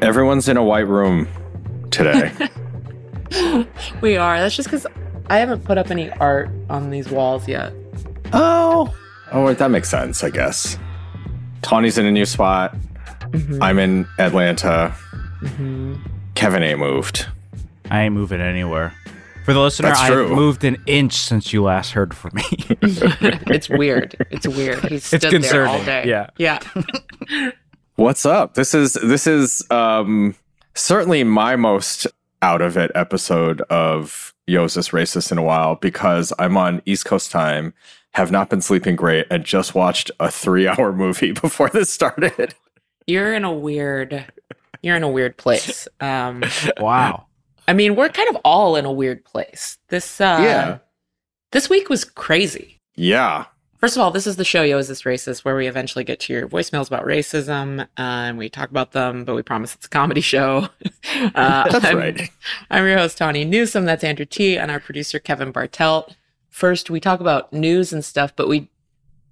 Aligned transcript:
Everyone's 0.00 0.48
in 0.48 0.56
a 0.56 0.62
white 0.64 0.86
room 0.86 1.28
today. 1.90 2.32
we 4.00 4.16
are. 4.16 4.38
That's 4.38 4.54
just 4.56 4.68
because 4.68 4.86
I 5.28 5.38
haven't 5.38 5.64
put 5.64 5.76
up 5.78 5.90
any 5.90 6.10
art 6.12 6.50
on 6.70 6.90
these 6.90 7.08
walls 7.10 7.48
yet. 7.48 7.72
oh. 8.32 8.94
Oh, 9.30 9.44
wait, 9.44 9.58
that 9.58 9.70
makes 9.70 9.90
sense, 9.90 10.24
I 10.24 10.30
guess. 10.30 10.78
Tawny's 11.60 11.98
in 11.98 12.06
a 12.06 12.10
new 12.10 12.24
spot. 12.24 12.74
Mhm. 13.32 13.58
I'm 13.60 13.78
in 13.78 14.06
Atlanta. 14.18 14.94
Mhm. 15.42 15.98
Kevin 16.34 16.62
ain't 16.62 16.78
moved. 16.78 17.26
I 17.90 18.02
ain't 18.04 18.14
moving 18.14 18.40
anywhere. 18.40 18.94
For 19.44 19.52
the 19.52 19.60
listener, 19.60 19.92
I've 19.94 20.30
moved 20.30 20.64
an 20.64 20.76
inch 20.86 21.12
since 21.14 21.52
you 21.52 21.62
last 21.62 21.92
heard 21.92 22.14
from 22.14 22.30
me. 22.34 22.42
it's 22.80 23.68
weird. 23.68 24.14
It's 24.30 24.46
weird. 24.48 24.82
He's 24.86 25.04
stood 25.04 25.24
It's 25.34 25.50
there 25.50 25.66
all 25.66 25.82
day. 25.84 26.04
yeah. 26.06 26.30
Yeah. 26.38 26.60
What's 27.98 28.24
up? 28.24 28.54
This 28.54 28.74
is 28.74 28.92
this 29.02 29.26
is 29.26 29.68
um 29.72 30.36
certainly 30.76 31.24
my 31.24 31.56
most 31.56 32.06
out 32.42 32.62
of 32.62 32.76
it 32.76 32.92
episode 32.94 33.60
of 33.62 34.32
Yo's 34.46 34.74
This 34.74 34.90
Racist 34.90 35.32
in 35.32 35.38
a 35.38 35.42
while 35.42 35.74
because 35.74 36.32
I'm 36.38 36.56
on 36.56 36.80
East 36.86 37.06
Coast 37.06 37.32
time, 37.32 37.74
have 38.14 38.30
not 38.30 38.50
been 38.50 38.60
sleeping 38.60 38.94
great, 38.94 39.26
and 39.32 39.44
just 39.44 39.74
watched 39.74 40.12
a 40.20 40.30
three 40.30 40.68
hour 40.68 40.92
movie 40.96 41.32
before 41.32 41.70
this 41.70 41.90
started. 41.90 42.54
You're 43.08 43.34
in 43.34 43.42
a 43.42 43.52
weird. 43.52 44.32
You're 44.80 44.94
in 44.94 45.02
a 45.02 45.10
weird 45.10 45.36
place. 45.36 45.88
Um, 45.98 46.44
wow. 46.78 47.26
I 47.66 47.72
mean, 47.72 47.96
we're 47.96 48.10
kind 48.10 48.28
of 48.28 48.36
all 48.44 48.76
in 48.76 48.84
a 48.84 48.92
weird 48.92 49.24
place. 49.24 49.76
This. 49.88 50.20
Uh, 50.20 50.38
Yeah. 50.40 50.78
This 51.50 51.68
week 51.68 51.88
was 51.88 52.04
crazy. 52.04 52.78
Yeah. 52.94 53.46
First 53.78 53.96
of 53.96 54.02
all, 54.02 54.10
this 54.10 54.26
is 54.26 54.34
the 54.36 54.44
show 54.44 54.62
Yo 54.62 54.76
Is 54.78 54.88
This 54.88 55.02
Racist, 55.02 55.44
where 55.44 55.54
we 55.54 55.68
eventually 55.68 56.02
get 56.02 56.18
to 56.20 56.32
your 56.32 56.48
voicemails 56.48 56.88
about 56.88 57.04
racism, 57.04 57.82
uh, 57.82 57.86
and 57.96 58.36
we 58.36 58.48
talk 58.48 58.70
about 58.70 58.90
them, 58.90 59.24
but 59.24 59.36
we 59.36 59.42
promise 59.42 59.74
it's 59.76 59.86
a 59.86 59.88
comedy 59.88 60.20
show. 60.20 60.68
uh, 61.14 61.70
That's 61.70 61.84
I'm, 61.84 61.96
right. 61.96 62.28
I'm 62.70 62.84
your 62.84 62.98
host, 62.98 63.18
Tawny 63.18 63.44
Newsom. 63.44 63.84
That's 63.84 64.02
Andrew 64.02 64.24
T. 64.24 64.58
And 64.58 64.72
our 64.72 64.80
producer, 64.80 65.20
Kevin 65.20 65.52
Bartelt. 65.52 66.14
First, 66.50 66.90
we 66.90 66.98
talk 66.98 67.20
about 67.20 67.52
news 67.52 67.92
and 67.92 68.04
stuff, 68.04 68.32
but 68.34 68.48
we 68.48 68.68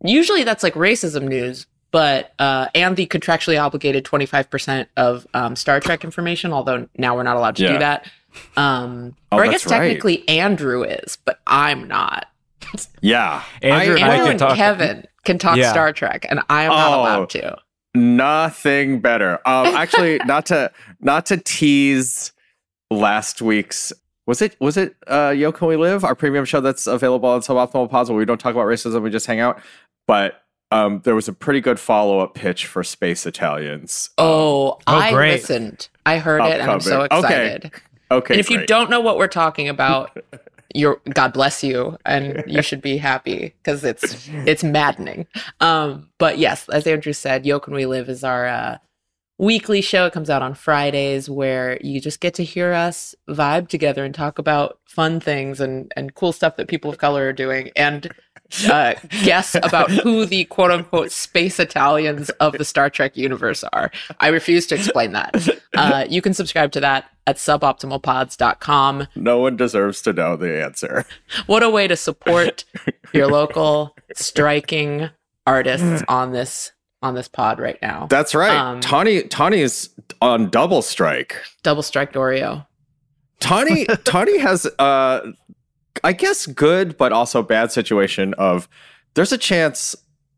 usually 0.04 0.44
that's 0.44 0.62
like 0.62 0.74
racism 0.74 1.26
news, 1.26 1.66
but 1.90 2.32
uh, 2.38 2.68
and 2.72 2.94
the 2.96 3.06
contractually 3.08 3.60
obligated 3.60 4.04
25% 4.04 4.86
of 4.96 5.26
um, 5.34 5.56
Star 5.56 5.80
Trek 5.80 6.04
information, 6.04 6.52
although 6.52 6.88
now 6.96 7.16
we're 7.16 7.24
not 7.24 7.36
allowed 7.36 7.56
to 7.56 7.64
Yeah. 7.64 7.72
do 7.72 7.78
that. 7.80 8.10
Um, 8.56 9.16
Oh, 9.32 9.38
or 9.38 9.44
I 9.44 9.48
guess 9.48 9.66
right. 9.66 9.80
technically 9.80 10.28
Andrew 10.28 10.84
is, 10.84 11.18
but 11.24 11.40
I'm 11.48 11.88
not. 11.88 12.26
Yeah. 13.00 13.42
Andrew 13.62 13.94
and 13.96 14.04
I 14.04 14.14
Andrew 14.16 14.30
and 14.30 14.38
talk- 14.38 14.56
Kevin 14.56 15.06
can 15.24 15.38
talk 15.38 15.56
Yeah. 15.56 15.70
Star 15.70 15.92
Trek, 15.92 16.26
and 16.28 16.40
I 16.48 16.62
am 16.64 16.70
not 16.70 16.92
Oh. 16.92 17.00
allowed 17.02 17.30
to. 17.30 17.56
Nothing 17.94 19.00
better. 19.00 19.38
Um 19.46 19.66
actually 19.76 20.18
not 20.26 20.46
to 20.46 20.70
not 21.00 21.26
to 21.26 21.36
tease 21.38 22.32
last 22.90 23.42
week's 23.42 23.92
was 24.26 24.40
it 24.42 24.56
was 24.60 24.76
it 24.76 24.94
uh 25.08 25.34
Yo 25.36 25.50
Can 25.52 25.68
We 25.68 25.76
Live, 25.76 26.04
our 26.04 26.14
premium 26.14 26.44
show 26.44 26.60
that's 26.60 26.86
available 26.86 27.28
on 27.28 27.40
Suboptimal 27.40 27.90
Pods 27.90 28.08
where 28.10 28.18
we 28.18 28.24
don't 28.24 28.38
talk 28.38 28.52
about 28.54 28.66
racism, 28.66 29.02
we 29.02 29.10
just 29.10 29.26
hang 29.26 29.40
out. 29.40 29.60
But 30.06 30.42
um 30.70 31.00
there 31.04 31.14
was 31.14 31.28
a 31.28 31.32
pretty 31.32 31.60
good 31.60 31.78
follow-up 31.80 32.34
pitch 32.34 32.66
for 32.66 32.82
Space 32.84 33.24
Italians. 33.26 34.10
Oh, 34.18 34.78
Oh, 34.86 34.96
I 34.96 35.12
great. 35.12 35.32
listened. 35.32 35.88
I 36.04 36.18
heard 36.18 36.42
it, 36.42 36.60
and 36.60 36.70
I'm 36.70 36.80
so 36.80 37.02
Upcoming. 37.02 37.24
Okay. 37.24 37.46
excited. 37.54 37.72
Okay. 38.10 38.34
and 38.34 38.40
if 38.40 38.50
you 38.50 38.64
don't 38.66 38.88
know 38.90 39.00
what 39.00 39.16
we're 39.18 39.26
talking 39.26 39.68
about, 39.68 40.16
you're 40.74 41.00
God 41.14 41.32
bless 41.32 41.62
you, 41.62 41.96
and 42.04 42.44
you 42.46 42.62
should 42.68 42.82
be 42.82 42.96
happy 42.96 43.54
because 43.62 43.84
it's 43.84 44.28
it's 44.32 44.64
maddening. 44.64 45.26
Um, 45.60 46.10
but 46.18 46.38
yes, 46.38 46.68
as 46.68 46.86
Andrew 46.86 47.12
said, 47.12 47.46
Yo 47.46 47.60
Can 47.60 47.74
We 47.74 47.86
Live 47.86 48.08
is 48.08 48.24
our 48.24 48.46
uh, 48.46 48.78
weekly 49.38 49.80
show. 49.80 50.06
It 50.06 50.12
comes 50.12 50.30
out 50.30 50.42
on 50.42 50.54
Fridays, 50.54 51.28
where 51.28 51.78
you 51.80 52.00
just 52.00 52.20
get 52.20 52.34
to 52.34 52.44
hear 52.44 52.72
us 52.72 53.14
vibe 53.28 53.68
together 53.68 54.04
and 54.04 54.14
talk 54.14 54.38
about 54.38 54.78
fun 54.86 55.20
things 55.20 55.60
and 55.60 55.92
and 55.96 56.14
cool 56.14 56.32
stuff 56.32 56.56
that 56.56 56.68
people 56.68 56.90
of 56.90 56.98
color 56.98 57.28
are 57.28 57.32
doing, 57.32 57.70
and 57.76 58.12
uh, 58.70 58.94
guess 59.24 59.54
about 59.56 59.90
who 59.90 60.24
the 60.26 60.44
quote 60.44 60.70
unquote 60.70 61.10
space 61.10 61.58
Italians 61.58 62.30
of 62.40 62.52
the 62.54 62.64
Star 62.64 62.88
Trek 62.90 63.16
universe 63.16 63.64
are. 63.72 63.90
I 64.20 64.28
refuse 64.28 64.66
to 64.68 64.74
explain 64.74 65.12
that. 65.12 65.48
Uh, 65.74 66.06
you 66.08 66.22
can 66.22 66.32
subscribe 66.32 66.72
to 66.72 66.80
that 66.80 67.10
at 67.26 67.36
suboptimalpods.com. 67.36 69.08
no 69.16 69.38
one 69.38 69.56
deserves 69.56 70.00
to 70.02 70.12
know 70.12 70.36
the 70.36 70.62
answer. 70.62 71.04
What 71.46 71.62
a 71.62 71.70
way 71.70 71.88
to 71.88 71.96
support 71.96 72.64
your 73.12 73.26
local 73.26 73.94
striking 74.14 75.10
artists 75.46 76.02
on 76.08 76.32
this 76.32 76.72
on 77.02 77.14
this 77.14 77.28
pod 77.28 77.58
right 77.60 77.78
now. 77.82 78.06
That's 78.08 78.34
right. 78.34 78.56
Um, 78.56 78.80
Tawny 78.80 79.22
Tawny 79.24 79.60
is 79.60 79.90
on 80.22 80.50
double 80.50 80.82
strike. 80.82 81.36
Double 81.62 81.82
strike 81.82 82.12
Oreo. 82.14 82.66
Tawny 83.40 83.84
Tawny 84.04 84.38
has 84.38 84.66
uh 84.78 85.20
I 86.04 86.12
guess 86.12 86.46
good 86.46 86.96
but 86.96 87.12
also 87.12 87.42
bad 87.42 87.72
situation 87.72 88.34
of 88.34 88.68
there's 89.14 89.32
a 89.32 89.38
chance 89.38 89.96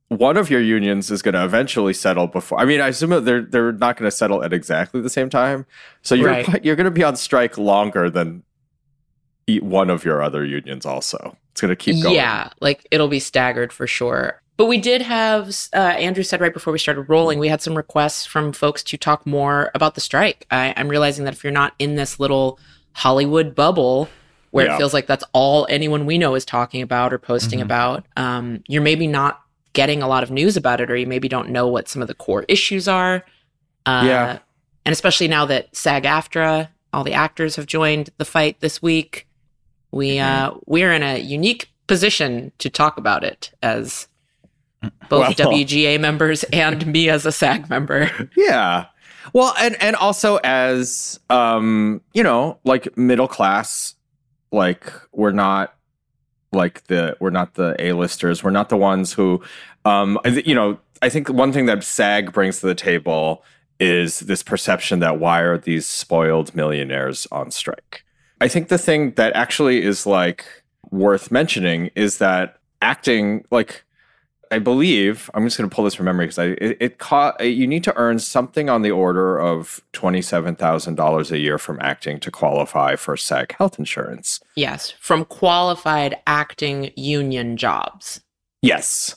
one 0.09 0.39
of 0.39 0.49
your 0.49 0.61
unions 0.61 1.11
is 1.11 1.21
going 1.21 1.35
to 1.35 1.45
eventually 1.45 1.93
settle 1.93 2.27
before. 2.27 2.59
I 2.59 2.65
mean, 2.65 2.81
I 2.81 2.89
assume 2.89 3.25
they're 3.25 3.43
they're 3.43 3.73
not 3.73 3.97
going 3.97 4.11
to 4.11 4.17
settle 4.17 4.43
at 4.43 4.53
exactly 4.53 5.01
the 5.01 5.11
same 5.11 5.29
time. 5.29 5.67
So 6.03 6.15
you're 6.15 6.29
Right. 6.29 6.47
you're 6.65 6.77
going 6.77 6.87
to 6.87 6.91
be 6.91 7.05
on 7.05 7.17
strike 7.17 7.59
longer 7.59 8.09
than 8.09 8.43
one 9.61 9.91
of 9.91 10.05
your 10.05 10.23
other 10.23 10.45
unions 10.45 10.87
also. 10.87 11.37
It's 11.53 11.61
going 11.61 11.71
to 11.71 11.77
keep 11.77 12.03
going. 12.03 12.15
Yeah, 12.15 12.51
like 12.61 12.87
it'll 12.91 13.09
be 13.09 13.21
staggered 13.21 13.73
for 13.73 13.87
sure. 13.87 14.41
But 14.57 14.67
we 14.67 14.79
did 14.79 15.03
have, 15.03 15.55
uh, 15.73 15.79
Andrew 15.79 16.25
said 16.25 16.41
right 16.41 16.53
before 16.53 16.73
we 16.73 16.81
started 16.81 17.03
rolling, 17.03 17.39
we 17.39 17.47
had 17.47 17.63
some 17.63 17.77
requests 17.77 18.27
from 18.27 18.53
folks 18.53 18.83
to 18.85 18.97
talk 18.97 19.25
more 19.25 19.71
about 19.73 19.95
the 19.95 20.01
strike. 20.01 20.47
I, 20.51 20.75
I'm 20.77 20.89
realizing 20.89 21.25
that 21.27 21.35
if 21.35 21.45
you're 21.45 21.53
not 21.53 21.75
in 21.79 21.95
this 21.95 22.19
little 22.19 22.59
Hollywood 22.95 23.55
bubble 23.55 24.09
where 24.51 24.67
Yeah. 24.67 24.75
it 24.75 24.79
feels 24.79 24.95
like 24.95 25.07
that's 25.07 25.25
all 25.33 25.67
anyone 25.71 26.07
we 26.07 26.19
know 26.19 26.35
is 26.35 26.45
talking 26.45 26.83
about 26.83 27.13
or 27.13 27.19
posting 27.19 27.59
Mhm. 27.61 27.63
about, 27.65 28.07
um, 28.17 28.63
you're 28.69 28.83
maybe 28.83 29.07
not 29.07 29.41
getting 29.75 30.03
a 30.03 30.09
lot 30.09 30.23
of 30.23 30.31
news 30.31 30.57
about 30.57 30.81
it, 30.81 30.91
or 30.91 30.97
you 30.97 31.07
maybe 31.07 31.29
don't 31.29 31.51
know 31.51 31.67
what 31.69 31.89
some 31.89 32.01
of 32.03 32.09
the 32.09 32.15
core 32.15 32.45
issues 32.49 32.89
are. 32.89 33.25
Uh, 33.87 34.03
Yeah. 34.07 34.39
And 34.85 34.93
especially 34.93 35.29
now 35.29 35.45
that 35.47 35.69
SAG 35.77 36.05
AFTRA, 36.05 36.69
all 36.93 37.05
the 37.05 37.13
actors 37.13 37.57
have 37.57 37.67
joined 37.67 38.09
the 38.17 38.25
fight 38.25 38.61
this 38.61 38.81
week, 38.81 39.27
we 39.91 40.19
uh, 40.19 40.53
we're 40.67 40.93
in 40.93 41.03
a 41.03 41.19
unique 41.19 41.71
position 41.87 42.53
to 42.59 42.69
talk 42.71 42.97
about 42.99 43.25
it 43.25 43.51
as 43.63 44.09
both 45.09 45.39
Well- 45.39 45.51
WGA 45.53 45.99
members 45.99 46.45
and 46.45 46.87
me 46.87 47.09
as 47.09 47.27
a 47.27 47.33
SAG 47.33 47.69
member. 47.69 48.11
Yeah. 48.37 48.87
Well, 49.35 49.55
and 49.61 49.77
and 49.83 49.95
also 49.97 50.37
as 50.43 51.21
um, 51.29 52.01
you 52.15 52.23
know, 52.23 52.59
like 52.65 52.97
middle 52.97 53.29
class, 53.29 53.95
like 54.53 54.93
we're 55.13 55.33
not 55.33 55.75
like 56.53 56.85
the 56.85 57.17
we're 57.21 57.31
not 57.31 57.55
the 57.55 57.77
A-listers. 57.79 58.43
We're 58.43 58.51
not 58.51 58.69
the 58.69 58.77
ones 58.77 59.13
who 59.13 59.43
um 59.85 60.19
you 60.25 60.55
know, 60.55 60.79
I 61.03 61.09
think 61.09 61.29
one 61.29 61.53
thing 61.53 61.67
that 61.67 61.85
SAG 61.85 62.33
brings 62.33 62.61
to 62.61 62.67
the 62.67 62.75
table 62.75 63.45
is 63.81 64.21
this 64.21 64.43
perception 64.43 65.01
that 65.01 65.21
why 65.21 65.41
are 65.41 65.59
these 65.59 65.87
spoiled 65.87 66.55
millionaires 66.55 67.27
on 67.31 67.51
strike? 67.51 68.05
I 68.41 68.49
think 68.49 68.69
the 68.69 68.79
thing 68.79 69.13
that 69.13 69.33
actually 69.35 69.83
is 69.83 70.07
like 70.07 70.45
worth 70.91 71.31
mentioning 71.31 71.91
is 71.95 72.19
that 72.19 72.59
acting 72.83 73.45
like 73.51 73.85
I 74.51 74.59
believe 74.59 75.31
I'm 75.35 75.45
just 75.45 75.59
going 75.59 75.69
to 75.69 75.75
pull 75.75 75.85
this 75.85 75.95
from 75.95 76.07
memory 76.07 76.27
because 76.27 76.39
I 76.39 76.45
it, 76.47 76.77
it 76.81 76.99
co- 76.99 77.35
you 77.41 77.67
need 77.67 77.85
to 77.85 77.97
earn 77.97 78.19
something 78.19 78.69
on 78.71 78.83
the 78.83 78.91
order 78.91 79.39
of 79.39 79.83
twenty 79.93 80.23
seven 80.23 80.57
thousand 80.57 80.95
dollars 80.95 81.31
a 81.31 81.39
year 81.39 81.59
from 81.59 81.79
acting 81.81 82.19
to 82.21 82.31
qualify 82.31 82.97
for 82.97 83.17
SAG 83.17 83.55
health 83.57 83.79
insurance. 83.79 84.41
yes, 84.57 84.91
from 84.99 85.25
qualified 85.25 86.17
acting 86.27 86.91
union 86.97 87.57
jobs. 87.57 88.21
Yes, 88.63 89.17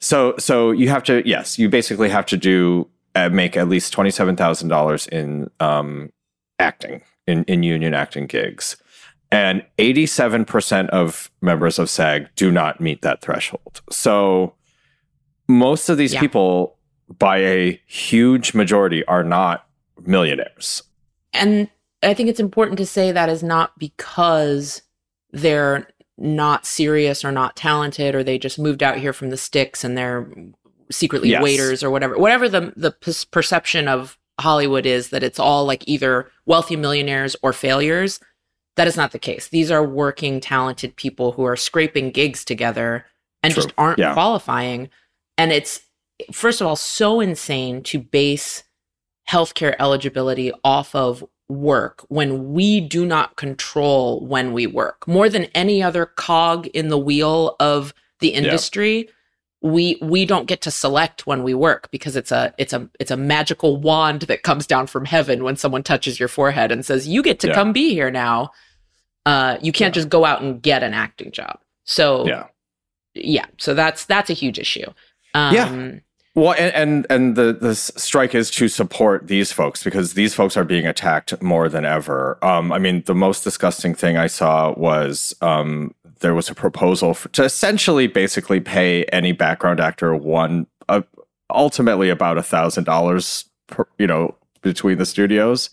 so 0.00 0.34
so 0.38 0.70
you 0.70 0.88
have 0.88 1.04
to 1.04 1.22
yes 1.26 1.58
you 1.58 1.68
basically 1.68 2.08
have 2.08 2.26
to 2.26 2.36
do 2.36 2.88
uh, 3.14 3.28
make 3.28 3.56
at 3.56 3.68
least 3.68 3.92
twenty 3.92 4.10
seven 4.10 4.36
thousand 4.36 4.68
dollars 4.68 5.06
in 5.06 5.50
um, 5.60 6.10
acting 6.58 7.02
in 7.26 7.44
in 7.44 7.62
union 7.62 7.94
acting 7.94 8.26
gigs, 8.26 8.76
and 9.30 9.64
eighty 9.78 10.06
seven 10.06 10.44
percent 10.44 10.90
of 10.90 11.30
members 11.40 11.78
of 11.78 11.88
SAG 11.88 12.28
do 12.36 12.50
not 12.50 12.80
meet 12.80 13.02
that 13.02 13.20
threshold. 13.20 13.80
So 13.90 14.54
most 15.48 15.88
of 15.88 15.98
these 15.98 16.14
Yeah. 16.14 16.20
people, 16.20 16.76
by 17.18 17.38
a 17.38 17.80
huge 17.86 18.54
majority, 18.54 19.04
are 19.06 19.24
not 19.24 19.66
millionaires. 20.04 20.82
And 21.32 21.68
I 22.02 22.14
think 22.14 22.28
it's 22.28 22.40
important 22.40 22.78
to 22.78 22.86
say 22.86 23.12
that 23.12 23.28
is 23.28 23.42
not 23.42 23.78
because 23.78 24.82
they're 25.32 25.86
not 26.18 26.66
serious 26.66 27.24
or 27.24 27.32
not 27.32 27.56
talented 27.56 28.14
or 28.14 28.22
they 28.22 28.38
just 28.38 28.58
moved 28.58 28.82
out 28.82 28.98
here 28.98 29.12
from 29.12 29.30
the 29.30 29.36
sticks 29.36 29.82
and 29.82 29.96
they're 29.96 30.28
secretly 30.90 31.30
Yes. 31.30 31.42
waiters 31.42 31.82
or 31.82 31.90
whatever. 31.90 32.18
Whatever 32.18 32.48
the 32.48 32.72
the 32.76 32.92
perception 33.30 33.88
of 33.88 34.18
Hollywood 34.40 34.84
is 34.86 35.08
that 35.10 35.22
it's 35.22 35.38
all 35.38 35.64
like 35.64 35.86
either 35.88 36.30
wealthy 36.46 36.76
millionaires 36.76 37.34
or 37.42 37.52
failures. 37.52 38.20
That 38.76 38.86
is 38.88 38.96
not 38.96 39.12
the 39.12 39.18
case. 39.18 39.48
These 39.48 39.70
are 39.70 39.84
working 39.84 40.40
talented 40.40 40.96
people 40.96 41.32
who 41.32 41.44
are 41.44 41.56
scraping 41.56 42.10
gigs 42.10 42.44
together 42.44 43.06
and 43.42 43.52
True. 43.54 43.62
just 43.62 43.74
aren't 43.78 43.98
Yeah. 43.98 44.12
qualifying. 44.12 44.90
And 45.42 45.50
it's 45.52 45.80
first 46.30 46.60
of 46.60 46.68
all 46.68 46.76
so 46.76 47.18
insane 47.20 47.82
to 47.82 47.98
base 47.98 48.62
healthcare 49.28 49.74
eligibility 49.80 50.52
off 50.62 50.94
of 50.94 51.24
work 51.48 52.04
when 52.08 52.52
we 52.52 52.80
do 52.80 53.04
not 53.04 53.34
control 53.36 54.24
when 54.24 54.52
we 54.52 54.66
work 54.68 55.06
more 55.08 55.28
than 55.28 55.44
any 55.54 55.82
other 55.82 56.06
cog 56.06 56.68
in 56.68 56.88
the 56.88 56.98
wheel 56.98 57.56
of 57.58 57.92
the 58.20 58.28
industry 58.28 59.08
we 59.62 59.98
we 60.00 60.24
don't 60.24 60.46
get 60.46 60.60
to 60.60 60.70
select 60.70 61.26
when 61.26 61.42
we 61.42 61.54
work 61.54 61.90
because 61.90 62.14
it's 62.16 62.30
a 62.30 62.54
it's 62.56 62.72
a 62.72 62.88
it's 63.00 63.10
a 63.10 63.16
magical 63.16 63.76
wand 63.76 64.22
that 64.22 64.44
comes 64.44 64.66
down 64.66 64.86
from 64.86 65.04
heaven 65.04 65.42
when 65.44 65.56
someone 65.56 65.82
touches 65.82 66.20
your 66.20 66.28
forehead 66.28 66.70
and 66.72 66.86
says 66.86 67.08
you 67.08 67.20
get 67.22 67.40
to 67.40 67.48
Yeah. 67.48 67.54
come 67.54 67.72
be 67.72 67.90
here 67.94 68.10
now 68.12 68.50
uh 69.26 69.58
you 69.60 69.72
can't 69.72 69.94
Yeah. 69.94 70.00
just 70.02 70.08
go 70.08 70.24
out 70.24 70.40
and 70.40 70.62
get 70.62 70.82
an 70.84 70.94
acting 70.94 71.32
job 71.32 71.58
so 71.84 72.26
Yeah. 72.26 72.46
yeah 73.14 73.46
so 73.58 73.74
that's 73.74 74.04
that's 74.06 74.30
a 74.30 74.34
huge 74.34 74.58
issue 74.58 74.86
um 75.34 75.54
Yeah. 75.54 75.98
Well, 76.34 76.54
and 76.58 76.74
and, 76.74 77.06
and 77.10 77.36
the 77.36 77.52
the 77.52 77.74
strike 77.74 78.34
is 78.34 78.50
to 78.52 78.68
support 78.68 79.26
these 79.26 79.52
folks 79.52 79.84
because 79.84 80.14
these 80.14 80.32
folks 80.34 80.56
are 80.56 80.64
being 80.64 80.86
attacked 80.86 81.42
more 81.42 81.68
than 81.68 81.84
ever. 81.84 82.38
Um, 82.42 82.72
I 82.72 82.78
mean, 82.78 83.02
the 83.04 83.14
most 83.14 83.44
disgusting 83.44 83.94
thing 83.94 84.16
I 84.16 84.28
saw 84.28 84.72
was 84.72 85.34
um, 85.42 85.94
there 86.20 86.34
was 86.34 86.48
a 86.48 86.54
proposal 86.54 87.12
for, 87.12 87.28
to 87.30 87.44
essentially 87.44 88.06
basically 88.06 88.60
pay 88.60 89.04
any 89.06 89.32
background 89.32 89.78
actor 89.78 90.16
one, 90.16 90.66
uh, 90.88 91.02
ultimately 91.50 92.08
about 92.08 92.38
a 92.38 92.42
thousand 92.42 92.84
dollars, 92.84 93.44
per 93.66 93.86
you 93.98 94.06
know, 94.06 94.34
between 94.62 94.96
the 94.96 95.06
studios. 95.06 95.68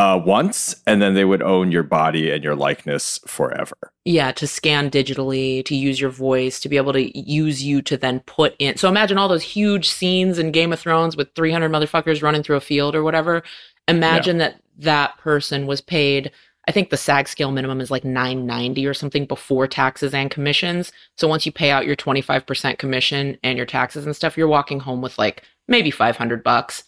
Uh, 0.00 0.16
once, 0.16 0.76
and 0.86 1.02
then 1.02 1.12
they 1.12 1.26
would 1.26 1.42
own 1.42 1.70
your 1.70 1.82
body 1.82 2.30
and 2.30 2.42
your 2.42 2.56
likeness 2.56 3.20
forever. 3.26 3.76
yeah 4.06 4.32
to 4.32 4.46
scan 4.46 4.90
digitally 4.90 5.62
to 5.62 5.74
use 5.74 6.00
your 6.00 6.08
voice 6.08 6.58
to 6.58 6.70
be 6.70 6.78
able 6.78 6.94
to 6.94 7.04
use 7.18 7.62
you 7.62 7.82
to 7.82 7.98
then 7.98 8.20
put 8.20 8.54
in 8.58 8.78
so 8.78 8.88
imagine 8.88 9.18
all 9.18 9.28
those 9.28 9.42
huge 9.42 9.90
scenes 9.90 10.38
in 10.38 10.52
game 10.52 10.72
of 10.72 10.80
thrones 10.80 11.18
with 11.18 11.28
300 11.34 11.70
motherfuckers 11.70 12.22
running 12.22 12.42
through 12.42 12.56
a 12.56 12.60
field 12.60 12.94
or 12.94 13.02
whatever. 13.02 13.42
Imagine 13.88 14.38
that 14.38 14.62
that 14.78 15.18
person 15.18 15.66
was 15.66 15.82
paid 15.82 16.30
i 16.68 16.72
think 16.72 16.88
the 16.88 16.96
sag 16.96 17.28
scale 17.28 17.50
minimum 17.50 17.80
is 17.80 17.90
like 17.90 18.04
990 18.04 18.86
or 18.86 18.94
something 18.94 19.26
before 19.26 19.66
taxes 19.66 20.14
and 20.14 20.30
commissions. 20.30 20.92
So 21.18 21.28
once 21.28 21.44
you 21.44 21.52
pay 21.52 21.70
out 21.70 21.86
your 21.86 21.96
25% 21.96 22.78
commission 22.78 23.36
and 23.42 23.58
your 23.58 23.66
taxes 23.66 24.06
and 24.06 24.16
stuff 24.16 24.38
you're 24.38 24.48
walking 24.48 24.80
home 24.80 25.02
with 25.02 25.18
like 25.18 25.42
maybe 25.68 25.90
500 25.90 26.42
bucks 26.42 26.84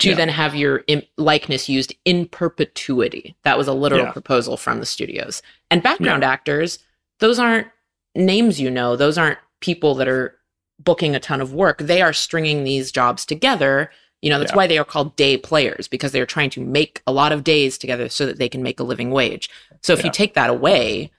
to 0.00 0.10
Yeah. 0.10 0.14
then 0.14 0.28
have 0.28 0.54
your 0.54 0.84
Im- 0.88 1.02
likeness 1.16 1.68
used 1.68 1.94
in 2.04 2.26
perpetuity 2.26 3.34
that 3.44 3.56
was 3.56 3.66
a 3.68 3.72
literal 3.72 4.04
Yeah. 4.04 4.12
proposal 4.12 4.56
from 4.56 4.80
the 4.80 4.86
studios 4.86 5.42
and 5.70 5.82
background 5.82 6.22
actors, 6.24 6.78
those 7.20 7.38
aren't 7.38 7.68
names 8.14 8.60
you 8.60 8.70
know. 8.70 8.96
Those 8.96 9.16
aren't 9.18 9.38
people 9.60 9.94
that 9.94 10.08
are 10.08 10.36
booking 10.78 11.14
a 11.14 11.20
ton 11.20 11.40
of 11.40 11.54
work. 11.54 11.78
They 11.78 12.02
are 12.02 12.12
stringing 12.12 12.64
these 12.64 12.92
jobs 12.92 13.24
together. 13.24 13.90
You 14.20 14.30
know, 14.30 14.38
that's 14.38 14.52
Yeah. 14.52 14.56
why 14.56 14.66
they 14.66 14.78
are 14.78 14.84
called 14.84 15.16
day 15.16 15.36
players 15.38 15.88
because 15.88 16.12
they're 16.12 16.26
trying 16.26 16.50
to 16.50 16.60
make 16.60 17.00
a 17.06 17.12
lot 17.12 17.32
of 17.32 17.44
days 17.44 17.78
together 17.78 18.08
so 18.10 18.26
that 18.26 18.38
they 18.38 18.48
can 18.48 18.62
make 18.62 18.78
a 18.80 18.82
living 18.84 19.10
wage. 19.10 19.48
So 19.82 19.92
if 19.94 20.00
Yeah. 20.00 20.06
you 20.06 20.12
take 20.12 20.34
that 20.34 20.50
away, 20.50 21.10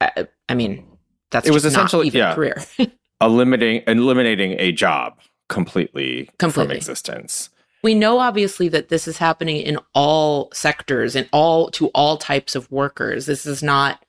I, 0.00 0.26
I 0.48 0.54
mean, 0.54 0.84
that's 1.30 1.46
It 1.48 1.52
was 1.52 1.64
essentially- 1.64 2.08
even 2.08 2.18
yeah. 2.18 2.32
a 2.32 2.34
career. 2.34 2.62
Eliminating 3.20 3.82
eliminating 3.86 4.56
a 4.58 4.72
job 4.72 5.20
completely, 5.48 6.28
from 6.38 6.70
existence. 6.70 7.48
We 7.86 7.94
know 7.94 8.18
obviously 8.18 8.68
that 8.70 8.88
this 8.88 9.06
is 9.06 9.18
happening 9.18 9.58
in 9.58 9.78
all 9.94 10.50
sectors 10.52 11.14
and 11.14 11.28
all 11.32 11.70
to 11.70 11.86
all 11.88 12.16
types 12.16 12.54
of 12.54 12.70
workers. 12.70 13.26
This 13.26 13.46
is 13.46 13.62
not 13.62 14.02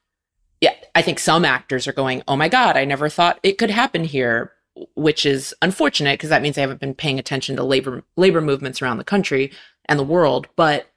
yeah 0.60 0.74
i 0.96 1.04
think 1.04 1.20
some 1.20 1.46
actors 1.46 1.88
are 1.88 1.94
going 1.94 2.24
oh 2.28 2.36
my 2.36 2.50
god 2.50 2.76
i 2.76 2.84
never 2.84 3.10
thought 3.10 3.40
it 3.44 3.60
could 3.60 3.70
happen 3.70 4.04
here 4.04 4.54
which 4.96 5.26
is 5.26 5.54
unfortunate 5.62 6.14
because 6.14 6.30
that 6.30 6.42
means 6.42 6.56
they 6.56 6.62
haven't 6.62 6.80
been 6.80 6.94
paying 6.94 7.20
attention 7.20 7.56
to 7.56 7.64
labor 7.64 8.04
labor 8.16 8.42
movements 8.42 8.82
around 8.82 8.98
the 8.98 9.04
country 9.04 9.52
and 9.86 9.98
the 10.00 10.04
world. 10.04 10.48
But 10.56 10.92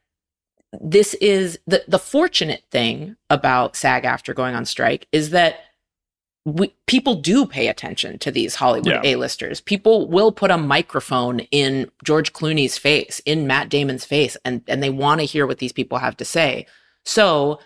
this 0.80 1.14
is 1.14 1.58
the 1.66 1.84
the 1.88 1.98
fortunate 1.98 2.64
thing 2.70 3.16
about 3.28 3.76
SAG 3.76 4.04
AFTRA 4.04 4.34
going 4.34 4.54
on 4.54 4.64
strike 4.64 5.06
is 5.12 5.30
that 5.30 5.60
we, 6.46 6.74
people 6.86 7.16
do 7.16 7.44
pay 7.46 7.68
attention 7.68 8.18
to 8.20 8.30
these 8.30 8.54
Hollywood 8.54 8.86
Yeah. 8.92 9.00
A-listers. 9.04 9.60
People 9.60 10.08
will 10.08 10.32
put 10.32 10.50
a 10.50 10.56
microphone 10.56 11.40
in 11.50 11.90
George 12.02 12.32
Clooney's 12.32 12.78
face, 12.78 13.20
in 13.26 13.46
Matt 13.46 13.68
Damon's 13.68 14.04
face, 14.06 14.36
and 14.44 14.62
and 14.66 14.82
they 14.82 14.90
want 14.90 15.20
to 15.20 15.26
hear 15.26 15.46
what 15.46 15.58
these 15.58 15.72
people 15.72 15.98
have 15.98 16.16
to 16.16 16.24
say. 16.24 16.66
So 17.04 17.60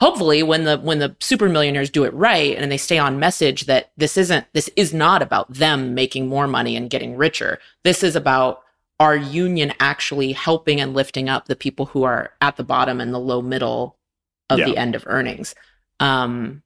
hopefully 0.00 0.42
when 0.42 0.64
the 0.64 0.78
when 0.78 0.98
the 0.98 1.14
super 1.20 1.48
millionaires 1.48 1.90
do 1.90 2.02
it 2.02 2.12
right 2.12 2.56
and 2.56 2.72
they 2.72 2.76
stay 2.76 2.98
on 2.98 3.20
message 3.20 3.66
that 3.66 3.92
this 3.96 4.16
isn't 4.16 4.46
this 4.52 4.68
is 4.74 4.92
not 4.92 5.22
about 5.22 5.52
them 5.52 5.94
making 5.94 6.26
more 6.28 6.48
money 6.48 6.74
and 6.76 6.90
getting 6.90 7.16
richer. 7.16 7.60
This 7.84 8.02
is 8.02 8.16
about 8.16 8.62
our 8.98 9.14
union 9.16 9.72
actually 9.78 10.32
helping 10.32 10.80
and 10.80 10.92
lifting 10.94 11.28
up 11.28 11.46
the 11.46 11.56
people 11.56 11.86
who 11.86 12.02
are 12.02 12.32
at 12.40 12.56
the 12.56 12.64
bottom 12.64 13.00
and 13.00 13.14
the 13.14 13.18
low 13.20 13.40
middle 13.42 13.96
of 14.50 14.58
Yeah. 14.58 14.66
the 14.66 14.76
end 14.76 14.96
of 14.96 15.04
earnings. 15.06 15.54
Um 16.00 16.62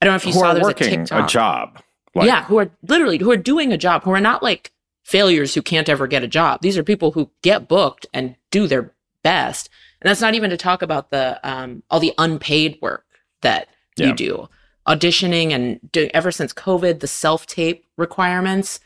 I 0.00 0.06
don't 0.06 0.12
know 0.12 0.16
if 0.16 0.26
you 0.26 0.32
Who 0.32 0.38
saw 0.40 0.46
are 0.48 0.54
there's 0.54 0.64
a 0.66 0.68
working 0.68 0.86
a, 0.86 0.96
TikTok. 0.98 1.28
job. 1.28 1.82
Like, 2.14 2.26
yeah, 2.26 2.44
who 2.44 2.58
are 2.58 2.70
literally 2.82 3.18
who 3.18 3.30
are 3.30 3.36
doing 3.36 3.72
a 3.72 3.78
job, 3.78 4.02
who 4.02 4.10
are 4.10 4.20
not 4.20 4.42
like 4.42 4.72
failures 5.04 5.54
who 5.54 5.62
can't 5.62 5.88
ever 5.88 6.06
get 6.06 6.22
a 6.24 6.28
job. 6.28 6.60
These 6.62 6.76
are 6.78 6.82
people 6.82 7.12
who 7.12 7.30
get 7.42 7.68
booked 7.68 8.06
and 8.12 8.34
do 8.50 8.66
their 8.66 8.92
best. 9.22 9.68
And 10.00 10.08
that's 10.08 10.20
not 10.20 10.34
even 10.34 10.50
to 10.50 10.56
talk 10.56 10.82
about 10.82 11.10
the 11.10 11.38
um, 11.48 11.82
all 11.90 12.00
the 12.00 12.14
unpaid 12.18 12.78
work 12.80 13.04
that 13.42 13.68
Yeah. 13.96 14.06
you 14.08 14.14
do, 14.14 14.48
auditioning 14.88 15.50
and 15.52 15.78
do, 15.92 16.08
ever 16.14 16.30
since 16.32 16.52
COVID, 16.52 17.00
the 17.00 17.06
self 17.06 17.46
tape 17.46 17.84
requirements. 17.96 18.80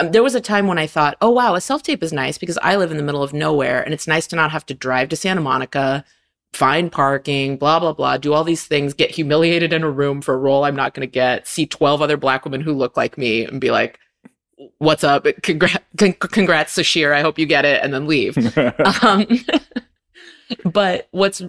Um, 0.00 0.10
there 0.10 0.24
was 0.24 0.34
a 0.34 0.40
time 0.40 0.66
when 0.66 0.78
I 0.78 0.86
thought, 0.88 1.16
oh 1.20 1.30
wow, 1.30 1.54
a 1.54 1.60
self 1.60 1.82
tape 1.82 2.02
is 2.02 2.12
nice 2.12 2.36
because 2.36 2.58
I 2.62 2.74
live 2.76 2.90
in 2.90 2.96
the 2.96 3.02
middle 3.04 3.22
of 3.22 3.32
nowhere, 3.32 3.82
and 3.82 3.94
it's 3.94 4.08
nice 4.08 4.26
to 4.28 4.36
not 4.36 4.50
have 4.50 4.66
to 4.66 4.74
drive 4.74 5.08
to 5.10 5.16
Santa 5.16 5.40
Monica, 5.40 6.04
find 6.54 6.90
parking, 6.90 7.56
blah 7.56 7.80
blah 7.80 7.92
blah, 7.92 8.16
do 8.16 8.32
all 8.32 8.44
these 8.44 8.64
things, 8.64 8.94
get 8.94 9.10
humiliated 9.10 9.72
in 9.72 9.82
a 9.82 9.90
room 9.90 10.20
for 10.22 10.34
a 10.34 10.38
role 10.38 10.64
I'm 10.64 10.76
not 10.76 10.94
going 10.94 11.06
to 11.06 11.10
get, 11.10 11.46
see 11.46 11.66
12 11.66 12.02
other 12.02 12.16
black 12.16 12.44
women 12.44 12.60
who 12.60 12.72
look 12.72 12.96
like 12.96 13.18
me 13.18 13.44
and 13.44 13.60
be 13.60 13.70
like, 13.70 13.98
"What's 14.78 15.04
up? 15.04 15.26
Congrats, 15.42 15.84
congrats 15.96 16.76
Sasheer. 16.76 17.14
I 17.14 17.22
hope 17.22 17.38
you 17.38 17.46
get 17.46 17.64
it," 17.64 17.82
and 17.82 17.92
then 17.92 18.06
leave. 18.06 18.36
um, 19.02 19.26
but 20.64 21.08
what's 21.10 21.42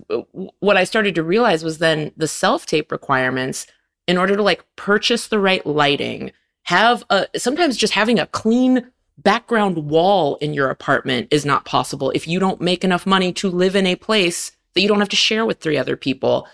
what 0.60 0.78
I 0.78 0.84
started 0.84 1.16
to 1.16 1.24
realize 1.24 1.64
was 1.64 1.78
then 1.78 2.12
the 2.18 2.28
self 2.28 2.66
tape 2.66 2.92
requirements 2.92 3.68
in 4.08 4.18
order 4.18 4.36
to 4.36 4.44
like 4.44 4.66
purchase 4.76 5.28
the 5.28 5.40
right 5.40 5.66
lighting, 5.66 6.32
have 6.64 7.04
a 7.10 7.28
sometimes 7.38 7.78
just 7.78 7.94
having 7.94 8.20
a 8.20 8.28
clean 8.28 8.92
background 9.18 9.90
wall 9.90 10.36
in 10.38 10.54
your 10.54 10.70
apartment 10.70 11.28
is 11.32 11.46
not 11.46 11.66
possible 11.66 12.12
if 12.12 12.28
you 12.28 12.40
don't 12.40 12.60
make 12.60 12.84
enough 12.84 13.06
money 13.06 13.32
to 13.32 13.50
live 13.50 13.76
in 13.76 13.86
a 13.86 13.96
place 13.96 14.52
that 14.76 14.82
you 14.82 14.88
don't 14.88 15.00
have 15.00 15.10
to 15.10 15.16
share 15.16 15.46
with 15.46 15.60
three 15.60 15.78
other 15.78 15.96
people. 15.96 16.48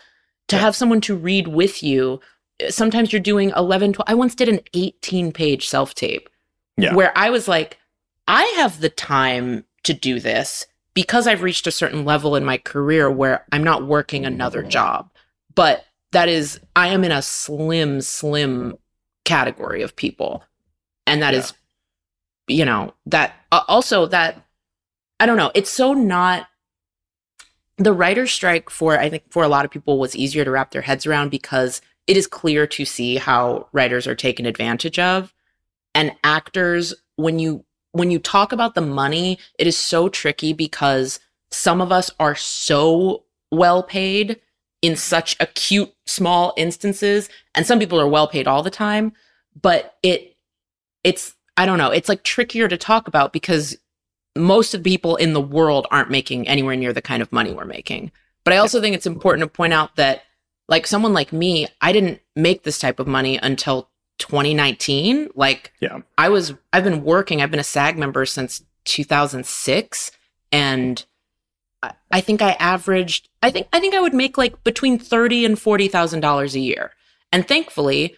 To 0.48 0.58
have 0.58 0.76
someone 0.76 1.02
to 1.02 1.16
read 1.16 1.48
with 1.48 1.82
you, 1.82 2.20
sometimes 2.70 3.12
you're 3.12 3.22
doing 3.22 3.52
11, 3.56 3.94
12. 3.94 4.06
I 4.10 4.14
once 4.14 4.36
did 4.36 4.50
an 4.50 4.60
18 4.74 5.32
page 5.32 5.68
self 5.68 5.94
tape 5.96 6.30
Yeah. 6.78 6.94
where 6.94 7.18
I 7.18 7.30
was 7.30 7.48
like, 7.48 7.78
I 8.28 8.44
have 8.58 8.80
the 8.82 8.90
time 8.90 9.66
to 9.84 9.94
do 9.94 10.20
this 10.20 10.66
because 10.94 11.26
I've 11.26 11.42
reached 11.42 11.68
a 11.68 11.72
certain 11.72 12.06
level 12.06 12.36
in 12.36 12.44
my 12.46 12.58
career 12.58 13.10
where 13.10 13.46
I'm 13.52 13.64
not 13.64 13.88
working 13.88 14.26
another 14.26 14.62
job. 14.62 15.10
But 15.56 15.86
that 16.12 16.28
is, 16.30 16.60
I 16.76 16.90
am 16.90 17.04
in 17.04 17.12
a 17.12 17.22
slim, 17.22 18.02
slim 18.02 18.76
category 19.26 19.82
of 19.82 19.96
people. 19.96 20.44
And 21.08 21.22
that 21.22 21.34
Yeah. 21.34 21.40
is, 21.40 21.54
you 22.48 22.66
know, 22.66 22.94
that 23.06 23.34
uh, 23.54 23.62
also 23.70 24.06
that, 24.08 24.44
I 25.20 25.26
don't 25.26 25.38
know, 25.38 25.52
it's 25.56 25.70
so 25.72 25.94
not. 25.94 26.48
The 27.82 27.94
writer's 27.94 28.32
strike 28.32 28.70
for, 28.70 29.00
I 29.00 29.10
think, 29.10 29.24
for 29.32 29.44
a 29.44 29.48
lot 29.48 29.66
of 29.66 29.72
people 29.72 29.98
was 29.98 30.16
easier 30.16 30.46
to 30.46 30.52
wrap 30.52 30.70
their 30.70 30.84
heads 30.84 31.08
around 31.08 31.32
because 31.32 31.82
it 32.06 32.16
is 32.16 32.28
clear 32.28 32.68
to 32.68 32.86
see 32.86 33.16
how 33.16 33.68
writers 33.72 34.06
are 34.06 34.14
taken 34.14 34.46
advantage 34.46 35.00
of. 35.00 35.34
And 35.96 36.16
actors 36.24 36.94
when 37.16 37.40
you 37.40 37.66
when 37.94 38.12
you 38.12 38.20
talk 38.20 38.52
about 38.52 38.76
the 38.76 38.82
money 38.82 39.38
it 39.60 39.68
is 39.68 39.78
so 39.78 40.08
tricky 40.08 40.54
because 40.54 41.20
some 41.50 41.82
of 41.82 41.92
us 41.92 42.10
are 42.20 42.36
so 42.36 43.24
well 43.52 43.84
paid 43.84 44.40
in 44.82 44.96
such 44.96 45.36
acute 45.40 45.94
small 46.06 46.54
instances 46.56 47.30
and 47.54 47.66
some 47.66 47.80
people 47.80 48.00
are 48.00 48.08
well 48.08 48.28
paid 48.28 48.48
all 48.48 48.64
the 48.64 48.70
time 48.70 49.12
but 49.62 49.98
it 50.04 50.38
it's 51.04 51.36
i 51.58 51.66
don't 51.66 51.78
know 51.78 51.92
it's 51.92 52.08
like 52.08 52.24
trickier 52.24 52.70
to 52.70 52.78
talk 52.78 53.10
about 53.10 53.34
because 53.34 53.78
most 54.38 54.74
of 54.74 54.84
the 54.84 54.90
people 54.90 55.16
in 55.18 55.34
the 55.34 55.42
world 55.42 55.88
aren't 55.92 56.10
making 56.10 56.48
anywhere 56.48 56.76
near 56.76 56.94
the 56.94 57.02
kind 57.02 57.22
of 57.22 57.32
money 57.32 57.52
we're 57.54 57.66
making. 57.66 58.12
But 58.44 58.54
i 58.54 58.58
also 58.58 58.82
think 58.82 58.96
it's 58.96 59.06
important 59.06 59.42
to 59.44 59.48
point 59.56 59.74
out 59.74 59.96
that 59.98 60.24
like 60.68 60.88
someone 60.88 61.14
like 61.14 61.32
me 61.34 61.68
i 61.82 61.92
didn't 61.92 62.22
make 62.36 62.64
this 62.64 62.80
type 62.80 63.00
of 63.00 63.06
money 63.08 63.38
until 63.38 63.90
2019 64.18 65.30
like 65.36 65.74
Yeah. 65.80 66.00
i 66.18 66.30
was 66.30 66.54
i've 66.74 66.84
been 66.84 67.04
working 67.04 67.42
i've 67.42 67.52
been 67.52 67.60
a 67.60 67.64
sag 67.64 67.98
member 67.98 68.26
since 68.26 68.64
2006 68.86 70.12
and 70.52 71.06
I- 71.84 71.94
i 72.12 72.22
think 72.22 72.42
i 72.42 72.52
averaged 72.54 73.30
i 73.44 73.52
think 73.52 73.68
i 73.74 73.80
think 73.80 73.94
i 73.94 74.00
would 74.02 74.14
make 74.14 74.38
like 74.38 74.64
between 74.64 74.98
30 74.98 75.46
and 75.46 75.60
40 75.60 75.88
thousand 75.88 76.22
dollars 76.22 76.56
a 76.56 76.60
year. 76.60 76.92
And 77.32 77.48
thankfully 77.48 78.16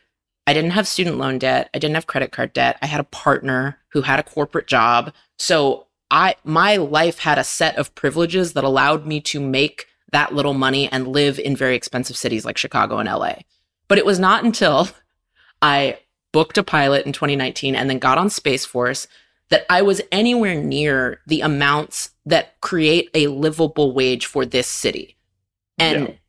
i 0.47 0.53
didn't 0.53 0.71
have 0.71 0.87
student 0.87 1.17
loan 1.17 1.37
debt 1.39 1.69
i 1.73 1.79
didn't 1.79 1.95
have 1.95 2.07
credit 2.07 2.31
card 2.31 2.53
debt 2.53 2.77
i 2.81 2.85
had 2.85 2.99
a 2.99 3.05
partner 3.05 3.77
who 3.89 4.01
had 4.03 4.19
a 4.19 4.23
corporate 4.23 4.67
job. 4.67 5.13
So 5.37 5.87
I 6.13 6.35
my 6.43 6.77
life 6.77 7.19
had 7.19 7.39
a 7.39 7.43
set 7.43 7.75
of 7.75 7.95
privileges 7.95 8.53
that 8.53 8.63
allowed 8.63 9.05
me 9.07 9.19
to 9.21 9.41
make 9.41 9.87
that 10.11 10.33
little 10.33 10.53
money 10.53 10.87
and 10.91 11.07
live 11.07 11.39
in 11.39 11.57
very 11.57 11.75
expensive 11.75 12.15
cities 12.15 12.45
like 12.45 12.57
Chicago 12.57 12.99
and 12.99 13.09
LA. 13.09 13.37
But 13.87 13.97
it 13.97 14.05
was 14.05 14.19
not 14.19 14.45
until 14.45 14.89
I 15.61 15.97
booked 16.31 16.59
a 16.59 16.63
pilot 16.63 17.07
in 17.07 17.13
2019 17.13 17.75
and 17.75 17.89
then 17.89 17.97
got 17.97 18.19
on 18.19 18.29
Space 18.29 18.63
Force 18.63 19.07
that 19.49 19.65
I 19.71 19.81
was 19.81 20.01
anywhere 20.11 20.55
near 20.55 21.19
the 21.25 21.41
amounts 21.41 22.11
that 22.27 22.61
create 22.61 23.09
a 23.15 23.27
livable 23.27 23.91
wage 23.91 24.27
for 24.27 24.45
this 24.45 24.67
city. 24.67 25.17
And 25.79 26.19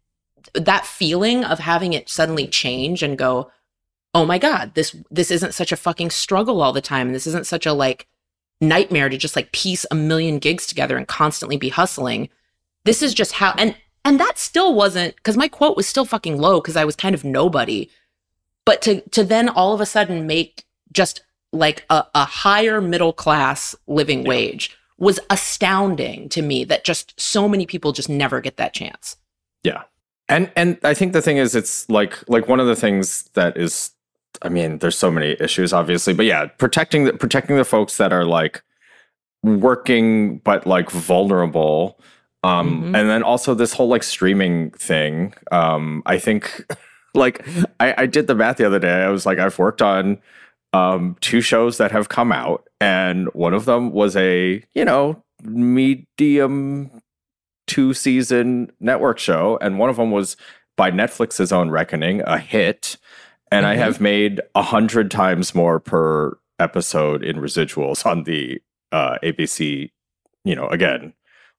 that 0.55 0.87
feeling 0.87 1.45
of 1.45 1.59
having 1.59 1.93
it 1.93 2.09
suddenly 2.09 2.47
change 2.47 3.03
and 3.03 3.19
go, 3.19 3.51
"Oh 4.15 4.25
my 4.25 4.39
god, 4.39 4.75
this 4.75 4.97
this 5.11 5.31
isn't 5.31 5.53
such 5.53 5.73
a 5.73 5.77
fucking 5.77 6.09
struggle 6.09 6.63
all 6.63 6.73
the 6.73 6.81
time. 6.81 7.13
This 7.13 7.27
isn't 7.27 7.47
such 7.47 7.67
a 7.67 7.75
like 7.75 8.09
nightmare 8.61 9.09
to 9.09 9.17
just 9.17 9.37
like 9.37 9.53
piece 9.53 9.85
a 9.91 9.95
million 9.95 10.39
gigs 10.39 10.67
together 10.67 10.97
and 10.97 11.09
constantly 11.09 11.57
be 11.57 11.69
hustling. 11.69 12.29
This 12.85 13.03
is 13.03 13.15
just 13.15 13.33
how 13.33 13.55
and 13.59 13.77
and 14.05 14.21
that 14.21 14.39
still 14.39 14.75
wasn't 14.75 15.23
cuz 15.23 15.37
my 15.37 15.49
quote 15.49 15.77
was 15.77 15.87
still 15.87 16.05
fucking 16.05 16.39
low 16.39 16.61
cuz 16.61 16.77
I 16.77 16.85
was 16.85 16.97
kind 16.97 17.15
of 17.15 17.25
nobody. 17.25 17.91
But 18.65 18.83
to 18.83 19.01
to 19.11 19.25
then 19.25 19.49
all 19.49 19.75
of 19.75 19.81
a 19.81 19.87
sudden 19.87 20.27
make 20.27 20.65
just 20.93 21.23
like 21.53 21.85
a, 21.91 22.05
a 22.15 22.25
higher 22.25 22.81
middle 22.81 23.13
class 23.13 23.75
living 23.87 24.23
Yeah. 24.23 24.29
wage 24.29 24.77
was 24.99 25.19
astounding 25.31 26.29
to 26.29 26.43
me 26.43 26.65
that 26.65 26.85
just 26.85 27.19
so 27.21 27.49
many 27.49 27.67
people 27.67 27.93
just 27.93 28.09
never 28.09 28.41
get 28.41 28.57
that 28.57 28.75
chance. 28.75 29.17
Yeah. 29.63 29.83
And 30.29 30.51
and 30.57 30.79
I 30.83 30.95
think 30.95 31.13
the 31.13 31.23
thing 31.23 31.37
is 31.37 31.55
it's 31.55 31.89
like 31.91 32.17
like 32.29 32.49
one 32.49 32.61
of 32.61 32.67
the 32.67 32.77
things 32.77 33.25
that 33.35 33.57
is 33.57 33.91
I 34.43 34.49
mean, 34.49 34.79
there's 34.79 34.99
so 34.99 35.11
many 35.11 35.37
issues 35.41 35.73
obviously, 35.73 36.13
but 36.15 36.27
yeah, 36.27 36.47
protecting 36.47 37.05
the 37.05 37.13
protecting 37.15 37.57
the 37.57 37.65
folks 37.65 37.97
that 37.99 38.13
are 38.13 38.25
like 38.25 38.63
working 39.43 40.39
but 40.39 40.67
like 40.67 40.91
vulnerable. 40.91 41.99
Um 42.43 42.83
Mhm. 42.83 42.87
and 42.99 43.09
then 43.09 43.23
also 43.23 43.55
this 43.55 43.73
whole 43.73 43.89
like 43.89 44.03
streaming 44.03 44.71
thing. 44.73 45.35
Um 45.53 46.03
I 46.07 46.19
think 46.19 46.65
like 47.15 47.47
I, 47.81 47.95
I 47.99 48.07
did 48.07 48.27
the 48.27 48.35
math 48.35 48.57
the 48.57 48.67
other 48.67 48.79
day. 48.79 49.03
I 49.03 49.09
was 49.09 49.25
like, 49.27 49.39
I've 49.39 49.59
worked 49.59 49.83
on 49.83 50.19
um 50.73 51.17
two 51.21 51.41
shows 51.41 51.79
that 51.79 51.93
have 51.93 52.09
come 52.09 52.33
out, 52.33 52.69
and 52.81 53.29
one 53.33 53.55
of 53.55 53.65
them 53.65 53.93
was 53.93 54.17
a, 54.17 54.63
you 54.75 54.85
know, 54.85 55.23
medium 55.45 56.91
two 57.67 57.95
season 57.95 58.71
network 58.81 59.19
show, 59.19 59.57
and 59.61 59.79
one 59.79 59.89
of 59.89 59.97
them 59.97 60.11
was 60.11 60.37
by 60.77 60.91
Netflix's 60.91 61.53
own 61.53 61.71
reckoning 61.71 62.21
a 62.27 62.39
hit. 62.39 62.97
And 63.55 63.67
I 63.67 63.75
Mhm. 63.77 63.79
have 63.79 64.01
made 64.01 64.41
a 64.55 64.63
hundred 64.63 65.11
times 65.11 65.55
more 65.55 65.79
per 65.81 66.37
episode 66.59 67.23
in 67.25 67.37
residuals 67.37 68.05
on 68.05 68.25
the 68.25 68.61
uh, 68.93 69.19
ABC. 69.23 69.91
You 70.45 70.55
know, 70.55 70.69
again, 70.69 71.13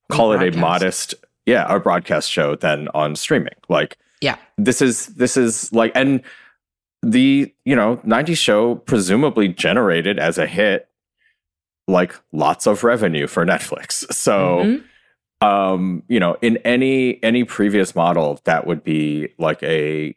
call 0.10 0.32
it 0.34 0.42
a 0.56 0.58
modest, 0.58 1.16
yeah, 1.46 1.66
a 1.74 1.80
broadcast 1.80 2.32
show 2.32 2.56
than 2.56 2.88
on 2.94 3.16
streaming. 3.16 3.56
Like, 3.70 3.98
Yeah. 4.22 4.38
this 4.58 4.82
is 4.82 5.08
this 5.16 5.36
is 5.38 5.72
like, 5.74 5.92
and 5.96 6.22
the 7.02 7.54
you 7.66 7.76
know 7.76 7.98
90s 8.04 8.38
show 8.38 8.76
presumably 8.76 9.48
generated 9.48 10.18
as 10.20 10.38
a 10.38 10.48
hit 10.48 10.88
like 11.88 12.16
lots 12.32 12.66
of 12.66 12.84
revenue 12.84 13.28
for 13.28 13.46
Netflix. 13.46 14.06
So 14.14 14.64
Mhm. 14.64 14.84
um 15.42 16.02
you 16.08 16.20
know 16.20 16.36
in 16.42 16.58
any 16.66 17.22
any 17.24 17.44
previous 17.44 17.94
model 17.96 18.40
that 18.46 18.66
would 18.66 18.84
be 18.84 19.28
like 19.38 19.62
a, 19.62 20.16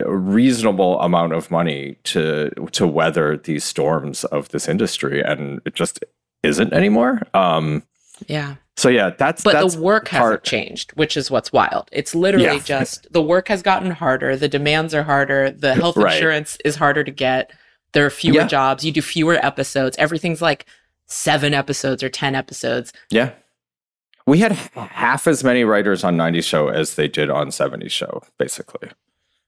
a 0.00 0.14
reasonable 0.16 1.00
amount 1.00 1.32
of 1.32 1.50
money 1.50 1.96
to 2.04 2.50
to 2.72 2.86
weather 2.86 3.36
these 3.36 3.64
storms 3.64 4.24
of 4.24 4.48
this 4.48 4.68
industry 4.68 5.22
and 5.22 5.60
it 5.64 5.74
just 5.74 6.04
isn't 6.42 6.72
anymore 6.72 7.22
um 7.32 7.82
yeah. 8.26 8.56
so 8.76 8.88
yeah 8.88 9.10
that's 9.10 9.42
But 9.44 9.52
that's 9.52 9.76
the 9.76 9.82
work 9.82 10.08
hasn't 10.08 10.42
changed, 10.44 10.92
which 10.92 11.16
is 11.16 11.30
what's 11.30 11.52
wild. 11.52 11.88
It's 11.92 12.14
literally 12.14 12.46
Yeah. 12.56 12.62
just 12.64 13.12
the 13.12 13.22
work 13.22 13.48
has 13.48 13.62
gotten 13.62 13.90
harder, 13.92 14.36
the 14.36 14.48
demands 14.48 14.94
are 14.94 15.02
harder, 15.04 15.50
the 15.50 15.74
health 15.74 15.96
Right. 15.96 16.14
insurance 16.14 16.56
is 16.64 16.76
harder 16.76 17.02
to 17.04 17.10
get, 17.10 17.50
there 17.92 18.04
are 18.06 18.10
fewer 18.10 18.36
Yeah. 18.42 18.46
jobs, 18.46 18.84
you 18.84 18.92
do 18.92 19.02
fewer 19.02 19.44
episodes, 19.44 19.96
everything's 19.98 20.40
like 20.42 20.66
seven 21.06 21.54
episodes 21.54 22.02
or 22.02 22.08
10 22.08 22.34
episodes. 22.34 22.92
yeah 23.10 23.30
we 24.26 24.38
had 24.38 24.52
half 24.52 25.26
as 25.26 25.44
many 25.44 25.64
writers 25.64 26.02
on 26.02 26.16
90 26.16 26.40
show 26.40 26.68
as 26.68 26.94
they 26.94 27.06
did 27.08 27.28
on 27.30 27.50
70 27.50 27.88
show 27.88 28.22
basically 28.38 28.88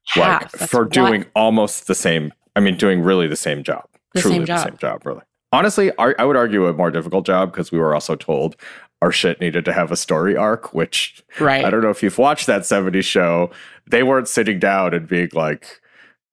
Half. 0.09 0.43
like 0.43 0.53
That's 0.53 0.71
for 0.71 0.85
doing 0.85 1.27
almost 1.35 1.87
the 1.87 1.95
same 1.95 2.33
i 2.55 2.61
mean 2.61 2.77
doing 2.77 3.03
really 3.03 3.27
the 3.27 3.37
same 3.37 3.63
job. 3.63 3.85
The 4.15 4.23
truly 4.23 4.37
same 4.39 4.47
the 4.47 4.63
same 4.65 4.77
job. 4.79 5.05
really. 5.05 5.23
Honestly 5.53 5.91
I, 5.99 6.15
I 6.19 6.25
would 6.25 6.37
argue 6.37 6.67
a 6.67 6.73
more 6.73 6.91
difficult 6.91 7.27
job 7.27 7.53
because 7.53 7.71
we 7.73 7.79
were 7.79 7.95
also 7.95 8.15
told 8.17 8.57
our 9.03 9.13
shit 9.13 9.41
needed 9.41 9.65
to 9.67 9.73
have 9.73 9.93
a 9.93 9.97
story 9.97 10.37
arc 10.37 10.73
which 10.73 11.23
right. 11.41 11.65
i 11.65 11.71
don't 11.71 11.83
know 11.83 11.91
if 11.91 12.03
you've 12.03 12.19
watched 12.19 12.47
that 12.47 12.63
70s 12.63 13.05
show. 13.05 13.51
They 13.89 14.03
weren't 14.03 14.27
sitting 14.29 14.59
down 14.59 14.95
and 14.95 15.07
being 15.07 15.29
like 15.33 15.81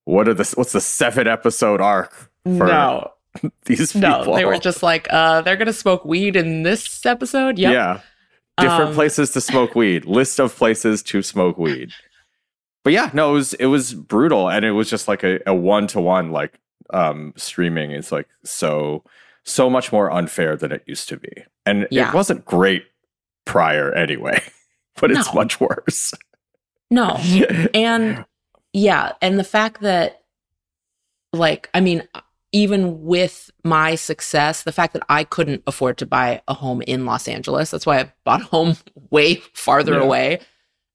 what 0.05 0.27
are 0.27 0.33
the 0.33 0.51
what's 0.55 0.71
the 0.73 0.81
seven 0.81 1.27
episode 1.27 1.79
arc 1.81 2.13
for 2.43 2.67
no, 2.67 3.11
these 3.65 3.93
people? 3.93 4.09
no, 4.09 4.35
they 4.35 4.43
were 4.45 4.57
just 4.57 4.83
like, 4.83 5.07
uh, 5.11 5.41
they're 5.41 5.55
gonna 5.55 5.71
smoke 5.73 6.03
weed 6.03 6.35
in 6.35 6.63
this 6.63 7.05
episode. 7.05 7.57
Yep. 7.57 7.71
yeah. 7.73 7.99
Different 8.59 8.89
Um, 8.89 8.93
places 8.95 9.31
to 9.31 9.41
smoke 9.41 9.75
weed. 9.75 10.05
List 10.05 10.39
of 10.39 10.53
places 10.55 11.01
to 11.03 11.21
smoke 11.21 11.57
weed 11.57 11.91
but 12.83 12.93
yeah 12.93 13.09
no 13.13 13.31
it 13.31 13.33
was 13.33 13.53
it 13.55 13.65
was 13.67 13.93
brutal 13.93 14.49
and 14.49 14.63
it 14.65 14.71
was 14.71 14.89
just 14.89 15.07
like 15.07 15.23
a, 15.23 15.39
a 15.47 15.53
one-to-one 15.53 16.31
like 16.31 16.59
um 16.93 17.33
streaming 17.35 17.91
is 17.91 18.11
like 18.11 18.27
so 18.43 19.03
so 19.43 19.69
much 19.69 19.91
more 19.91 20.11
unfair 20.11 20.55
than 20.55 20.71
it 20.71 20.83
used 20.85 21.07
to 21.09 21.17
be 21.17 21.43
and 21.65 21.87
Yeah. 21.91 22.09
it 22.09 22.13
wasn't 22.13 22.45
great 22.45 22.85
prior 23.45 23.93
anyway 23.93 24.41
but 25.01 25.11
it's 25.11 25.33
much 25.33 25.59
worse 25.59 26.13
No, 26.91 27.15
and 27.73 28.25
yeah 28.73 29.13
and 29.21 29.37
the 29.39 29.43
fact 29.43 29.81
that 29.81 30.21
like 31.31 31.69
i 31.73 31.79
mean 31.81 32.07
even 32.51 33.03
with 33.03 33.49
my 33.63 33.95
success 33.95 34.63
the 34.63 34.71
fact 34.71 34.93
that 34.93 35.03
i 35.09 35.23
couldn't 35.23 35.63
afford 35.67 35.97
to 35.97 36.05
buy 36.05 36.41
a 36.47 36.53
home 36.53 36.81
in 36.83 37.05
los 37.05 37.27
angeles 37.27 37.71
that's 37.71 37.85
why 37.85 37.99
i 37.99 38.13
bought 38.23 38.41
a 38.41 38.45
home 38.45 38.75
way 39.09 39.35
farther 39.53 39.93
Yeah. 39.93 40.01
away 40.01 40.39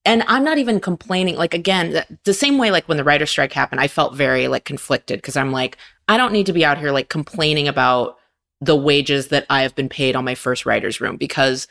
and 0.09 0.25
i'm 0.27 0.43
not 0.43 0.59
even 0.59 0.81
complaining 0.81 1.37
like 1.37 1.55
again 1.55 2.03
the, 2.25 2.35
same 2.35 2.57
way 2.57 2.71
like 2.71 2.89
when 2.89 2.97
the 2.97 3.05
writer 3.05 3.27
strike 3.27 3.53
happened 3.53 3.81
i 3.81 3.87
felt 3.87 4.17
very 4.17 4.49
like 4.49 4.65
conflicted 4.65 5.19
because 5.19 5.37
i'm 5.37 5.53
like 5.53 5.77
i 6.09 6.17
don't 6.17 6.33
need 6.33 6.47
to 6.47 6.53
be 6.53 6.65
out 6.65 6.79
here 6.79 6.91
like 6.91 7.09
complaining 7.09 7.69
about 7.69 8.17
the 8.61 8.77
wages 8.77 9.29
that 9.29 9.47
i 9.51 9.63
have 9.63 9.75
been 9.75 9.89
paid 9.89 10.17
on 10.17 10.25
my 10.25 10.35
first 10.35 10.65
writer's 10.67 11.01
room 11.01 11.17
because 11.17 11.69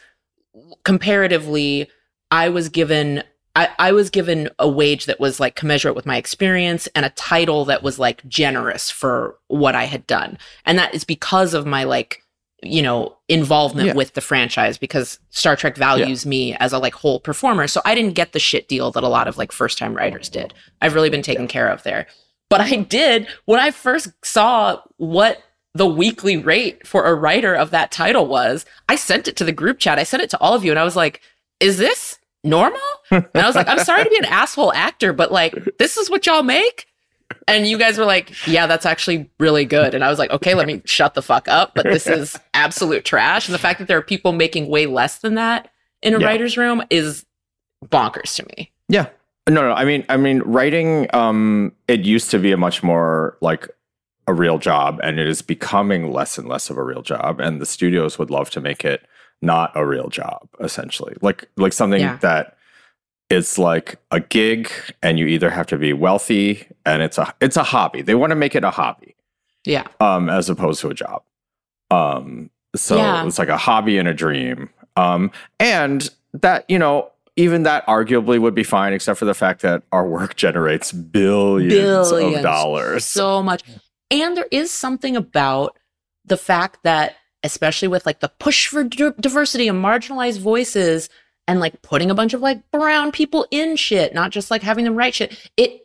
comparatively 0.83 1.89
i 2.31 2.47
was 2.47 2.69
given 2.69 3.23
I, 3.55 3.69
I 3.79 3.91
was 3.91 4.11
given 4.11 4.49
a 4.59 4.69
wage 4.69 5.07
that 5.07 5.19
was 5.19 5.39
like 5.39 5.55
commensurate 5.55 5.95
with 5.95 6.05
my 6.05 6.17
experience 6.17 6.87
and 6.93 7.03
a 7.03 7.09
title 7.09 7.65
that 7.65 7.81
was 7.81 7.97
like 7.97 8.23
generous 8.27 8.91
for 8.91 9.39
what 9.47 9.73
I 9.73 9.85
had 9.85 10.05
done. 10.05 10.37
And 10.63 10.77
that 10.77 10.93
is 10.93 11.03
because 11.03 11.55
of 11.55 11.65
my 11.65 11.83
like, 11.83 12.21
you 12.63 12.81
know, 12.81 13.15
involvement 13.27 13.87
Yeah. 13.87 13.93
with 13.93 14.13
the 14.13 14.21
franchise 14.21 14.77
because 14.77 15.19
Star 15.29 15.55
Trek 15.55 15.77
values 15.77 16.25
me 16.25 16.55
as 16.55 16.73
a 16.73 16.79
like 16.79 16.95
whole 16.95 17.19
performer. 17.19 17.67
So 17.67 17.81
I 17.85 17.93
didn't 17.93 18.13
get 18.13 18.31
the 18.33 18.39
shit 18.39 18.67
deal 18.67 18.91
that 18.91 19.03
a 19.03 19.07
lot 19.07 19.27
of 19.27 19.37
like 19.37 19.51
first 19.51 19.77
time 19.77 19.93
writers 19.93 20.27
did. 20.29 20.53
I've 20.81 20.95
really 20.95 21.09
been 21.11 21.21
taken 21.21 21.47
care 21.47 21.67
of 21.69 21.83
there. 21.83 22.07
But 22.49 22.61
I 22.61 22.75
did 22.77 23.27
when 23.45 23.59
I 23.59 23.71
first 23.71 24.09
saw 24.23 24.79
what 24.97 25.41
the 25.75 25.85
weekly 25.85 26.37
rate 26.37 26.87
for 26.87 27.05
a 27.05 27.13
writer 27.13 27.53
of 27.53 27.69
that 27.71 27.91
title 27.91 28.25
was, 28.25 28.65
I 28.89 28.95
sent 28.95 29.27
it 29.27 29.35
to 29.37 29.43
the 29.43 29.51
group 29.51 29.77
chat. 29.77 29.99
I 29.99 30.03
sent 30.03 30.23
it 30.23 30.29
to 30.31 30.39
all 30.39 30.55
of 30.55 30.65
you 30.65 30.71
and 30.71 30.79
I 30.79 30.83
was 30.83 30.95
like, 30.95 31.21
is 31.59 31.77
this 31.77 32.17
normal? 32.43 32.79
And 33.11 33.27
I 33.35 33.45
was 33.45 33.55
like, 33.55 33.67
I'm 33.67 33.79
sorry 33.79 34.03
to 34.03 34.09
be 34.09 34.17
an 34.17 34.25
asshole 34.29 34.73
actor, 34.73 35.13
but 35.13 35.31
like, 35.31 35.53
this 35.77 35.97
is 35.97 36.09
what 36.09 36.25
y'all 36.25 36.41
make? 36.41 36.87
And 37.47 37.67
you 37.67 37.77
guys 37.77 37.97
were 37.97 38.05
like, 38.05 38.33
yeah, 38.47 38.67
that's 38.67 38.85
actually 38.85 39.29
really 39.39 39.65
good. 39.65 39.93
And 39.93 40.03
I 40.03 40.09
was 40.09 40.19
like, 40.19 40.29
okay, 40.31 40.53
let 40.53 40.67
me 40.67 40.81
shut 40.85 41.13
the 41.13 41.21
fuck 41.21 41.47
up. 41.47 41.73
But 41.75 41.83
this 41.85 42.07
is 42.07 42.37
absolute 42.53 43.03
trash. 43.05 43.47
And 43.47 43.53
the 43.53 43.59
fact 43.59 43.79
that 43.79 43.87
there 43.87 43.97
are 43.97 44.01
people 44.03 44.31
making 44.33 44.67
way 44.69 44.85
less 44.85 45.19
than 45.19 45.35
that 45.35 45.69
in 46.01 46.13
a 46.13 46.19
Yeah. 46.19 46.25
writer's 46.25 46.57
room 46.57 46.83
is 46.89 47.25
bonkers 47.85 48.35
to 48.35 48.45
me. 48.57 48.71
Yeah. 48.89 49.07
No, 49.49 49.61
no. 49.61 49.71
I 49.73 49.85
mean, 49.85 50.05
I 50.09 50.17
mean, 50.17 50.39
writing. 50.39 51.07
Um, 51.13 51.71
it 51.87 52.01
used 52.01 52.31
to 52.31 52.39
be 52.39 52.51
a 52.51 52.57
much 52.57 52.83
more 52.83 53.37
like 53.41 53.67
a 54.27 54.33
real 54.33 54.57
job, 54.57 54.99
and 55.03 55.19
it 55.19 55.27
is 55.27 55.41
becoming 55.41 56.11
less 56.11 56.37
and 56.37 56.49
less 56.49 56.69
of 56.69 56.77
a 56.77 56.83
real 56.83 57.01
job. 57.01 57.39
And 57.39 57.61
the 57.61 57.65
studios 57.65 58.19
would 58.19 58.29
love 58.29 58.49
to 58.51 58.59
make 58.61 58.83
it 58.83 59.05
not 59.41 59.71
a 59.75 59.85
real 59.85 60.09
job, 60.09 60.49
essentially, 60.59 61.15
like 61.21 61.47
like 61.55 61.71
something 61.71 62.01
Yeah. 62.01 62.17
that 62.17 62.56
it's 63.29 63.57
like 63.57 63.99
a 64.11 64.19
gig, 64.19 64.71
and 65.03 65.19
you 65.19 65.27
either 65.27 65.49
have 65.49 65.67
to 65.67 65.77
be 65.77 65.93
wealthy, 65.93 66.67
and 66.85 67.01
it's 67.01 67.17
a 67.17 67.33
it's 67.41 67.57
a 67.57 67.63
hobby. 67.63 68.01
They 68.01 68.15
want 68.15 68.31
to 68.31 68.35
make 68.35 68.55
it 68.55 68.63
a 68.63 68.69
hobby, 68.71 69.15
Yeah. 69.65 69.87
um, 69.99 70.29
as 70.29 70.49
opposed 70.49 70.81
to 70.81 70.89
a 70.89 70.93
job. 70.93 71.23
Um, 71.91 72.49
so 72.75 72.97
Yeah. 72.97 73.25
it's 73.25 73.39
like 73.39 73.49
a 73.49 73.57
hobby 73.57 73.97
and 73.97 74.07
a 74.07 74.13
dream. 74.13 74.69
Um, 74.95 75.31
and 75.59 76.09
that, 76.33 76.65
you 76.67 76.79
know, 76.79 77.11
even 77.35 77.63
that 77.63 77.85
arguably 77.85 78.39
would 78.39 78.55
be 78.55 78.63
fine, 78.63 78.93
except 78.93 79.19
for 79.19 79.25
the 79.25 79.33
fact 79.33 79.61
that 79.61 79.83
our 79.91 80.05
work 80.07 80.35
generates 80.37 80.91
billions, 80.91 82.11
of 82.11 82.41
dollars. 82.41 83.05
So 83.05 83.41
much. 83.43 83.63
And 84.09 84.35
there 84.37 84.47
is 84.51 84.71
something 84.71 85.15
about 85.15 85.77
the 86.25 86.37
fact 86.37 86.79
that 86.83 87.15
especially 87.43 87.87
with 87.87 88.05
like 88.05 88.19
the 88.19 88.29
push 88.29 88.67
for 88.67 88.83
d- 88.83 89.11
diversity 89.19 89.67
and 89.67 89.83
marginalized 89.83 90.39
voices 90.39 91.09
and 91.47 91.59
like 91.59 91.81
putting 91.81 92.11
a 92.11 92.15
bunch 92.15 92.33
of 92.33 92.41
like 92.41 92.69
brown 92.71 93.11
people 93.11 93.47
in 93.51 93.75
shit, 93.75 94.13
not 94.13 94.31
just 94.31 94.51
like 94.51 94.61
having 94.61 94.85
them 94.85 94.95
write 94.95 95.15
shit. 95.15 95.49
It 95.57 95.83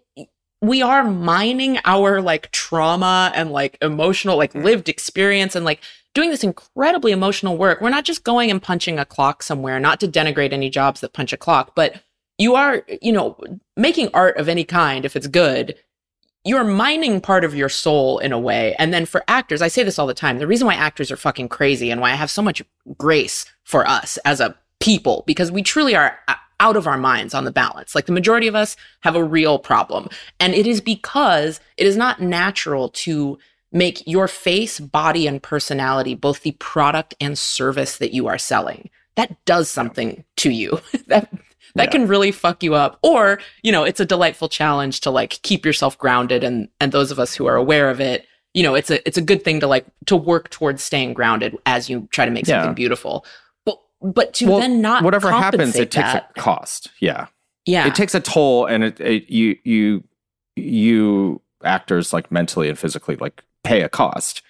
we 0.61 0.81
are 0.81 1.02
mining 1.02 1.78
our 1.85 2.23
like 2.23 2.50
trauma 2.52 3.33
and 3.35 3.50
like 3.50 3.76
emotional 3.83 4.37
like 4.37 4.52
mm. 4.52 4.62
lived 4.62 4.88
experience 4.88 5.57
and 5.57 5.64
like 5.64 5.81
doing 6.14 6.31
this 6.31 6.45
incredibly 6.45 7.11
emotional 7.11 7.57
work. 7.57 7.81
We're 7.81 7.90
not 7.90 8.04
just 8.04 8.23
going 8.23 8.50
and 8.50 8.62
punching 8.62 8.99
a 8.99 9.04
clock 9.04 9.42
somewhere, 9.42 9.81
not 9.81 9.99
to 10.00 10.09
denigrate 10.09 10.52
any 10.52 10.71
jobs 10.71 11.00
that 11.00 11.12
punch 11.12 11.33
a 11.33 11.37
clock, 11.37 11.75
but 11.75 12.02
you 12.38 12.54
are, 12.54 12.85
you 13.00 13.12
know, 13.12 13.37
making 13.76 14.11
art 14.14 14.37
of 14.37 14.49
any 14.49 14.64
kind 14.64 15.04
if 15.04 15.16
it's 15.16 15.26
good 15.26 15.76
you're 16.45 16.64
mining 16.64 17.21
part 17.21 17.45
of 17.45 17.54
your 17.54 17.69
soul 17.69 18.19
in 18.19 18.33
a 18.33 18.38
way. 18.38 18.75
And 18.78 18.92
then 18.92 19.07
for 19.07 19.23
actors, 19.28 19.62
I 19.62 19.69
say 19.69 19.85
this 19.85 19.99
all 19.99 20.07
the 20.07 20.14
time. 20.14 20.38
The 20.38 20.47
reason 20.47 20.66
why 20.66 20.75
actors 20.75 21.11
are 21.11 21.16
fucking 21.16 21.49
crazy 21.49 21.90
and 21.90 22.00
why 22.00 22.11
I 22.11 22.16
have 22.16 22.31
so 22.31 22.42
much 22.42 22.62
grace 22.99 23.47
for 23.64 23.87
us 23.87 24.19
as 24.25 24.40
a 24.40 24.57
people, 24.83 25.23
because 25.27 25.53
we 25.53 25.62
truly 25.62 25.95
are 25.95 26.19
uh, 26.29 26.35
out 26.61 26.77
of 26.77 26.87
our 26.87 26.99
minds 26.99 27.35
on 27.35 27.45
the 27.45 27.53
balance. 27.53 27.95
Like 27.95 28.07
the 28.07 28.12
majority 28.12 28.47
of 28.47 28.55
us 28.55 28.77
have 29.01 29.17
a 29.17 29.25
real 29.25 29.59
problem. 29.59 30.09
And 30.39 30.55
it 30.55 30.67
is 30.67 30.81
because 30.81 31.61
it 31.77 31.87
is 31.87 31.97
not 31.97 32.21
natural 32.21 32.89
to 32.91 33.39
make 33.73 34.07
your 34.07 34.29
face, 34.29 34.79
body, 34.79 35.27
and 35.27 35.43
personality 35.43 36.15
both 36.15 36.43
the 36.43 36.53
product 36.53 37.15
and 37.21 37.39
service 37.39 37.99
that 37.99 38.12
you 38.12 38.27
are 38.27 38.39
selling. 38.39 38.91
That 39.15 39.45
does 39.45 39.69
something 39.71 40.25
to 40.37 40.51
you. 40.51 40.81
that 41.07 41.33
that 41.75 41.85
yeah. 41.85 41.91
can 41.91 42.07
really 42.07 42.33
fuck 42.33 42.62
you 42.62 42.75
up. 42.75 42.99
Or, 43.03 43.41
you 43.62 43.73
know, 43.73 43.85
it's 43.85 44.01
a 44.01 44.05
delightful 44.05 44.49
challenge 44.49 45.01
to 45.01 45.11
like 45.11 45.41
keep 45.43 45.65
yourself 45.65 45.97
grounded 45.97 46.45
and 46.45 46.69
and 46.81 46.93
those 46.93 47.11
of 47.11 47.19
us 47.19 47.35
who 47.35 47.47
are 47.47 47.57
aware 47.57 47.89
of 47.89 48.01
it, 48.01 48.27
you 48.53 48.62
know, 48.62 48.75
it's 48.75 48.91
a 48.91 49.07
it's 49.07 49.17
a 49.19 49.23
good 49.23 49.43
thing 49.43 49.61
to 49.61 49.67
like 49.67 49.87
to 50.07 50.17
work 50.17 50.51
towards 50.51 50.83
staying 50.83 51.15
grounded 51.15 51.57
as 51.67 51.89
you 51.89 52.09
try 52.11 52.25
to 52.25 52.31
make 52.31 52.47
something 52.47 52.75
beautiful. 52.75 53.25
But 54.02 54.35
to 54.35 54.47
well, 54.47 54.61
then 54.61 54.80
not 54.80 55.04
whatever 55.04 55.30
happens, 55.30 55.76
it 55.76 55.90
takes 55.90 56.12
that, 56.12 56.32
a 56.37 56.40
cost. 56.40 56.90
Yeah. 57.00 57.26
Yeah. 57.64 57.87
It 57.87 57.94
takes 57.94 58.14
a 58.14 58.21
toll 58.21 58.66
and 58.66 58.85
it, 58.85 59.00
it 59.00 59.30
you 59.30 59.56
you 59.64 60.04
you 60.56 61.40
actors 61.64 62.12
like 62.12 62.32
mentally 62.32 62.68
and 62.68 62.78
physically 62.78 63.16
like 63.16 63.42
pay 63.62 63.82
a 63.82 63.88
cost. 63.88 64.42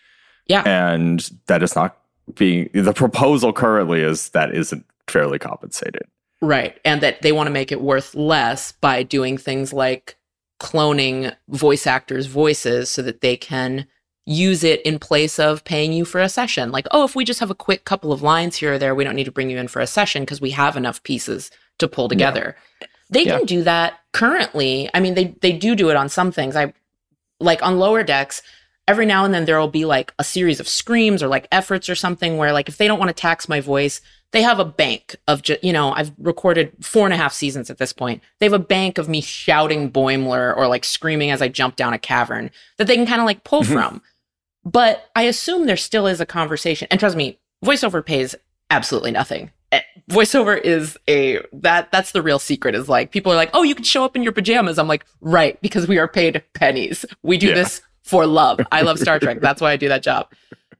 Yeah. 0.46 0.62
And 0.62 1.30
that 1.46 1.62
is 1.62 1.76
not 1.76 1.98
being 2.34 2.70
the 2.72 2.92
proposal 2.92 3.52
currently 3.52 4.00
is 4.00 4.30
that 4.30 4.54
isn't 4.54 4.86
fairly 5.06 5.38
compensated. 5.38 6.02
Right. 6.40 6.78
And 6.84 7.00
that 7.02 7.22
they 7.22 7.32
want 7.32 7.46
to 7.46 7.52
make 7.52 7.70
it 7.70 7.80
worth 7.80 8.14
less 8.14 8.72
by 8.72 9.02
doing 9.02 9.38
things 9.38 9.72
like 9.72 10.16
cloning 10.60 11.34
voice 11.48 11.86
actors' 11.86 12.26
voices 12.26 12.90
so 12.90 13.02
that 13.02 13.20
they 13.20 13.36
can 13.36 13.86
use 14.24 14.62
it 14.62 14.80
in 14.82 14.98
place 14.98 15.38
of 15.38 15.64
paying 15.64 15.92
you 15.92 16.04
for 16.04 16.20
a 16.20 16.28
session. 16.28 16.70
Like, 16.70 16.86
oh, 16.90 17.04
if 17.04 17.16
we 17.16 17.24
just 17.24 17.40
have 17.40 17.50
a 17.50 17.54
quick 17.54 17.84
couple 17.84 18.12
of 18.12 18.22
lines 18.22 18.56
here 18.56 18.74
or 18.74 18.78
there, 18.78 18.94
we 18.94 19.04
don't 19.04 19.16
need 19.16 19.24
to 19.24 19.32
bring 19.32 19.50
you 19.50 19.58
in 19.58 19.68
for 19.68 19.80
a 19.80 19.86
session 19.86 20.22
because 20.22 20.40
we 20.40 20.50
have 20.50 20.76
enough 20.76 21.02
pieces 21.02 21.50
to 21.78 21.88
pull 21.88 22.08
together. 22.08 22.56
Yeah. 22.80 22.86
They 23.10 23.26
yeah. 23.26 23.38
can 23.38 23.46
do 23.46 23.62
that 23.64 23.98
currently. 24.12 24.88
I 24.94 25.00
mean, 25.00 25.14
they 25.14 25.36
they 25.40 25.52
do 25.52 25.74
do 25.74 25.90
it 25.90 25.96
on 25.96 26.08
some 26.08 26.32
things. 26.32 26.56
I 26.56 26.72
like 27.40 27.62
on 27.62 27.78
lower 27.78 28.02
decks, 28.02 28.42
every 28.88 29.06
now 29.06 29.24
and 29.24 29.34
then 29.34 29.44
there 29.44 29.58
will 29.58 29.68
be 29.68 29.84
like 29.84 30.12
a 30.18 30.24
series 30.24 30.60
of 30.60 30.68
screams 30.68 31.22
or 31.22 31.28
like 31.28 31.46
efforts 31.52 31.88
or 31.88 31.94
something 31.94 32.36
where 32.36 32.52
like 32.52 32.68
if 32.68 32.78
they 32.78 32.88
don't 32.88 32.98
want 32.98 33.08
to 33.08 33.14
tax 33.14 33.48
my 33.48 33.60
voice, 33.60 34.00
they 34.32 34.42
have 34.42 34.58
a 34.58 34.64
bank 34.64 35.16
of 35.28 35.42
just, 35.42 35.62
you 35.62 35.72
know, 35.72 35.92
I've 35.92 36.12
recorded 36.18 36.72
four 36.80 37.04
and 37.04 37.12
a 37.12 37.16
half 37.16 37.32
seasons 37.32 37.70
at 37.70 37.78
this 37.78 37.92
point. 37.92 38.22
They 38.38 38.46
have 38.46 38.52
a 38.52 38.58
bank 38.58 38.98
of 38.98 39.08
me 39.08 39.20
shouting 39.20 39.90
Boimler 39.92 40.56
or 40.56 40.66
like 40.66 40.84
screaming 40.84 41.30
as 41.30 41.42
I 41.42 41.48
jump 41.48 41.76
down 41.76 41.92
a 41.92 41.98
cavern 41.98 42.50
that 42.78 42.86
they 42.86 42.96
can 42.96 43.06
kind 43.06 43.20
of 43.20 43.26
like 43.26 43.44
pull 43.44 43.62
mm-hmm. 43.62 43.72
from. 43.72 44.02
But 44.64 45.10
I 45.16 45.22
assume 45.22 45.66
there 45.66 45.76
still 45.76 46.06
is 46.06 46.20
a 46.20 46.26
conversation. 46.26 46.88
And 46.90 47.00
trust 47.00 47.16
me, 47.16 47.38
voiceover 47.64 48.04
pays 48.04 48.34
absolutely 48.70 49.10
nothing. 49.10 49.50
Eh, 49.72 49.80
voiceover 50.10 50.60
is 50.60 50.98
a 51.08 51.40
that 51.52 51.90
that's 51.90 52.12
the 52.12 52.22
real 52.22 52.38
secret 52.38 52.74
is 52.74 52.88
like 52.88 53.10
people 53.10 53.32
are 53.32 53.36
like, 53.36 53.50
"Oh, 53.54 53.62
you 53.62 53.74
can 53.74 53.84
show 53.84 54.04
up 54.04 54.14
in 54.14 54.22
your 54.22 54.32
pajamas." 54.32 54.78
I'm 54.78 54.88
like, 54.88 55.04
"Right, 55.20 55.60
because 55.62 55.88
we 55.88 55.98
are 55.98 56.06
paid 56.06 56.44
pennies. 56.54 57.04
We 57.22 57.38
do 57.38 57.48
yeah. 57.48 57.54
this 57.54 57.82
for 58.02 58.26
love. 58.26 58.60
I 58.70 58.82
love 58.82 58.98
Star 58.98 59.18
Trek. 59.18 59.40
That's 59.40 59.60
why 59.60 59.72
I 59.72 59.76
do 59.76 59.88
that 59.88 60.02
job." 60.02 60.30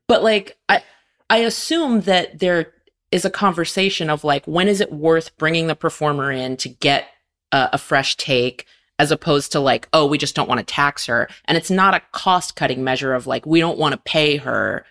But 0.09 0.23
like 0.23 0.59
I 0.69 0.83
I 1.31 1.39
assume 1.39 2.03
that 2.03 2.39
there 2.39 2.73
is 3.11 3.25
a 3.25 3.31
conversation 3.31 4.11
of 4.11 4.25
like 4.25 4.45
when 4.47 4.69
is 4.69 4.81
it 4.81 4.93
worth 4.93 5.37
bringing 5.39 5.67
the 5.67 5.75
performer 5.75 6.31
in 6.31 6.57
to 6.59 6.69
get 6.69 7.07
a, 7.51 7.71
a 7.75 7.79
fresh 7.79 8.17
take 8.17 8.67
as 8.99 9.11
opposed 9.11 9.53
to 9.53 9.61
like 9.61 9.89
oh 9.93 10.07
we 10.07 10.19
just 10.19 10.35
don't 10.35 10.49
want 10.49 10.59
to 10.59 10.65
tax 10.65 11.07
her 11.07 11.29
and 11.47 11.57
it's 11.57 11.71
not 11.71 11.95
a 11.95 12.03
cost 12.13 12.57
cutting 12.57 12.85
measure 12.85 13.15
of 13.15 13.27
like 13.27 13.45
we 13.47 13.61
don't 13.61 13.79
want 13.79 13.93
to 13.93 13.99
pay 13.99 14.37
her 14.37 14.85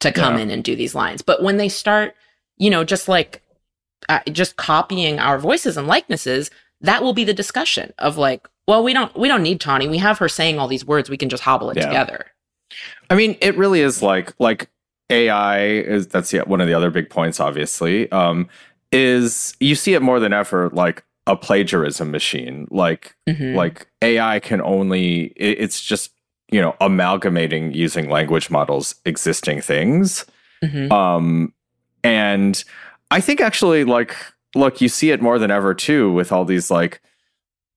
to 0.00 0.12
come 0.12 0.36
yeah. 0.36 0.42
in 0.42 0.50
and 0.50 0.64
do 0.64 0.76
these 0.76 0.94
lines 0.94 1.22
but 1.22 1.42
when 1.42 1.56
they 1.56 1.68
start 1.68 2.14
you 2.56 2.70
know 2.70 2.84
just 2.84 3.08
like 3.08 3.42
uh, 4.08 4.20
just 4.30 4.56
copying 4.56 5.18
our 5.18 5.38
voices 5.38 5.76
and 5.76 5.86
likenesses 5.86 6.50
that 6.80 7.02
will 7.02 7.12
be 7.12 7.24
the 7.24 7.34
discussion 7.34 7.92
of 7.98 8.16
like 8.16 8.48
well 8.66 8.82
we 8.82 8.92
don't 8.92 9.16
we 9.18 9.28
don't 9.28 9.42
need 9.42 9.60
tawny 9.60 9.88
we 9.88 9.98
have 9.98 10.18
her 10.18 10.28
saying 10.28 10.58
all 10.58 10.68
these 10.68 10.84
words 10.84 11.10
we 11.10 11.16
can 11.16 11.28
just 11.28 11.42
hobble 11.42 11.70
it 11.70 11.76
yeah. 11.76 11.86
together 11.86 12.26
i 13.10 13.14
mean 13.14 13.36
it 13.40 13.56
really 13.56 13.80
is 13.80 14.02
like 14.02 14.32
like 14.38 14.70
AI 15.10 15.68
is 15.68 16.06
that's 16.06 16.32
yeah, 16.32 16.42
one 16.42 16.60
of 16.60 16.66
the 16.66 16.74
other 16.74 16.90
big 16.90 17.10
points, 17.10 17.40
obviously. 17.40 18.10
Um, 18.12 18.48
is 18.90 19.54
you 19.60 19.74
see 19.74 19.94
it 19.94 20.00
more 20.00 20.18
than 20.18 20.32
ever 20.32 20.70
like 20.70 21.04
a 21.28 21.36
plagiarism 21.36 22.10
machine. 22.10 22.66
Like 22.70 23.14
mm-hmm. 23.28 23.54
like 23.54 23.86
AI 24.02 24.40
can 24.40 24.60
only 24.62 25.26
it, 25.36 25.58
it's 25.60 25.80
just 25.80 26.10
you 26.50 26.60
know 26.60 26.74
amalgamating 26.80 27.72
using 27.72 28.10
language 28.10 28.50
models 28.50 28.96
existing 29.04 29.60
things. 29.60 30.24
Mm-hmm. 30.64 30.90
Um, 30.90 31.52
and 32.02 32.64
I 33.10 33.20
think 33.20 33.40
actually 33.40 33.84
like 33.84 34.16
look, 34.54 34.80
you 34.80 34.88
see 34.88 35.10
it 35.10 35.22
more 35.22 35.38
than 35.38 35.50
ever 35.50 35.74
too 35.74 36.10
with 36.12 36.32
all 36.32 36.44
these 36.44 36.70
like 36.70 37.00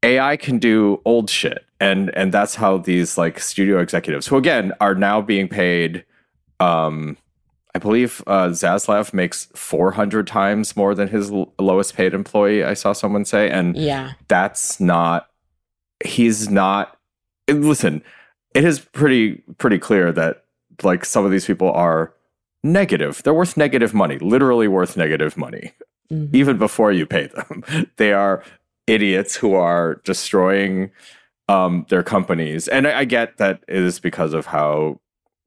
AI 0.01 0.37
can 0.37 0.57
do 0.57 1.01
old 1.05 1.29
shit. 1.29 1.65
And 1.79 2.15
and 2.15 2.33
that's 2.33 2.55
how 2.55 2.77
these 2.77 3.17
like 3.17 3.39
studio 3.39 3.79
executives 3.79 4.27
who 4.27 4.37
again 4.37 4.71
are 4.79 4.95
now 4.95 5.21
being 5.21 5.47
paid 5.47 6.05
um, 6.59 7.17
I 7.73 7.79
believe 7.79 8.21
uh, 8.27 8.49
Zaslav 8.49 9.13
makes 9.13 9.45
400 9.55 10.27
times 10.27 10.75
more 10.75 10.93
than 10.93 11.07
his 11.07 11.31
l- 11.31 11.53
lowest 11.57 11.95
paid 11.95 12.13
employee. 12.13 12.63
I 12.63 12.73
saw 12.73 12.93
someone 12.93 13.25
say, 13.25 13.49
and 13.49 13.77
yeah, 13.77 14.13
that's 14.27 14.79
not. 14.79 15.29
He's 16.03 16.49
not. 16.49 16.97
Listen, 17.49 18.03
it 18.53 18.65
is 18.65 18.79
pretty 18.79 19.43
pretty 19.57 19.77
clear 19.77 20.11
that 20.11 20.45
like 20.83 21.05
some 21.05 21.25
of 21.25 21.31
these 21.31 21.45
people 21.45 21.71
are 21.71 22.13
negative. 22.63 23.23
They're 23.23 23.33
worth 23.33 23.55
negative 23.55 23.93
money, 23.93 24.17
literally 24.19 24.67
worth 24.67 24.97
negative 24.97 25.37
money, 25.37 25.73
mm-hmm. 26.11 26.35
even 26.35 26.57
before 26.57 26.91
you 26.91 27.05
pay 27.05 27.27
them. 27.27 27.63
they 27.97 28.11
are 28.11 28.43
idiots 28.87 29.35
who 29.35 29.53
are 29.53 30.01
destroying 30.03 30.91
um, 31.47 31.85
their 31.89 32.03
companies, 32.03 32.67
and 32.67 32.87
I, 32.87 32.99
I 32.99 33.05
get 33.05 33.37
that 33.37 33.63
it 33.67 33.77
is 33.77 33.99
because 33.99 34.33
of 34.33 34.47
how 34.47 34.99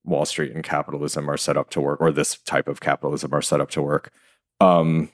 Wall 0.04 0.24
Street 0.24 0.52
and 0.52 0.62
capitalism 0.62 1.30
are 1.30 1.36
set 1.36 1.56
up 1.56 1.70
to 1.70 1.80
work, 1.80 2.00
or 2.00 2.12
this 2.12 2.38
type 2.38 2.68
of 2.68 2.80
capitalism 2.80 3.34
are 3.34 3.42
set 3.42 3.60
up 3.60 3.70
to 3.70 3.82
work. 3.82 4.12
Um, 4.60 5.10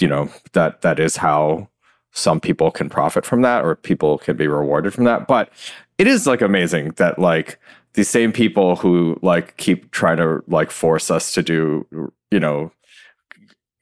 you 0.00 0.08
know 0.08 0.30
that 0.52 0.82
that 0.82 0.98
is 0.98 1.16
how 1.16 1.68
some 2.12 2.40
people 2.40 2.70
can 2.70 2.88
profit 2.88 3.24
from 3.24 3.42
that, 3.42 3.64
or 3.64 3.76
people 3.76 4.18
can 4.18 4.36
be 4.36 4.46
rewarded 4.46 4.92
from 4.92 5.04
that. 5.04 5.26
But 5.26 5.50
it 5.98 6.06
is 6.06 6.26
like 6.26 6.42
amazing 6.42 6.90
that 6.96 7.18
like 7.18 7.58
these 7.94 8.08
same 8.08 8.32
people 8.32 8.76
who 8.76 9.18
like 9.22 9.56
keep 9.56 9.90
trying 9.92 10.16
to 10.16 10.42
like 10.48 10.70
force 10.70 11.10
us 11.10 11.32
to 11.34 11.42
do, 11.42 12.12
you 12.30 12.40
know, 12.40 12.72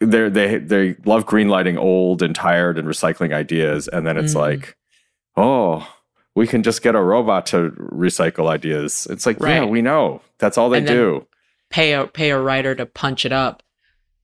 they 0.01 0.29
they 0.29 0.59
they 0.59 0.97
love 1.07 1.27
greenlighting 1.27 1.79
old 1.79 2.23
and 2.23 2.35
tired 2.35 2.79
and 2.79 2.87
recycling 2.87 3.33
ideas, 3.33 3.89
and 3.89 4.07
then 4.07 4.17
it's 4.17 4.35
mm. 4.35 4.41
like, 4.41 4.77
oh 5.37 5.89
we 6.35 6.47
can 6.47 6.63
just 6.63 6.83
get 6.83 6.95
a 6.95 7.03
robot 7.03 7.47
to 7.47 7.71
recycle 7.93 8.49
ideas. 8.49 9.07
It's 9.11 9.27
like, 9.27 9.41
right. 9.41 9.57
yeah, 9.57 9.65
we 9.65 9.83
know. 9.83 10.23
That's 10.39 10.57
all 10.57 10.71
they 10.71 10.81
do. 10.81 11.27
Pay 11.71 11.93
a 11.93 12.07
pay 12.07 12.31
a 12.31 12.39
writer 12.39 12.75
to 12.75 12.87
punch 12.87 13.25
it 13.25 13.33
up. 13.33 13.63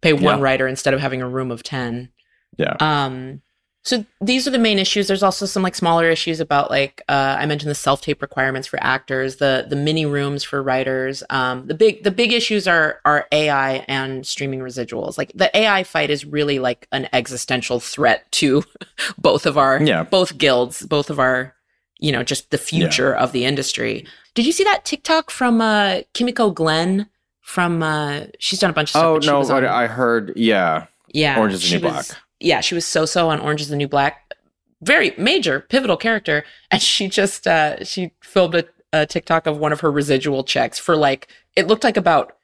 Pay 0.00 0.12
one 0.12 0.38
yeah. 0.38 0.44
writer 0.44 0.68
instead 0.68 0.94
of 0.94 1.00
having 1.00 1.22
a 1.22 1.28
room 1.28 1.50
of 1.50 1.62
10. 1.62 2.10
Yeah. 2.56 2.76
Um 2.80 3.42
so 3.84 4.04
these 4.20 4.46
are 4.46 4.50
the 4.50 4.58
main 4.58 4.78
issues. 4.78 5.08
There's 5.08 5.22
also 5.22 5.46
some 5.46 5.62
like 5.62 5.74
smaller 5.74 6.10
issues 6.10 6.40
about 6.40 6.70
like 6.70 7.00
uh, 7.08 7.36
I 7.38 7.46
mentioned 7.46 7.70
the 7.70 7.74
self 7.74 8.02
tape 8.02 8.20
requirements 8.20 8.68
for 8.68 8.78
actors, 8.82 9.36
the 9.36 9.66
the 9.66 9.76
mini 9.76 10.04
rooms 10.04 10.44
for 10.44 10.62
writers. 10.62 11.22
Um, 11.30 11.66
the 11.66 11.74
big 11.74 12.04
the 12.04 12.10
big 12.10 12.32
issues 12.32 12.68
are 12.68 13.00
are 13.06 13.26
AI 13.32 13.84
and 13.88 14.26
streaming 14.26 14.60
residuals. 14.60 15.16
Like 15.16 15.32
the 15.34 15.56
AI 15.56 15.84
fight 15.84 16.10
is 16.10 16.26
really 16.26 16.58
like 16.58 16.86
an 16.92 17.08
existential 17.14 17.80
threat 17.80 18.30
to 18.32 18.62
both 19.18 19.46
of 19.46 19.56
our 19.56 19.82
yeah. 19.82 20.02
both 20.02 20.36
guilds, 20.36 20.84
both 20.84 21.08
of 21.08 21.18
our 21.18 21.54
you 21.98 22.12
know, 22.12 22.22
just 22.22 22.50
the 22.50 22.58
future 22.58 23.10
yeah. 23.10 23.22
of 23.22 23.32
the 23.32 23.44
industry. 23.44 24.06
Did 24.34 24.46
you 24.46 24.52
see 24.52 24.64
that 24.64 24.84
TikTok 24.84 25.30
from 25.30 25.60
uh, 25.60 26.00
Kimiko 26.14 26.50
Glenn? 26.50 27.08
From 27.40 27.82
uh, 27.82 28.24
she's 28.38 28.58
done 28.58 28.70
a 28.70 28.74
bunch 28.74 28.88
of 28.88 28.90
stuff. 28.90 29.04
Oh 29.04 29.18
no, 29.42 29.54
on, 29.54 29.64
I 29.64 29.86
heard. 29.86 30.34
Yeah, 30.36 30.86
yeah. 31.08 31.38
Orange 31.38 31.54
is 31.54 31.70
the 31.70 31.78
New 31.78 31.84
was, 31.84 32.08
Black. 32.08 32.22
Yeah, 32.40 32.60
she 32.60 32.74
was 32.74 32.84
so 32.84 33.06
so 33.06 33.30
on 33.30 33.40
Orange 33.40 33.62
is 33.62 33.68
the 33.68 33.76
New 33.76 33.88
Black. 33.88 34.34
Very 34.82 35.14
major, 35.16 35.60
pivotal 35.60 35.96
character, 35.96 36.44
and 36.70 36.82
she 36.82 37.08
just 37.08 37.46
uh, 37.46 37.82
she 37.84 38.12
filmed 38.22 38.54
a, 38.54 38.64
a 38.92 39.06
TikTok 39.06 39.46
of 39.46 39.56
one 39.56 39.72
of 39.72 39.80
her 39.80 39.90
residual 39.90 40.44
checks 40.44 40.78
for 40.78 40.94
like 40.94 41.28
it 41.56 41.66
looked 41.66 41.84
like 41.84 41.96
about 41.96 42.36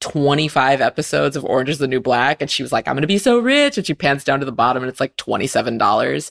25 0.00 0.80
episodes 0.80 1.36
of 1.36 1.44
Orange 1.44 1.68
is 1.68 1.78
the 1.78 1.88
New 1.88 2.00
Black 2.00 2.40
and 2.40 2.50
she 2.50 2.62
was 2.62 2.72
like, 2.72 2.86
I'm 2.86 2.94
going 2.94 3.02
to 3.02 3.08
be 3.08 3.18
so 3.18 3.38
rich. 3.38 3.76
And 3.76 3.86
she 3.86 3.94
pans 3.94 4.24
down 4.24 4.38
to 4.40 4.46
the 4.46 4.52
bottom 4.52 4.82
and 4.82 4.90
it's 4.90 5.00
like 5.00 5.16
$27. 5.16 6.30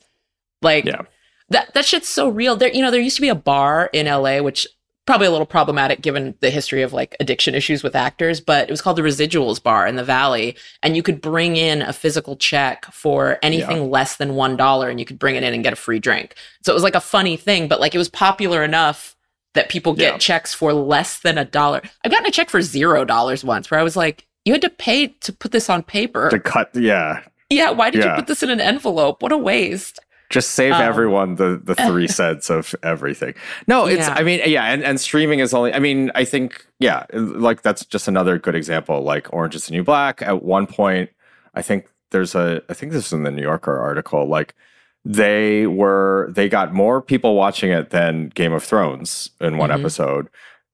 Like, 0.62 0.86
Yeah. 0.86 1.02
That, 1.50 1.74
that 1.74 1.86
shit's 1.86 2.10
so 2.10 2.30
real. 2.30 2.56
There, 2.56 2.72
you 2.74 2.82
know, 2.82 2.92
there 2.92 3.02
used 3.02 3.16
to 3.18 3.22
be 3.22 3.30
a 3.30 3.36
bar 3.36 3.90
in 3.94 4.06
LA, 4.06 4.40
which 4.40 4.68
probably 5.06 5.28
a 5.28 5.32
little 5.32 5.46
problematic 5.46 6.02
given 6.02 6.36
the 6.42 6.50
history 6.50 6.82
of 6.82 6.92
like 6.92 7.16
addiction 7.22 7.56
issues 7.56 7.82
with 7.82 7.96
actors, 7.96 8.42
but 8.42 8.68
it 8.68 8.72
was 8.72 8.82
called 8.82 8.98
the 8.98 9.02
Residuals 9.02 9.64
Bar 9.64 9.88
in 9.88 9.96
the 9.96 10.04
Valley. 10.04 10.58
And 10.84 10.98
you 10.98 11.02
could 11.02 11.22
bring 11.22 11.56
in 11.56 11.82
a 11.82 11.94
physical 11.94 12.36
check 12.36 12.86
for 12.92 13.40
anything 13.42 13.90
less 13.90 14.18
than 14.18 14.32
$1 14.32 14.90
and 14.90 15.00
you 15.00 15.06
could 15.06 15.18
bring 15.18 15.36
it 15.38 15.44
in 15.44 15.54
and 15.54 15.64
get 15.64 15.72
a 15.72 15.78
free 15.78 16.00
drink. 16.00 16.36
So 16.62 16.74
it 16.74 16.76
was 16.76 16.84
like 16.84 16.96
a 16.96 17.00
funny 17.00 17.38
thing, 17.38 17.70
but 17.70 17.80
like 17.80 17.96
it 17.96 17.98
was 18.00 18.10
popular 18.10 18.64
enough 18.66 19.16
that 19.54 19.70
people 19.70 19.94
get 19.94 20.12
Yeah. 20.14 20.18
checks 20.18 20.54
for 20.54 20.74
less 20.74 21.22
than 21.22 21.38
a 21.38 21.46
dollar. 21.46 21.82
I've 22.04 22.12
gotten 22.12 22.28
a 22.28 22.32
check 22.32 22.50
for 22.50 22.62
zero 22.62 23.06
dollars 23.06 23.46
once 23.46 23.72
where 23.72 23.80
I 23.80 23.84
was 23.84 23.96
like, 23.96 24.28
you 24.44 24.52
had 24.52 24.62
to 24.62 24.70
pay 24.70 25.08
to 25.08 25.32
put 25.32 25.54
this 25.54 25.70
on 25.70 25.84
paper. 25.84 26.30
To 26.30 26.40
cut, 26.40 26.70
yeah. 26.76 27.22
yeah, 27.50 27.70
why 27.72 27.92
did 27.92 28.04
you 28.04 28.12
put 28.12 28.28
this 28.28 28.44
in 28.44 28.50
an 28.50 28.60
envelope? 28.60 29.24
What 29.24 29.32
a 29.32 29.38
waste. 29.38 30.00
Just 30.30 30.52
save 30.52 30.74
Um, 30.74 30.82
everyone 30.82 31.36
the 31.36 31.62
the 31.64 31.76
three 31.88 32.08
cents 32.08 32.50
of 32.50 32.76
everything. 32.84 33.34
No, 33.68 33.86
it's 33.86 34.08
Yeah. 34.08 34.14
I 34.18 34.24
mean, 34.24 34.42
yeah, 34.46 34.66
and, 34.66 34.84
and 34.84 35.00
streaming 35.00 35.40
is 35.40 35.54
only 35.54 35.74
I 35.74 35.80
mean, 35.80 36.12
I 36.16 36.26
think, 36.26 36.66
yeah, 36.80 37.06
like 37.14 37.62
that's 37.62 37.86
just 37.86 38.08
another 38.08 38.38
good 38.38 38.56
example. 38.56 39.02
Like 39.04 39.32
Orange 39.34 39.56
is 39.56 39.68
the 39.68 39.72
New 39.74 39.84
Black. 39.84 40.22
At 40.22 40.44
one 40.44 40.68
point, 40.68 41.10
I 41.56 41.62
think 41.62 41.88
there's 42.12 42.36
a 42.36 42.62
I 42.70 42.74
think 42.74 42.92
this 42.92 43.08
is 43.08 43.14
in 43.14 43.24
the 43.24 43.32
New 43.32 43.42
Yorker 43.44 43.78
article, 43.80 44.28
like 44.28 44.54
they 45.06 45.66
were 45.68 46.30
they 46.32 46.50
got 46.50 46.74
more 46.74 47.02
people 47.02 47.36
watching 47.36 47.72
it 47.72 47.92
than 47.92 48.30
Game 48.36 48.52
of 48.52 48.64
Thrones 48.64 49.30
in 49.40 49.58
one 49.58 49.70
Mhm. 49.70 49.80
episode. 49.80 50.28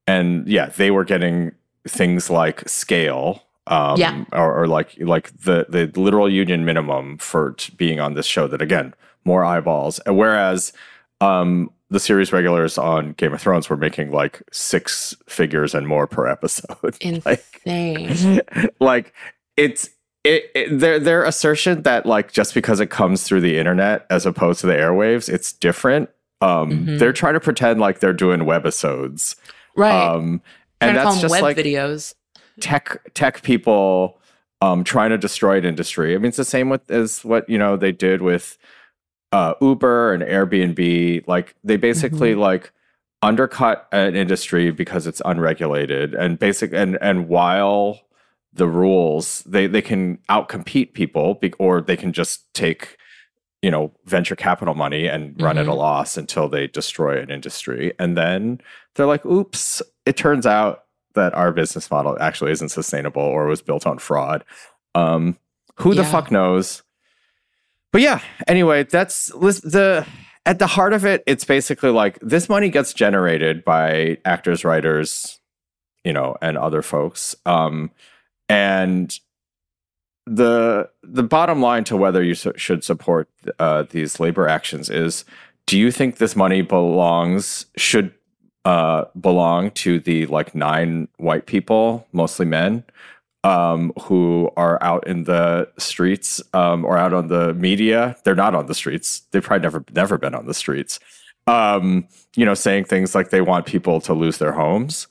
And 0.06 0.46
yeah, 0.48 0.66
they 0.66 0.90
were 0.90 1.04
getting 1.04 1.52
things 1.86 2.28
like 2.30 2.68
scale. 2.68 3.42
Um, 3.66 3.96
Yeah. 3.98 4.24
or, 4.32 4.62
or 4.62 4.66
like 4.66 4.96
like 4.98 5.30
the 5.38 5.64
the 5.68 5.90
literal 5.98 6.28
union 6.28 6.64
minimum 6.66 7.16
for 7.18 7.52
t- 7.52 7.72
being 7.76 7.98
on 8.00 8.12
this 8.14 8.26
show 8.26 8.46
that 8.48 8.60
again 8.60 8.94
more 9.24 9.44
eyeballs. 9.44 9.98
And 10.00 10.16
Whereas 10.16 10.72
um, 11.20 11.70
the 11.90 12.00
series 12.00 12.32
regulars 12.32 12.76
on 12.78 13.12
Game 13.12 13.32
of 13.32 13.40
Thrones 13.40 13.68
were 13.70 13.76
making 13.76 14.10
like 14.12 14.42
six 14.52 15.14
figures 15.28 15.74
and 15.74 15.86
more 15.86 16.06
per 16.06 16.26
episode. 16.26 16.76
like, 17.24 17.60
Insane. 17.64 18.40
like 18.80 19.12
it's 19.56 19.90
it, 20.24 20.50
it 20.54 20.78
their 20.78 20.98
their 20.98 21.24
assertion 21.24 21.82
that 21.82 22.06
like 22.06 22.32
just 22.32 22.54
because 22.54 22.80
it 22.80 22.88
comes 22.90 23.22
through 23.24 23.40
the 23.42 23.58
internet 23.58 24.06
as 24.10 24.26
opposed 24.26 24.60
to 24.60 24.66
the 24.66 24.72
airwaves, 24.74 25.28
it's 25.28 25.52
different. 25.52 26.10
Um, 26.40 26.86
Mhm. 26.86 26.98
They're 26.98 27.12
trying 27.12 27.34
to 27.34 27.40
pretend 27.40 27.80
like 27.80 28.00
they're 28.00 28.12
doing 28.12 28.40
webisodes. 28.40 29.36
right. 29.76 30.08
Um, 30.14 30.42
and 30.80 30.96
that's 30.96 31.20
just 31.20 31.30
web 31.32 31.42
like 31.42 31.56
videos. 31.56 32.14
tech 32.60 33.00
tech 33.14 33.42
people 33.42 34.18
um 34.60 34.82
trying 34.84 35.10
to 35.10 35.18
destroy 35.18 35.58
an 35.58 35.64
industry. 35.64 36.14
I 36.14 36.18
mean, 36.18 36.28
it's 36.28 36.36
the 36.36 36.44
same 36.44 36.68
with 36.68 36.90
as 36.90 37.24
what 37.24 37.48
you 37.48 37.58
know 37.58 37.76
they 37.76 37.92
did 37.92 38.20
with 38.22 38.58
uh, 39.34 39.54
Uber 39.60 40.14
and 40.14 40.22
Airbnb. 40.22 41.26
Like 41.26 41.56
they 41.64 41.76
basically 41.76 42.30
Mm-hmm. 42.32 42.40
like 42.40 42.72
undercut 43.20 43.88
an 43.90 44.14
industry 44.14 44.70
because 44.70 45.06
it's 45.06 45.20
unregulated. 45.24 46.14
And 46.14 46.38
basic 46.38 46.72
and 46.72 46.96
and 47.00 47.26
while 47.28 48.00
the 48.52 48.68
rules 48.68 49.42
they 49.44 49.66
they 49.66 49.82
can 49.82 50.18
outcompete 50.30 50.92
people 50.92 51.34
be, 51.34 51.52
or 51.58 51.80
they 51.80 51.96
can 51.96 52.12
just 52.12 52.52
take 52.54 52.96
you 53.60 53.70
know 53.72 53.90
venture 54.04 54.36
capital 54.36 54.74
money 54.74 55.08
and 55.08 55.34
run 55.42 55.58
at 55.58 55.66
a 55.66 55.74
loss 55.74 56.16
until 56.16 56.48
they 56.48 56.68
destroy 56.68 57.20
an 57.20 57.30
industry. 57.30 57.92
And 57.98 58.16
then 58.16 58.60
they're 58.94 59.06
like 59.14 59.26
oops 59.26 59.82
it 60.06 60.16
turns 60.16 60.46
out 60.46 60.84
that 61.14 61.34
our 61.34 61.50
business 61.50 61.90
model 61.90 62.16
actually 62.20 62.52
isn't 62.52 62.68
sustainable 62.68 63.22
or 63.22 63.46
was 63.46 63.62
built 63.62 63.84
on 63.84 63.98
fraud. 63.98 64.44
Um 64.94 65.38
who 65.76 65.92
the 65.94 66.04
fuck 66.04 66.30
knows 66.30 66.83
but 67.94 68.02
yeah 68.02 68.20
anyway 68.48 68.82
that's 68.82 69.28
the 69.28 70.04
at 70.44 70.58
the 70.58 70.66
heart 70.66 70.92
of 70.92 71.06
it 71.06 71.22
it's 71.28 71.44
basically 71.44 71.90
like 71.90 72.18
this 72.20 72.48
money 72.48 72.68
gets 72.68 72.92
generated 72.92 73.64
by 73.64 74.18
actors 74.24 74.64
writers 74.64 75.38
you 76.02 76.12
know 76.12 76.34
and 76.42 76.58
other 76.58 76.82
folks 76.82 77.36
um 77.46 77.92
and 78.48 79.20
the 80.26 80.90
the 81.04 81.22
bottom 81.22 81.62
line 81.62 81.84
to 81.84 81.96
whether 81.96 82.20
you 82.20 82.34
su- 82.34 82.52
should 82.56 82.82
support 82.82 83.28
uh, 83.60 83.84
these 83.90 84.18
labor 84.18 84.48
actions 84.48 84.90
is 84.90 85.24
do 85.66 85.78
you 85.78 85.92
think 85.92 86.16
this 86.16 86.34
money 86.34 86.62
belongs 86.62 87.66
should 87.76 88.12
uh, 88.64 89.04
belong 89.20 89.70
to 89.70 90.00
the 90.00 90.26
like 90.26 90.52
nine 90.52 91.06
white 91.18 91.46
people 91.46 92.08
mostly 92.12 92.46
men 92.46 92.82
um, 93.44 93.92
who 94.00 94.50
are 94.56 94.82
out 94.82 95.06
in 95.06 95.24
the 95.24 95.68
streets 95.78 96.42
um, 96.52 96.84
or 96.84 96.98
out 96.98 97.12
on 97.12 97.28
the 97.28 97.54
media 97.54 98.16
they're 98.24 98.34
not 98.34 98.54
on 98.54 98.66
the 98.66 98.74
streets 98.74 99.22
they've 99.30 99.44
probably 99.44 99.62
never 99.62 99.84
never 99.94 100.18
been 100.18 100.34
on 100.34 100.46
the 100.46 100.54
streets 100.54 100.98
um, 101.46 102.08
you 102.34 102.44
know 102.44 102.54
saying 102.54 102.84
things 102.84 103.14
like 103.14 103.30
they 103.30 103.40
want 103.40 103.66
people 103.66 104.00
to 104.00 104.12
lose 104.12 104.38
their 104.38 104.52
homes 104.52 105.06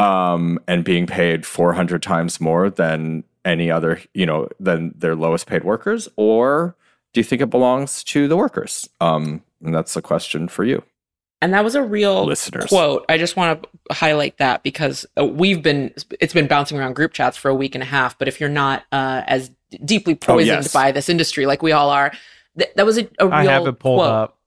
um, 0.00 0.58
and 0.66 0.82
being 0.82 1.06
paid 1.06 1.44
400 1.44 2.02
times 2.02 2.40
more 2.40 2.70
than 2.70 3.22
any 3.44 3.70
other, 3.70 4.00
you 4.14 4.26
know, 4.26 4.48
than 4.58 4.94
their 4.96 5.14
lowest 5.14 5.46
paid 5.46 5.62
workers? 5.62 6.08
Or 6.16 6.74
do 7.12 7.20
you 7.20 7.24
think 7.24 7.42
it 7.42 7.50
belongs 7.50 8.02
to 8.04 8.26
the 8.26 8.36
workers? 8.36 8.88
Um, 9.00 9.42
and 9.62 9.74
that's 9.74 9.96
a 9.96 10.02
question 10.02 10.48
for 10.48 10.64
you, 10.64 10.82
And 11.42 11.54
that 11.54 11.64
was 11.64 11.74
a 11.74 11.82
real 11.82 12.24
listeners. 12.26 12.66
quote. 12.66 13.04
I 13.08 13.16
just 13.16 13.34
want 13.36 13.62
to 13.62 13.94
highlight 13.94 14.36
that 14.38 14.62
because 14.62 15.06
uh, 15.18 15.24
we've 15.24 15.62
been, 15.62 15.92
it's 16.20 16.34
been 16.34 16.46
bouncing 16.46 16.78
around 16.78 16.94
group 16.94 17.12
chats 17.14 17.36
for 17.36 17.48
a 17.48 17.54
week 17.54 17.74
and 17.74 17.82
a 17.82 17.86
half. 17.86 18.18
But 18.18 18.28
if 18.28 18.40
you're 18.40 18.48
not 18.50 18.84
uh, 18.92 19.22
as 19.26 19.50
deeply 19.84 20.14
poisoned 20.14 20.50
Oh, 20.58 20.60
yes. 20.60 20.72
by 20.72 20.92
this 20.92 21.08
industry 21.08 21.46
like 21.46 21.62
we 21.62 21.72
all 21.72 21.88
are, 21.90 22.12
th- 22.58 22.70
that 22.76 22.84
was 22.84 22.98
a, 22.98 23.08
a 23.18 23.24
real 23.26 23.32
I 23.34 23.44
have 23.44 23.66
it 23.66 23.78
pulled 23.78 24.00
quote 24.00 24.10
up. 24.10 24.38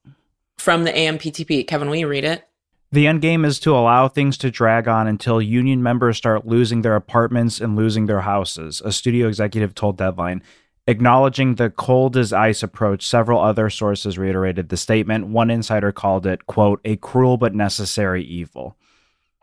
from 0.58 0.84
the 0.84 0.92
AMPTP. 0.92 1.66
Kevin, 1.68 1.90
will 1.90 1.96
you 1.96 2.08
read 2.08 2.26
it? 2.26 2.48
The 2.92 3.08
end 3.08 3.24
game 3.24 3.44
is 3.44 3.60
to 3.62 3.76
allow 3.76 4.08
things 4.08 4.38
to 4.38 4.52
drag 4.52 4.88
on 4.88 5.08
until 5.08 5.42
union 5.42 5.82
members 5.82 6.16
start 6.16 6.46
losing 6.46 6.84
their 6.84 6.96
apartments 6.96 7.60
and 7.60 7.76
losing 7.76 8.06
their 8.06 8.22
houses, 8.22 8.84
a 8.86 8.92
studio 8.92 9.28
executive 9.28 9.74
told 9.74 9.98
Deadline. 9.98 10.44
Acknowledging 10.86 11.56
the 11.56 11.70
cold 11.70 12.18
as 12.18 12.34
ice 12.34 12.62
approach, 12.62 13.08
several 13.08 13.40
other 13.40 13.70
sources 13.70 14.18
reiterated 14.18 14.68
the 14.68 14.76
statement. 14.76 15.28
One 15.28 15.50
insider 15.50 15.94
called 15.94 16.26
it, 16.28 16.46
quote, 16.46 16.82
a 16.84 16.98
cruel 16.98 17.38
but 17.38 17.56
necessary 17.56 18.24
evil. 18.24 18.76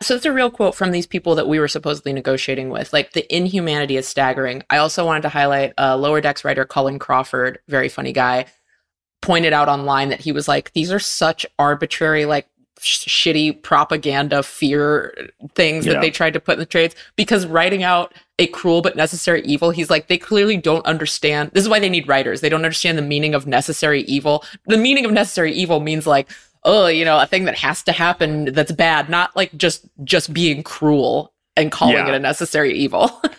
So 0.03 0.15
it's 0.15 0.27
a 0.27 0.33
real 0.33 0.51
quote 0.51 0.75
from 0.75 0.93
these 0.93 1.07
people 1.07 1.35
that 1.35 1.49
we 1.49 1.59
were 1.59 1.69
supposedly 1.69 2.13
negotiating 2.13 2.71
with. 2.71 2.93
Like 2.93 3.13
the 3.13 3.35
inhumanity 3.35 3.97
is 3.97 4.09
staggering. 4.09 4.63
I 4.71 4.79
also 4.79 5.05
wanted 5.05 5.23
to 5.23 5.29
highlight 5.31 5.73
uh, 5.79 5.97
Lower 5.97 6.21
Decks 6.21 6.45
writer 6.45 6.65
Colin 6.65 6.99
Crawford, 6.99 7.59
very 7.69 7.89
funny 7.89 8.13
guy, 8.13 8.47
pointed 9.23 9.53
out 9.53 9.69
online 9.69 10.11
that 10.11 10.21
he 10.21 10.33
was 10.33 10.49
like, 10.49 10.73
these 10.73 10.91
are 10.93 10.99
such 10.99 11.45
arbitrary, 11.59 12.25
like 12.25 12.49
sh- 12.81 13.07
shitty 13.07 13.63
propaganda, 13.63 14.43
fear 14.43 15.31
things 15.55 15.87
Yeah. 15.87 15.95
that 15.95 16.01
they 16.03 16.11
tried 16.11 16.33
to 16.35 16.41
put 16.41 16.55
in 16.55 16.59
the 16.61 16.67
trades 16.67 16.95
because 17.17 17.47
writing 17.47 17.83
out 17.83 18.13
a 18.39 18.47
cruel 18.49 18.83
but 18.83 18.97
necessary 18.97 19.43
evil, 19.43 19.71
he's 19.71 19.91
like, 19.91 20.09
they 20.09 20.19
clearly 20.19 20.57
don't 20.57 20.85
understand. 20.87 21.51
This 21.53 21.63
is 21.63 21.69
why 21.69 21.79
they 21.81 21.89
need 21.91 22.09
writers. 22.09 22.41
They 22.41 22.49
don't 22.49 22.65
understand 22.65 22.97
the 22.99 23.03
meaning 23.03 23.35
of 23.35 23.47
necessary 23.47 24.03
evil. 24.03 24.45
The 24.67 24.79
meaning 24.79 25.05
of 25.05 25.13
necessary 25.13 25.53
evil 25.53 25.81
means 25.81 26.07
like, 26.07 26.29
oh, 26.65 26.87
you 26.89 27.05
know, 27.05 27.19
a 27.21 27.27
thing 27.27 27.45
that 27.45 27.57
has 27.57 27.83
to 27.85 27.93
happen 27.93 28.53
that's 28.53 28.73
bad, 28.73 29.09
not 29.09 29.35
like 29.37 29.55
just 29.57 29.87
just 30.05 30.33
being 30.33 30.63
cruel 30.63 31.33
and 31.57 31.71
calling 31.73 31.97
Yeah. 31.97 32.09
it 32.09 32.15
a 32.15 32.19
necessary 32.19 32.73
evil. 32.75 33.11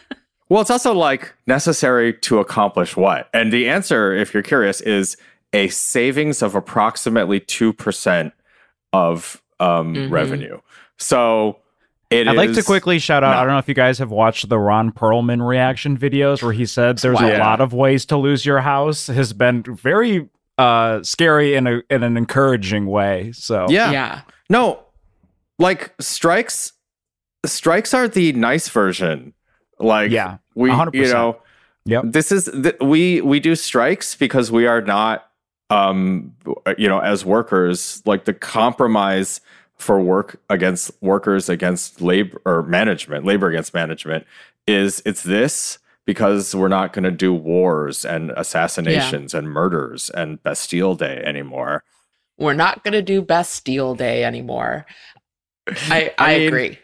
Well, 0.49 0.59
it's 0.59 0.69
also 0.69 0.93
like 0.93 1.33
necessary 1.47 2.11
to 2.13 2.39
accomplish 2.39 2.97
what? 2.97 3.29
And 3.33 3.53
the 3.53 3.69
answer, 3.69 4.11
if 4.13 4.33
you're 4.33 4.43
curious, 4.43 4.81
is 4.81 5.15
a 5.53 5.69
savings 5.69 6.41
of 6.41 6.55
approximately 6.55 7.39
2% 7.39 8.33
of 8.93 9.41
um, 9.59 9.93
Mhm. 9.95 10.11
revenue. 10.11 10.59
So 10.97 11.57
it 12.09 12.27
I'd 12.27 12.35
like 12.35 12.53
to 12.53 12.63
quickly 12.63 12.99
shout 12.99 13.23
out. 13.23 13.31
No. 13.31 13.37
I 13.37 13.41
don't 13.43 13.53
know 13.53 13.59
if 13.59 13.67
you 13.67 13.73
guys 13.75 13.99
have 13.99 14.09
watched 14.11 14.49
the 14.49 14.57
Ron 14.59 14.91
Perlman 14.91 15.45
reaction 15.47 15.97
videos 15.97 16.41
where 16.43 16.51
he 16.53 16.65
said 16.65 16.97
there's 16.97 17.19
Wow. 17.21 17.27
a 17.27 17.37
lot 17.37 17.61
of 17.61 17.71
ways 17.73 18.05
to 18.07 18.17
lose 18.17 18.45
your 18.45 18.59
house. 18.61 19.07
Has 19.07 19.33
been 19.33 19.63
very 19.63 20.27
uh, 20.57 21.01
scary 21.03 21.55
in 21.55 21.65
a 21.67 21.81
in 21.89 22.03
an 22.03 22.17
encouraging 22.17 22.85
way. 22.87 23.31
So 23.33 23.67
Yeah. 23.69 23.91
yeah. 23.91 24.21
No, 24.49 24.79
like 25.59 25.93
strikes. 25.99 26.73
Strikes 27.45 27.93
are 27.93 28.07
the 28.07 28.33
nice 28.33 28.67
version. 28.69 29.33
Like 29.79 30.11
Yeah, 30.11 30.37
we, 30.53 30.69
100%. 30.69 30.93
you 30.93 31.13
know, 31.13 31.37
Yep. 31.85 32.03
This 32.07 32.31
is 32.31 32.45
th- 32.61 32.75
we 32.79 33.21
we 33.21 33.39
do 33.39 33.55
strikes 33.55 34.15
because 34.15 34.51
we 34.51 34.67
are 34.67 34.81
not, 34.81 35.25
um, 35.71 36.35
you 36.77 36.89
know, 36.89 36.99
as 36.99 37.23
workers, 37.23 38.03
like 38.05 38.25
the 38.25 38.33
compromise 38.33 39.39
for 39.77 39.99
work 39.99 40.39
against 40.49 40.91
workers 41.01 41.49
against 41.49 42.01
labor 42.01 42.41
or 42.45 42.61
management, 42.63 43.25
labor 43.25 43.49
against 43.49 43.73
management 43.73 44.25
is 44.67 45.01
it's 45.05 45.23
this 45.23 45.79
because 46.05 46.53
we're 46.53 46.67
not 46.67 46.93
going 46.93 47.03
to 47.03 47.11
do 47.11 47.33
wars 47.33 48.03
and 48.03 48.31
assassinations 48.31 49.33
and 49.33 49.49
murders 49.49 50.09
and 50.09 50.43
Bastille 50.43 50.95
Day 50.95 51.23
anymore. 51.25 51.83
We're 52.37 52.53
not 52.53 52.83
gonna 52.83 53.03
do 53.03 53.21
Bastille 53.21 53.93
Day 53.93 54.23
anymore. 54.23 54.87
I, 55.67 56.11
I, 56.17 56.35
I 56.35 56.37
mean, 56.37 56.47
agree. 56.47 56.79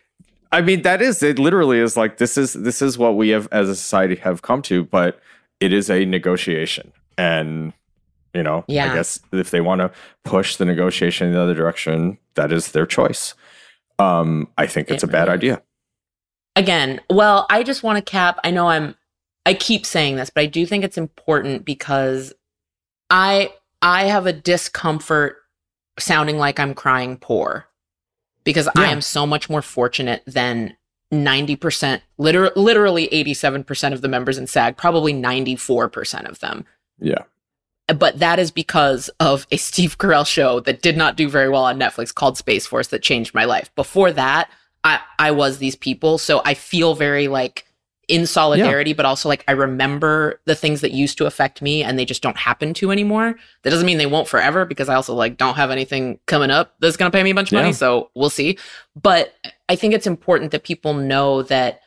I 0.52 0.62
mean, 0.62 0.82
that 0.84 1.02
is 1.02 1.23
it. 1.23 1.39
Literally, 1.39 1.80
is 1.80 1.97
like 1.97 2.17
this 2.17 2.38
is 2.38 2.54
this 2.54 2.80
is 2.82 2.97
what 2.97 3.15
we 3.15 3.30
have 3.30 3.47
as 3.52 3.67
a 3.67 3.76
society 3.76 4.17
have 4.17 4.43
come 4.43 4.62
to, 4.63 4.84
but 4.84 5.19
it 5.60 5.73
is 5.73 5.89
a 5.89 6.06
negotiation, 6.06 6.93
and 7.17 7.73
you 8.38 8.43
know, 8.43 8.63
Yeah. 8.67 8.91
I 8.91 8.95
guess 8.95 9.19
if 9.34 9.52
they 9.52 9.60
want 9.62 9.80
to 9.82 9.91
push 10.23 10.56
the 10.58 10.65
negotiation 10.65 11.28
in 11.28 11.34
the 11.34 11.41
other 11.41 11.56
direction, 11.56 12.17
that 12.36 12.52
is 12.54 12.71
their 12.71 12.86
choice. 12.86 13.34
Um, 14.00 14.47
I 14.58 14.67
think 14.67 14.89
it's 14.91 15.04
It 15.04 15.10
a 15.10 15.12
bad 15.12 15.23
really 15.28 15.34
idea. 15.38 15.62
again 16.56 17.00
well 17.10 17.45
i 17.52 17.62
just 17.63 17.84
want 17.84 17.97
to 18.04 18.12
cap 18.12 18.39
i 18.43 18.50
know 18.52 18.67
i'm 18.67 18.95
i 19.45 19.54
keep 19.54 19.86
saying 19.86 20.15
this 20.15 20.30
but 20.32 20.41
i 20.41 20.45
do 20.47 20.65
think 20.65 20.84
it's 20.84 20.97
important 20.97 21.63
because 21.65 22.34
i 23.12 23.52
i 23.84 24.06
have 24.06 24.26
a 24.26 24.34
discomfort 24.34 25.38
sounding 26.00 26.38
like 26.38 26.60
i'm 26.60 26.73
crying 26.73 27.15
poor 27.17 27.67
because 28.43 28.67
i 28.76 28.86
am 28.88 29.02
so 29.02 29.26
much 29.28 29.50
more 29.52 29.62
fortunate 29.62 30.23
than 30.26 30.76
90% 31.13 32.02
liter- 32.17 32.52
literally 32.56 33.08
87% 33.08 33.93
of 33.93 34.02
the 34.02 34.08
members 34.10 34.38
in 34.39 34.45
sag 34.47 34.76
probably 34.78 35.13
94% 35.13 36.28
of 36.28 36.39
them 36.39 36.65
Yeah, 37.00 37.23
but 37.95 38.19
that 38.19 38.39
is 38.39 38.52
because 38.52 39.10
of 39.19 39.47
a 39.52 39.58
Steve 39.58 39.97
Carell 39.97 40.26
show 40.28 40.60
that 40.62 40.82
did 40.82 40.97
not 40.97 41.15
do 41.15 41.30
very 41.30 41.50
well 41.50 41.63
on 41.63 41.80
Netflix 41.80 42.13
called 42.13 42.38
Space 42.38 42.65
Force 42.67 42.88
that 42.88 43.02
changed 43.02 43.34
my 43.34 43.45
life. 43.45 43.73
Before 43.76 44.12
that, 44.12 44.50
I 44.84 45.00
I 45.19 45.32
was 45.32 45.58
these 45.58 45.76
people, 45.76 46.17
so 46.17 46.41
I 46.45 46.54
feel 46.54 46.95
very 46.95 47.28
like 47.28 47.65
in 48.08 48.26
solidarity, 48.26 48.93
but 48.93 49.06
also 49.06 49.28
like 49.28 49.43
I 49.50 49.52
remember 49.52 50.39
the 50.45 50.56
things 50.56 50.80
that 50.80 50.91
used 50.91 51.17
to 51.17 51.26
affect 51.26 51.62
me 51.62 51.84
and 51.84 52.00
they 52.00 52.06
just 52.06 52.21
don't 52.21 52.38
happen 52.38 52.73
to 52.76 52.89
anymore. 52.91 53.36
That 53.63 53.69
doesn't 53.69 53.86
mean 53.86 53.97
they 53.97 54.06
won't 54.06 54.30
forever 54.30 54.63
because 54.63 54.88
I 54.88 54.95
also 54.95 55.13
like 55.13 55.36
don't 55.36 55.56
have 55.56 55.71
anything 55.71 56.17
coming 56.26 56.50
up 56.50 56.73
that's 56.80 56.95
going 56.95 57.12
to 57.12 57.15
pay 57.15 57.21
me 57.21 57.32
a 57.32 57.36
bunch 57.36 57.52
of 57.52 57.58
money, 57.58 57.73
so 57.73 58.10
we'll 58.15 58.30
see. 58.30 58.58
But 58.95 59.34
I 59.67 59.76
think 59.76 59.93
it's 59.93 60.08
important 60.08 60.52
that 60.52 60.63
people 60.63 60.93
know 60.93 61.41
that 61.43 61.82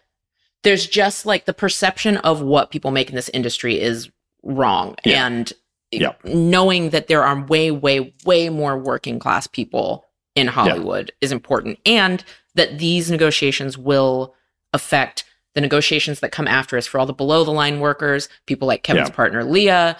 there's 0.63 0.87
just 0.87 1.25
like 1.25 1.47
the 1.47 1.55
perception 1.55 2.19
of 2.19 2.43
what 2.43 2.71
people 2.71 2.91
make 2.91 3.09
in 3.09 3.17
this 3.17 3.31
industry 3.31 3.81
is 3.81 4.11
wrong 4.43 4.97
Yeah. 5.07 5.27
and 5.27 5.51
Yeah. 5.93 6.13
knowing 6.25 6.91
that 6.91 7.09
there 7.09 7.25
are 7.25 7.41
way 7.47 7.71
way 7.71 8.13
way 8.25 8.49
more 8.49 8.79
working 8.79 9.19
class 9.19 9.47
people 9.47 10.07
in 10.37 10.47
Hollywood 10.47 11.11
is 11.21 11.33
important 11.33 11.79
and 11.85 12.23
that 12.55 12.79
these 12.79 13.11
negotiations 13.11 13.77
will 13.77 14.35
affect 14.73 15.25
the 15.57 15.61
negotiations 15.61 16.21
that 16.21 16.31
come 16.31 16.47
after 16.47 16.77
us 16.77 16.87
for 16.87 17.01
all 17.01 17.07
the 17.07 17.13
below 17.13 17.43
the 17.43 17.51
line 17.51 17.81
workers 17.81 18.29
people 18.47 18.69
like 18.69 18.85
Kevin's 18.85 19.09
Yeah. 19.09 19.15
partner 19.17 19.43
Leah 19.45 19.97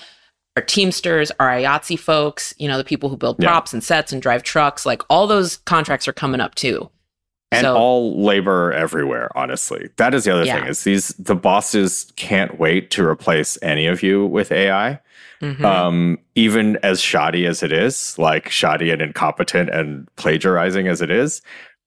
our 0.57 0.63
Teamsters, 0.65 1.31
our 1.39 1.49
IATSE 1.49 1.97
folks, 1.99 2.53
you 2.59 2.67
know, 2.67 2.77
the 2.77 2.83
people 2.85 3.09
who 3.09 3.17
build 3.17 3.39
props 3.39 3.73
and 3.73 3.85
sets 3.85 4.13
and 4.13 4.21
drive 4.21 4.43
trucks, 4.43 4.85
like 4.85 5.01
all 5.09 5.29
those 5.29 5.59
contracts 5.59 6.09
are 6.09 6.13
coming 6.13 6.41
up 6.41 6.55
too. 6.55 6.91
and 7.53 7.65
So- 7.65 7.77
all 7.77 8.23
labor 8.23 8.73
everywhere. 8.73 9.29
Honestly, 9.37 9.89
that 9.97 10.15
is 10.15 10.23
the 10.25 10.33
other 10.33 10.45
Yeah. 10.45 10.61
thing. 10.61 10.67
Is 10.69 10.85
these 10.85 11.09
the 11.19 11.35
bosses 11.35 12.13
can't 12.15 12.61
wait 12.61 12.93
to 12.93 13.05
replace 13.05 13.59
any 13.61 13.87
of 13.89 14.05
you 14.05 14.25
with 14.25 14.53
AI. 14.53 15.01
Mhm. 15.41 15.65
um, 15.65 16.19
even 16.35 16.77
as 16.83 17.01
shoddy 17.01 17.47
as 17.47 17.63
it 17.63 17.73
is, 17.73 18.19
like 18.19 18.49
shoddy 18.51 18.91
and 18.91 19.01
incompetent 19.01 19.71
and 19.71 20.07
plagiarizing 20.17 20.87
as 20.87 21.01
it 21.01 21.11
is, 21.11 21.41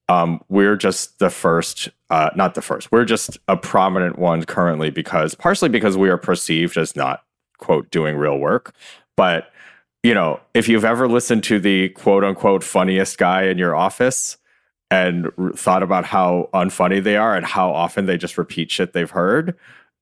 um, 0.09 0.41
we're 0.49 0.75
just 0.75 1.19
the 1.19 1.29
first, 1.29 1.89
uh, 2.09 2.29
not 2.35 2.55
the 2.55 2.61
first, 2.61 2.91
we're 2.91 3.05
just 3.05 3.37
a 3.47 3.55
prominent 3.55 4.17
one 4.19 4.43
currently 4.43 4.89
because 4.89 5.35
partially 5.35 5.69
because 5.69 5.95
we 5.97 6.09
are 6.09 6.17
perceived 6.17 6.77
as 6.77 6.95
not, 6.95 7.23
quote, 7.59 7.89
doing 7.91 8.17
real 8.17 8.37
work. 8.39 8.73
But, 9.15 9.51
you 10.01 10.13
know, 10.13 10.39
if 10.53 10.67
you've 10.67 10.83
ever 10.85 11.07
listened 11.07 11.43
to 11.45 11.59
the 11.59 11.89
quote 11.89 12.23
unquote 12.23 12.63
funniest 12.63 13.17
guy 13.17 13.43
in 13.43 13.57
your 13.57 13.75
office, 13.75 14.37
and 14.91 15.31
thought 15.55 15.81
about 15.81 16.05
how 16.05 16.49
unfunny 16.53 17.03
they 17.03 17.15
are 17.17 17.35
and 17.35 17.47
how 17.47 17.71
often 17.71 18.05
they 18.05 18.15
just 18.15 18.37
repeat 18.37 18.69
shit 18.69 18.93
they've 18.93 19.09
heard, 19.09 19.55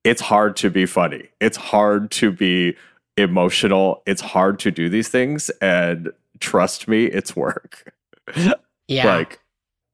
it's 0.04 0.20
hard 0.22 0.58
to 0.58 0.70
be 0.70 0.86
funny. 0.86 1.30
It's 1.40 1.56
hard 1.56 2.12
to 2.12 2.30
be 2.30 2.76
emotional. 3.17 4.02
It's 4.06 4.21
hard 4.21 4.60
to 4.60 4.71
do 4.71 4.89
these 4.89 5.10
things. 5.10 5.50
And 5.62 6.12
trust 6.39 6.88
me, 6.88 7.06
it's 7.06 7.36
work. 7.36 7.93
yeah. 8.88 9.06
Like, 9.06 9.39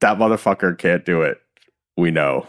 that 0.00 0.18
motherfucker 0.18 0.76
can't 0.76 1.04
do 1.04 1.22
it. 1.22 1.40
We 1.96 2.10
know. 2.10 2.46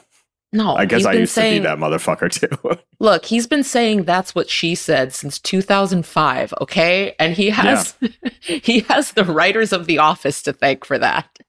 no, 0.54 0.76
I 0.76 0.86
guess 0.86 1.06
I 1.06 1.14
used 1.14 1.34
saying, 1.34 1.56
to 1.56 1.60
be 1.62 1.64
that 1.68 1.78
motherfucker 1.78 2.32
too. 2.32 2.80
Look, 3.00 3.26
he's 3.26 3.48
been 3.48 3.64
saying 3.64 4.04
that's 4.04 4.36
what 4.36 4.50
she 4.50 4.76
said 4.76 5.14
since 5.14 5.40
2005, 5.40 6.54
okay? 6.62 7.16
And 7.20 7.34
he 7.34 7.50
has 7.50 7.96
he 8.42 8.82
has 8.82 9.14
the 9.14 9.26
writers 9.26 9.74
of 9.74 9.88
The 9.88 9.98
Office 9.98 10.44
to 10.44 10.54
thank 10.54 10.86
for 10.86 10.98
that. 11.00 11.40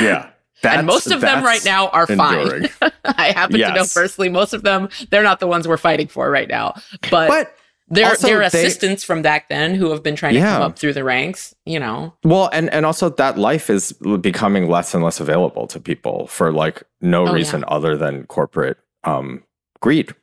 yeah. 0.00 0.30
and 0.62 0.86
most 0.86 1.08
of 1.08 1.20
them 1.20 1.42
right 1.42 1.64
now 1.64 1.88
are 1.88 2.06
enduring. 2.08 2.68
fine. 2.68 2.92
I 3.04 3.32
happen 3.32 3.58
to 3.58 3.74
know 3.74 3.84
personally 3.92 4.28
most 4.28 4.52
of 4.52 4.62
them 4.62 4.88
they're 5.10 5.24
not 5.24 5.40
the 5.40 5.48
ones 5.48 5.66
we're 5.66 5.76
fighting 5.76 6.06
for 6.06 6.30
right 6.30 6.48
now. 6.48 6.74
But, 7.10 7.28
But 7.28 7.56
they're 7.92 8.08
also 8.08 8.26
they're 8.26 8.38
they- 8.40 8.46
assistants 8.46 9.04
from 9.04 9.22
back 9.22 9.48
then 9.48 9.74
who 9.74 9.90
have 9.90 10.02
been 10.02 10.16
trying 10.16 10.34
to 10.34 10.40
come 10.40 10.62
up 10.62 10.78
through 10.78 10.92
the 10.94 11.04
ranks, 11.04 11.54
you 11.66 11.78
know. 11.78 12.14
Well, 12.24 12.48
and 12.52 12.68
and 12.72 12.84
also 12.84 13.08
that 13.10 13.38
life 13.38 13.70
is 13.70 13.92
becoming 14.20 14.68
less 14.68 14.94
and 14.94 15.04
less 15.04 15.20
available 15.20 15.66
to 15.68 15.78
people 15.78 16.26
for 16.26 16.52
like 16.52 16.82
no 17.00 17.22
Oh, 17.22 17.26
yeah. 17.26 17.32
reason 17.32 17.64
other 17.68 17.96
than 17.96 18.24
corporate 18.26 18.78
um 19.04 19.42
greed. 19.80 20.14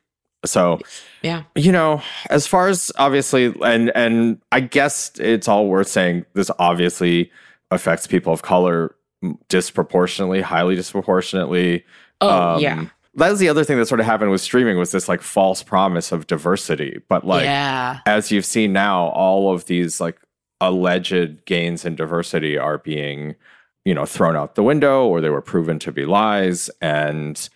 So, 0.44 0.80
Yeah. 1.22 1.42
you 1.54 1.70
know, 1.70 2.00
as 2.30 2.46
far 2.46 2.68
as 2.68 2.90
obviously 2.98 3.54
and 3.62 3.92
and 3.94 4.38
I 4.52 4.60
guess 4.60 5.12
it's 5.18 5.48
all 5.48 5.66
worth 5.66 5.88
saying 5.88 6.24
this 6.34 6.50
obviously 6.58 7.30
affects 7.70 8.06
people 8.06 8.32
of 8.32 8.42
color 8.42 8.94
disproportionately, 9.50 10.40
highly 10.40 10.74
disproportionately. 10.76 11.84
Oh, 12.20 12.54
Um, 12.54 12.60
yeah. 12.60 12.84
That 13.14 13.30
was 13.30 13.40
the 13.40 13.48
other 13.48 13.64
thing 13.64 13.76
that 13.78 13.86
sort 13.86 14.00
of 14.00 14.06
happened 14.06 14.30
with 14.30 14.40
streaming 14.40 14.78
was 14.78 14.92
this 14.92 15.08
like 15.08 15.20
false 15.20 15.62
promise 15.62 16.12
of 16.12 16.26
diversity, 16.28 17.00
but 17.08 17.26
like 17.26 17.44
yeah. 17.44 17.98
as 18.06 18.30
you've 18.30 18.44
seen 18.44 18.72
now, 18.72 19.06
all 19.08 19.52
of 19.52 19.64
these 19.66 20.00
like 20.00 20.18
alleged 20.60 21.44
gains 21.44 21.84
in 21.84 21.96
diversity 21.96 22.56
are 22.56 22.78
being, 22.78 23.34
you 23.84 23.94
know, 23.94 24.06
thrown 24.06 24.36
out 24.36 24.54
the 24.54 24.62
window 24.62 25.06
or 25.06 25.20
they 25.20 25.30
were 25.30 25.40
proven 25.42 25.78
to 25.80 25.90
be 25.90 26.04
lies. 26.06 26.70
And 26.80 27.48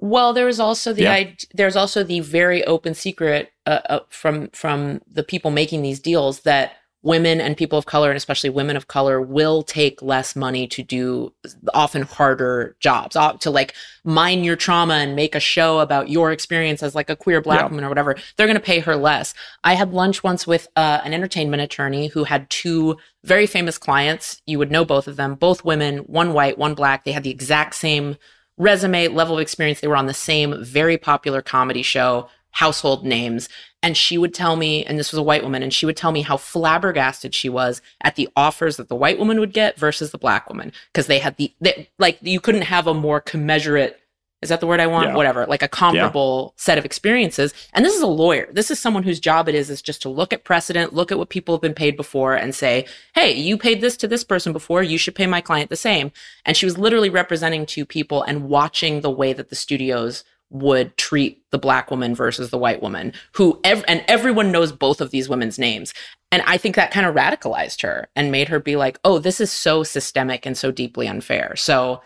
Well, 0.00 0.32
there 0.32 0.46
was 0.46 0.58
also 0.58 0.92
the 0.92 1.02
Yeah. 1.02 1.14
id- 1.14 1.44
there's 1.54 1.76
also 1.76 2.02
the 2.02 2.20
very 2.20 2.64
open 2.64 2.94
secret 2.94 3.52
uh, 3.66 3.80
uh, 3.88 4.00
from 4.08 4.48
from 4.48 5.00
the 5.10 5.22
people 5.22 5.50
making 5.50 5.82
these 5.82 6.00
deals 6.00 6.40
that 6.40 6.72
women 7.02 7.40
and 7.40 7.56
people 7.56 7.78
of 7.78 7.86
color 7.86 8.10
and 8.10 8.16
especially 8.16 8.50
women 8.50 8.76
of 8.76 8.88
color 8.88 9.20
will 9.20 9.62
take 9.62 10.02
less 10.02 10.36
money 10.36 10.66
to 10.68 10.82
do 10.82 11.32
often 11.72 12.02
harder 12.02 12.76
jobs 12.80 13.16
to 13.40 13.50
like 13.50 13.74
mine 14.04 14.44
your 14.44 14.56
trauma 14.56 14.94
and 14.94 15.16
make 15.16 15.34
a 15.34 15.40
show 15.40 15.78
about 15.78 16.10
your 16.10 16.30
experience 16.30 16.82
as 16.82 16.94
like 16.94 17.08
a 17.08 17.16
queer 17.16 17.40
black 17.40 17.60
Yeah. 17.60 17.68
woman 17.68 17.84
or 17.84 17.88
whatever 17.88 18.16
they're 18.36 18.46
going 18.46 18.54
to 18.58 18.60
pay 18.62 18.80
her 18.80 18.96
less 18.96 19.32
i 19.64 19.74
had 19.74 19.92
lunch 19.94 20.22
once 20.22 20.46
with 20.46 20.68
uh, 20.76 21.00
an 21.04 21.14
entertainment 21.14 21.62
attorney 21.62 22.08
who 22.08 22.24
had 22.24 22.48
two 22.50 22.96
very 23.24 23.46
famous 23.46 23.78
clients 23.78 24.42
you 24.46 24.58
would 24.58 24.70
know 24.70 24.84
both 24.84 25.08
of 25.08 25.16
them 25.16 25.34
both 25.36 25.64
women 25.64 25.98
one 26.00 26.34
white 26.34 26.58
one 26.58 26.74
black 26.74 27.04
they 27.04 27.12
had 27.12 27.22
the 27.22 27.30
exact 27.30 27.74
same 27.74 28.16
resume, 28.58 29.08
level 29.08 29.36
of 29.36 29.40
experience. 29.40 29.80
They 29.80 29.88
were 29.88 29.96
on 29.96 30.06
the 30.06 30.12
same 30.12 30.62
very 30.62 30.98
popular 30.98 31.40
comedy 31.40 31.82
show, 31.82 32.28
household 32.50 33.06
names. 33.06 33.48
And 33.82 33.96
she 33.96 34.18
would 34.18 34.34
tell 34.34 34.56
me, 34.56 34.84
and 34.84 34.98
this 34.98 35.10
was 35.10 35.18
a 35.18 35.22
white 35.22 35.42
woman, 35.42 35.62
and 35.62 35.72
she 35.72 35.86
would 35.86 35.96
tell 35.96 36.12
me 36.12 36.20
how 36.20 36.36
flabbergasted 36.36 37.34
she 37.34 37.48
was 37.48 37.80
at 38.02 38.14
the 38.14 38.28
offers 38.36 38.76
that 38.76 38.88
the 38.88 38.94
white 38.94 39.18
woman 39.18 39.40
would 39.40 39.54
get 39.54 39.78
versus 39.78 40.10
the 40.10 40.18
black 40.18 40.50
woman. 40.50 40.70
Because 40.92 41.06
they 41.06 41.18
had 41.18 41.36
the, 41.38 41.50
they, 41.62 41.88
like, 41.98 42.18
you 42.20 42.40
couldn't 42.40 42.62
have 42.62 42.86
a 42.86 42.92
more 42.92 43.22
commensurate, 43.22 43.98
is 44.42 44.50
that 44.50 44.60
the 44.60 44.66
word 44.66 44.80
I 44.80 44.86
want? 44.86 45.08
Yeah. 45.08 45.16
Whatever, 45.16 45.46
like 45.46 45.62
a 45.62 45.68
comparable 45.68 46.52
set 46.56 46.76
of 46.76 46.84
experiences. 46.84 47.54
And 47.72 47.82
this 47.84 47.94
is 47.94 48.02
a 48.02 48.06
lawyer. 48.06 48.48
This 48.52 48.70
is 48.70 48.78
someone 48.78 49.02
whose 49.02 49.20
job 49.20 49.48
it 49.48 49.54
is, 49.54 49.70
is 49.70 49.80
just 49.80 50.02
to 50.02 50.10
look 50.10 50.34
at 50.34 50.44
precedent, 50.44 50.92
look 50.92 51.10
at 51.10 51.16
what 51.16 51.30
people 51.30 51.54
have 51.54 51.62
been 51.62 51.72
paid 51.72 51.96
before, 51.96 52.34
and 52.34 52.54
say, 52.54 52.86
hey, 53.14 53.32
you 53.32 53.56
paid 53.56 53.80
this 53.80 53.96
to 53.98 54.08
this 54.08 54.24
person 54.24 54.52
before, 54.52 54.82
you 54.82 54.98
should 54.98 55.14
pay 55.14 55.26
my 55.26 55.40
client 55.40 55.70
the 55.70 55.76
same. 55.76 56.12
And 56.44 56.54
she 56.54 56.66
was 56.66 56.76
literally 56.76 57.10
representing 57.10 57.64
two 57.64 57.86
people 57.86 58.22
and 58.22 58.48
watching 58.48 59.00
the 59.00 59.10
way 59.10 59.32
that 59.32 59.48
the 59.48 59.56
studios 59.56 60.22
would 60.50 60.96
treat 60.96 61.42
the 61.50 61.58
black 61.58 61.90
woman 61.90 62.14
versus 62.14 62.50
the 62.50 62.58
white 62.58 62.82
woman, 62.82 63.12
who, 63.32 63.60
ev- 63.64 63.84
and 63.86 64.04
everyone 64.08 64.50
knows 64.50 64.72
both 64.72 65.00
of 65.00 65.10
these 65.10 65.28
women's 65.28 65.58
names. 65.58 65.94
And 66.32 66.42
I 66.46 66.56
think 66.58 66.76
that 66.76 66.90
kind 66.90 67.06
of 67.06 67.14
radicalized 67.14 67.82
her 67.82 68.08
and 68.16 68.30
made 68.32 68.48
her 68.48 68.58
be 68.60 68.76
like, 68.76 68.98
oh, 69.04 69.18
this 69.18 69.40
is 69.40 69.50
so 69.52 69.82
systemic 69.84 70.46
and 70.46 70.56
so 70.58 70.70
deeply 70.70 71.06
unfair. 71.08 71.54
So, 71.56 72.02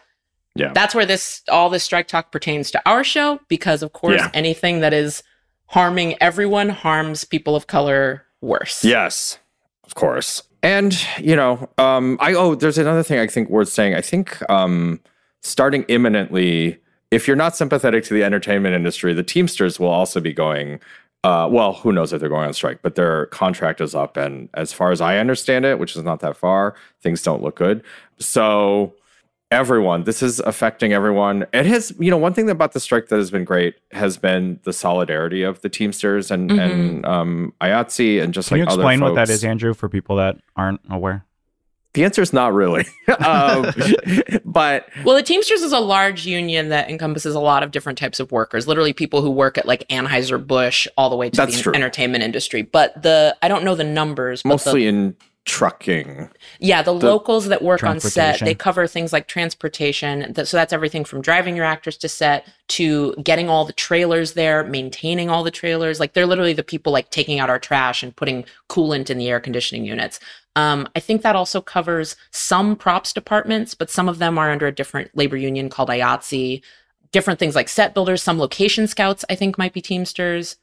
Yeah. 0.55 0.73
that's 0.75 0.95
where 0.95 1.07
this, 1.07 1.43
all 1.51 1.69
this 1.71 1.85
strike 1.85 2.07
talk 2.07 2.31
pertains 2.33 2.71
to 2.73 2.83
our 2.87 3.03
show, 3.03 3.41
because 3.49 3.83
of 3.83 3.93
course, 3.93 4.21
Yeah. 4.21 4.31
anything 4.35 4.81
that 4.81 4.93
is 4.93 5.23
harming 5.69 6.15
everyone 6.23 6.69
harms 6.69 7.25
people 7.25 7.57
of 7.57 7.67
color 7.67 8.27
worse. 8.43 8.85
yes, 8.85 9.39
of 9.85 9.95
course. 9.95 10.43
And, 10.63 10.95
you 11.19 11.35
know, 11.37 11.69
um, 11.79 12.17
I, 12.21 12.35
oh, 12.35 12.55
there's 12.55 12.79
another 12.79 13.03
thing 13.03 13.19
I 13.19 13.27
think 13.27 13.51
worth 13.51 13.69
saying. 13.69 13.95
I 13.95 14.01
think 14.01 14.39
um, 14.51 15.01
starting 15.43 15.85
imminently, 15.89 16.79
if 17.15 17.27
you're 17.27 17.37
not 17.37 17.57
sympathetic 17.57 18.05
to 18.05 18.15
the 18.15 18.25
entertainment 18.25 18.75
industry, 18.75 19.15
the 19.15 19.23
Teamsters 19.23 19.79
will 19.79 19.89
also 19.89 20.21
be 20.21 20.33
going. 20.33 20.81
Uh, 21.23 21.49
well, 21.51 21.73
who 21.73 21.91
knows 21.91 22.13
if 22.13 22.21
they're 22.21 22.29
going 22.29 22.47
on 22.47 22.53
strike, 22.53 22.81
but 22.83 22.97
their 22.97 23.27
contract 23.27 23.81
is 23.81 23.95
up. 23.95 24.19
And 24.19 24.51
as 24.53 24.75
far 24.75 24.93
as 24.93 25.01
I 25.01 25.17
understand 25.17 25.65
it, 25.65 25.79
which 25.79 25.97
is 25.97 26.03
not 26.05 26.21
that 26.21 26.37
far, 26.37 26.75
things 27.01 27.23
don't 27.23 27.43
look 27.43 27.57
good. 27.57 27.83
So 28.19 28.93
everyone. 29.51 30.05
This 30.05 30.23
is 30.23 30.41
affecting 30.41 30.93
everyone. 30.93 31.47
It 31.55 31.65
has, 31.67 31.95
you 31.99 32.11
know, 32.11 32.17
one 32.19 32.35
thing 32.35 32.51
about 32.51 32.73
the 32.73 32.81
strike 32.81 33.09
that 33.09 33.17
has 33.17 33.31
been 33.31 33.45
great 33.45 33.77
has 33.93 34.17
been 34.17 34.59
the 34.65 34.73
solidarity 34.73 35.43
of 35.43 35.61
the 35.63 35.69
Teamsters 35.69 36.31
and 36.31 36.51
Mhm. 36.51 36.59
and 36.61 37.07
um, 37.07 37.53
IATSE 37.61 38.21
and 38.23 38.35
just 38.35 38.49
Can 38.49 38.59
like 38.59 38.69
you 38.69 38.75
explain 38.75 39.01
what 39.01 39.15
that 39.15 39.31
is, 39.31 39.45
Andrew, 39.45 39.73
for 39.73 39.89
people 39.89 40.17
that 40.17 40.39
aren't 40.57 40.81
aware? 40.91 41.25
The 41.95 42.05
answer 42.05 42.23
is 42.23 42.33
not 42.33 42.53
really. 42.53 42.87
um, 43.25 43.67
but 44.45 44.89
Well, 45.05 45.17
the 45.17 45.23
Teamsters 45.23 45.63
is 45.63 45.73
a 45.73 45.79
large 45.79 46.27
union 46.27 46.69
that 46.69 46.91
encompasses 46.91 47.35
a 47.35 47.41
lot 47.41 47.63
of 47.63 47.71
different 47.71 47.99
types 47.99 48.19
of 48.21 48.33
workers, 48.33 48.67
literally 48.67 48.93
people 48.93 49.23
who 49.23 49.31
work 49.31 49.57
at 49.59 49.67
like 49.67 49.87
Anheuser-Busch 49.89 50.89
all 50.97 51.09
the 51.09 51.17
way 51.17 51.31
to 51.31 51.47
the 51.47 51.53
true. 51.53 51.73
entertainment 51.73 52.25
industry. 52.25 52.63
But 52.63 53.01
the 53.03 53.37
I 53.43 53.49
don't 53.49 53.65
know 53.65 53.77
the 53.77 53.85
numbers, 53.85 54.43
but 54.43 54.49
the, 54.49 54.55
mostly 54.55 54.87
in 54.87 55.17
trucking. 55.45 56.31
yeah, 56.59 56.83
the, 56.83 56.97
the 56.97 57.07
locals 57.07 57.49
that 57.49 57.63
work 57.63 57.85
on 57.85 58.01
set, 58.01 58.41
they 58.41 58.55
cover 58.55 58.87
things 58.87 59.13
like 59.13 59.29
transportation. 59.29 60.33
That, 60.33 60.49
so 60.49 60.57
that's 60.57 60.73
everything 60.73 61.05
from 61.05 61.21
driving 61.21 61.55
your 61.55 61.65
actors 61.65 61.97
to 61.99 62.09
set 62.09 62.47
to 62.69 63.15
getting 63.23 63.49
all 63.49 63.65
the 63.65 63.73
trailers 63.75 64.33
there, 64.33 64.65
maintaining 64.65 65.29
all 65.29 65.45
the 65.45 65.51
trailers. 65.51 66.01
Like 66.01 66.15
they're 66.15 66.27
literally 66.27 66.55
the 66.55 66.63
people 66.63 66.93
like 66.93 67.11
taking 67.11 67.41
out 67.41 67.51
our 67.51 67.59
trash 67.59 68.03
and 68.03 68.17
putting 68.17 68.45
coolant 68.71 69.11
in 69.11 69.19
the 69.19 69.29
air 69.29 69.41
conditioning 69.41 69.85
units. 69.85 70.19
Um, 70.57 70.89
I 70.97 71.01
think 71.01 71.23
that 71.23 71.37
also 71.37 71.61
covers 71.61 72.17
some 72.31 72.77
props 72.77 73.13
departments, 73.13 73.75
but 73.75 73.91
some 73.91 74.09
of 74.09 74.19
them 74.19 74.39
are 74.39 74.51
under 74.51 74.67
a 74.67 74.75
different 74.75 75.11
labor 75.15 75.37
union 75.37 75.69
called 75.69 75.89
IATSE. 75.89 76.63
Different 77.13 77.39
things 77.39 77.55
like 77.55 77.69
set 77.69 77.93
builders, 77.95 78.23
some 78.23 78.39
location 78.39 78.87
scouts, 78.87 79.25
I 79.29 79.35
think 79.35 79.59
might 79.59 79.73
be 79.73 79.81
Teamsters. 79.81 80.57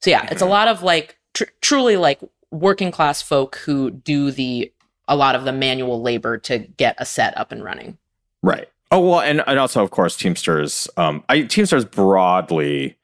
So 0.00 0.10
yeah, 0.10 0.26
it's 0.30 0.42
a 0.42 0.46
lot 0.46 0.68
of 0.68 0.82
like 0.82 1.18
tr- 1.34 1.44
truly 1.60 1.96
like 1.96 2.20
working 2.52 2.92
class 2.92 3.20
folk 3.20 3.56
who 3.56 3.90
do 3.90 4.30
the 4.30 4.72
a 5.08 5.16
lot 5.16 5.34
of 5.34 5.44
the 5.44 5.52
manual 5.52 6.00
labor 6.00 6.38
to 6.38 6.58
get 6.58 6.94
a 6.98 7.04
set 7.04 7.36
up 7.36 7.50
and 7.50 7.64
running. 7.64 7.98
Right. 8.42 8.68
Oh 8.90 9.00
well, 9.00 9.20
and, 9.20 9.42
and 9.46 9.58
also 9.58 9.82
of 9.82 9.90
course 9.90 10.16
Teamsters. 10.16 10.88
Um, 10.96 11.24
I 11.28 11.42
Teamsters 11.42 11.84
broadly, 11.84 12.98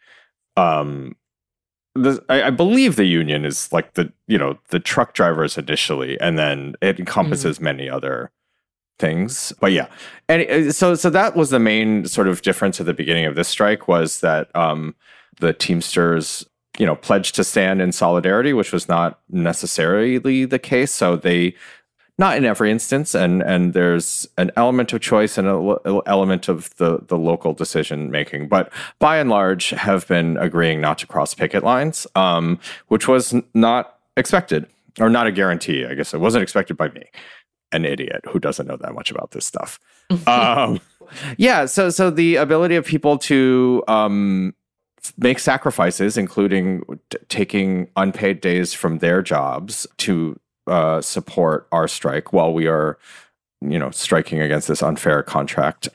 um, 0.57 1.17
the, 1.95 2.23
I, 2.29 2.45
I 2.45 2.51
believe 2.51 2.97
the 2.97 3.07
union 3.07 3.45
is 3.45 3.73
like 3.73 3.95
the 3.95 4.13
you 4.27 4.39
know 4.39 4.59
the 4.69 4.81
truck 4.81 5.15
drivers 5.15 5.57
initially, 5.57 6.21
and 6.21 6.39
then 6.39 6.75
it 6.83 6.99
encompasses 6.99 7.61
many 7.61 7.89
other 7.89 8.31
things. 8.99 9.53
But 9.61 9.73
yeah, 9.73 9.89
and 10.29 10.43
uh, 10.43 10.73
so 10.73 10.95
so 10.95 11.11
that 11.11 11.37
was 11.37 11.51
the 11.51 11.59
main 11.59 12.07
sort 12.07 12.29
of 12.29 12.43
difference 12.43 12.81
at 12.81 12.87
the 12.87 12.95
beginning 12.95 13.25
of 13.25 13.35
this 13.35 13.49
strike 13.49 13.89
was 13.89 14.21
that 14.21 14.55
um, 14.55 14.95
the 15.41 15.53
Teamsters 15.53 16.47
you 16.79 16.87
know 16.87 16.97
pledged 16.97 17.35
to 17.37 17.45
stand 17.45 17.83
in 17.83 17.93
solidarity, 17.93 18.53
which 18.53 18.73
was 18.73 18.89
not 18.89 19.21
necessarily 19.29 20.45
the 20.45 20.59
case. 20.59 20.93
So 20.93 21.17
they 21.17 21.55
not 22.19 22.37
in 22.37 22.45
every 22.45 22.71
instance 22.71 23.15
and 23.15 23.43
and 23.43 23.73
there's 23.73 24.29
an 24.37 24.51
element 24.57 24.93
of 24.93 25.01
choice 25.01 25.39
and 25.39 25.49
an 25.49 26.01
element 26.07 26.49
of 26.49 26.77
the 26.77 26.99
the 27.07 27.17
local 27.17 27.55
decision 27.55 28.11
making. 28.11 28.49
But 28.49 28.73
by 28.99 29.19
and 29.19 29.31
large 29.31 29.71
have 29.71 30.07
been 30.09 30.37
agreeing 30.37 30.81
not 30.81 30.99
to 30.99 31.07
cross 31.07 31.33
picket 31.33 31.63
lines 31.63 32.07
um, 32.17 32.59
which 32.89 33.07
was 33.07 33.35
not 33.55 33.99
expected 34.17 34.67
or 34.99 35.09
not 35.09 35.29
a 35.29 35.33
guarantee 35.33 35.87
i 35.87 35.95
guess. 35.95 36.13
It 36.13 36.19
wasn't 36.19 36.43
expected 36.43 36.77
by 36.77 36.89
me 36.91 37.05
an 37.71 37.85
idiot 37.85 38.25
who 38.31 38.41
doesn't 38.41 38.67
know 38.67 38.77
that 38.79 38.95
much 38.95 39.11
about 39.11 39.31
this 39.31 39.47
stuff. 39.47 39.79
Um, 40.27 40.81
yeah 41.37 41.67
so 41.67 41.91
so 41.91 42.11
the 42.11 42.37
ability 42.37 42.77
of 42.77 42.85
people 42.85 43.19
to 43.19 43.83
um, 43.89 44.55
make 45.17 45.39
sacrifices 45.39 46.17
including 46.17 46.83
t- 47.11 47.19
taking 47.29 47.89
unpaid 47.97 48.41
days 48.41 48.75
from 48.75 48.99
their 48.99 49.23
jobs 49.23 49.87
to 49.97 50.39
uh, 50.67 51.01
support 51.01 51.67
our 51.73 51.89
strike 51.89 52.33
while 52.33 52.53
we 52.53 52.67
are, 52.67 52.99
you 53.61 53.79
know, 53.79 53.91
striking 53.91 54.41
against 54.41 54.69
this 54.69 54.83
unfair 54.83 55.23
contract 55.23 55.89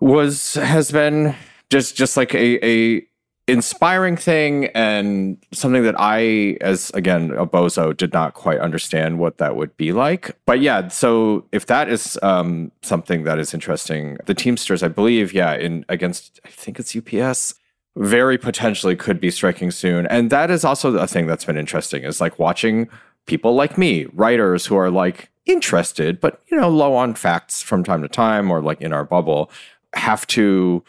was 0.00 0.54
has 0.54 0.90
been 0.90 1.34
just 1.70 1.96
just 1.96 2.16
like 2.16 2.34
a 2.34 2.64
a 2.64 3.06
inspiring 3.48 4.16
thing 4.16 4.66
and 4.74 5.38
something 5.52 5.84
that 5.84 5.94
I, 5.98 6.58
as 6.60 6.90
again 6.90 7.30
a 7.32 7.46
bozo, 7.46 7.96
did 7.96 8.12
not 8.12 8.34
quite 8.34 8.58
understand 8.58 9.18
what 9.18 9.38
that 9.38 9.56
would 9.56 9.76
be 9.76 9.92
like. 9.92 10.36
But 10.46 10.60
yeah, 10.60 10.88
so 10.88 11.46
if 11.52 11.66
that 11.66 11.88
is 11.88 12.18
um, 12.22 12.72
something 12.82 13.24
that 13.24 13.38
is 13.38 13.54
interesting, 13.54 14.18
the 14.26 14.34
Teamsters, 14.34 14.82
I 14.82 14.88
believe, 14.88 15.32
yeah, 15.32 15.54
in 15.54 15.84
against 15.88 16.40
I 16.44 16.48
think 16.48 16.78
it's 16.78 16.96
UPS 16.96 17.54
very 17.96 18.36
potentially 18.36 18.94
could 18.94 19.20
be 19.20 19.30
striking 19.30 19.70
soon. 19.70 20.06
And 20.06 20.30
that 20.30 20.50
is 20.50 20.64
also 20.64 20.96
a 20.96 21.06
thing 21.06 21.26
that's 21.26 21.46
been 21.46 21.56
interesting 21.56 22.04
is 22.04 22.20
like 22.20 22.38
watching 22.38 22.88
people 23.26 23.54
like 23.54 23.78
me, 23.78 24.06
writers 24.12 24.66
who 24.66 24.76
are 24.76 24.90
like 24.90 25.30
interested, 25.46 26.20
but 26.20 26.42
you 26.50 26.56
know, 26.56 26.68
low 26.68 26.94
on 26.94 27.14
facts 27.14 27.62
from 27.62 27.82
time 27.82 28.02
to 28.02 28.08
time 28.08 28.50
or 28.50 28.60
like 28.60 28.80
in 28.80 28.92
our 28.92 29.04
bubble, 29.04 29.50
have 29.94 30.26
to, 30.26 30.84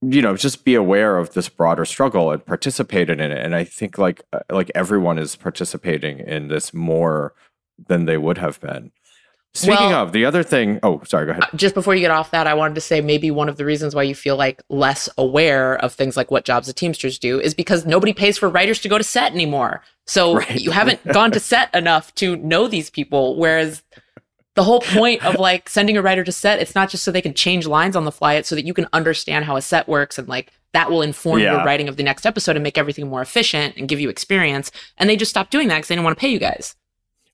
you 0.00 0.20
know, 0.20 0.36
just 0.36 0.64
be 0.64 0.74
aware 0.74 1.16
of 1.16 1.34
this 1.34 1.48
broader 1.48 1.84
struggle 1.84 2.32
and 2.32 2.44
participate 2.44 3.08
in 3.08 3.20
it. 3.20 3.30
And 3.30 3.54
I 3.54 3.62
think 3.62 3.96
like 3.96 4.22
uh, 4.32 4.40
like 4.50 4.70
everyone 4.74 5.18
is 5.18 5.36
participating 5.36 6.18
in 6.18 6.48
this 6.48 6.74
more 6.74 7.34
than 7.86 8.06
they 8.06 8.18
would 8.18 8.38
have 8.38 8.60
been. 8.60 8.90
Speaking 9.54 9.90
Well- 9.90 10.02
of 10.04 10.12
the 10.12 10.24
other 10.24 10.42
thing, 10.42 10.80
oh, 10.82 11.02
sorry, 11.04 11.26
go 11.26 11.32
ahead. 11.32 11.44
Uh, 11.44 11.56
just 11.56 11.74
before 11.74 11.94
you 11.94 12.00
get 12.00 12.10
off 12.10 12.30
that, 12.30 12.46
I 12.46 12.54
wanted 12.54 12.74
to 12.76 12.80
say 12.80 13.02
maybe 13.02 13.30
one 13.30 13.50
of 13.50 13.58
the 13.58 13.66
reasons 13.66 13.94
why 13.94 14.02
you 14.02 14.14
feel 14.14 14.36
like 14.36 14.62
less 14.70 15.10
aware 15.18 15.74
of 15.76 15.92
things 15.92 16.16
like 16.16 16.30
what 16.30 16.46
jobs 16.46 16.68
the 16.68 16.72
Teamsters 16.72 17.18
do 17.18 17.38
is 17.38 17.52
because 17.52 17.84
nobody 17.84 18.14
pays 18.14 18.38
for 18.38 18.48
writers 18.48 18.78
to 18.80 18.88
go 18.88 18.96
to 18.96 19.04
set 19.04 19.32
anymore. 19.32 19.82
So 20.06 20.36
Right. 20.38 20.58
you 20.58 20.70
haven't 20.70 21.06
gone 21.12 21.32
to 21.32 21.40
set 21.40 21.74
enough 21.74 22.14
to 22.16 22.36
know 22.36 22.66
these 22.66 22.88
people. 22.88 23.36
Whereas 23.36 23.82
the 24.54 24.64
whole 24.64 24.80
point 24.80 25.22
of 25.24 25.34
like 25.38 25.68
sending 25.68 25.98
a 25.98 26.02
writer 26.02 26.24
to 26.24 26.32
set, 26.32 26.58
it's 26.60 26.74
not 26.74 26.88
just 26.88 27.04
so 27.04 27.10
they 27.10 27.20
can 27.22 27.34
change 27.34 27.66
lines 27.66 27.94
on 27.94 28.06
the 28.06 28.12
fly, 28.12 28.34
it's 28.34 28.48
so 28.48 28.54
that 28.54 28.64
you 28.66 28.72
can 28.74 28.86
understand 28.94 29.44
how 29.44 29.56
a 29.56 29.62
set 29.62 29.86
works 29.86 30.18
and 30.18 30.28
like 30.28 30.50
that 30.72 30.90
will 30.90 31.02
inform 31.02 31.40
your 31.40 31.62
writing 31.64 31.88
of 31.90 31.98
the 31.98 32.02
next 32.02 32.24
episode 32.24 32.56
and 32.56 32.62
make 32.62 32.78
everything 32.78 33.06
more 33.08 33.20
efficient 33.20 33.76
and 33.76 33.86
give 33.88 34.00
you 34.00 34.08
experience. 34.08 34.70
And 34.96 35.10
they 35.10 35.16
just 35.16 35.28
stopped 35.30 35.50
doing 35.50 35.68
that 35.68 35.76
because 35.76 35.88
they 35.88 35.94
didn't 35.94 36.04
want 36.04 36.16
to 36.16 36.20
pay 36.20 36.28
you 36.30 36.38
guys. 36.38 36.74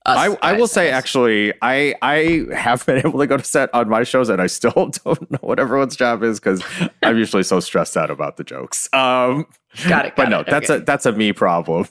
Us 0.09 0.37
I, 0.41 0.49
I 0.49 0.53
will 0.53 0.67
say 0.67 0.89
actually 0.91 1.53
I 1.61 1.95
I 2.01 2.45
have 2.55 2.85
been 2.85 2.97
able 3.05 3.19
to 3.19 3.27
go 3.27 3.37
to 3.37 3.43
set 3.43 3.73
on 3.73 3.89
my 3.89 4.03
shows 4.03 4.29
and 4.29 4.41
I 4.41 4.47
still 4.47 4.71
don't 5.05 5.31
know 5.31 5.37
what 5.41 5.59
everyone's 5.59 5.95
job 5.95 6.23
is 6.23 6.39
because 6.39 6.63
I'm 7.03 7.17
usually 7.17 7.43
so 7.43 7.59
stressed 7.59 7.95
out 7.97 8.09
about 8.11 8.37
the 8.37 8.43
jokes. 8.43 8.89
Um, 8.93 9.45
Got 9.87 10.05
it. 10.07 10.15
but 10.15 10.29
no, 10.29 10.39
it, 10.41 10.47
that's 10.47 10.69
okay. 10.69 10.81
a 10.81 10.85
that's 10.85 11.05
a 11.05 11.11
me 11.11 11.33
problem. 11.33 11.87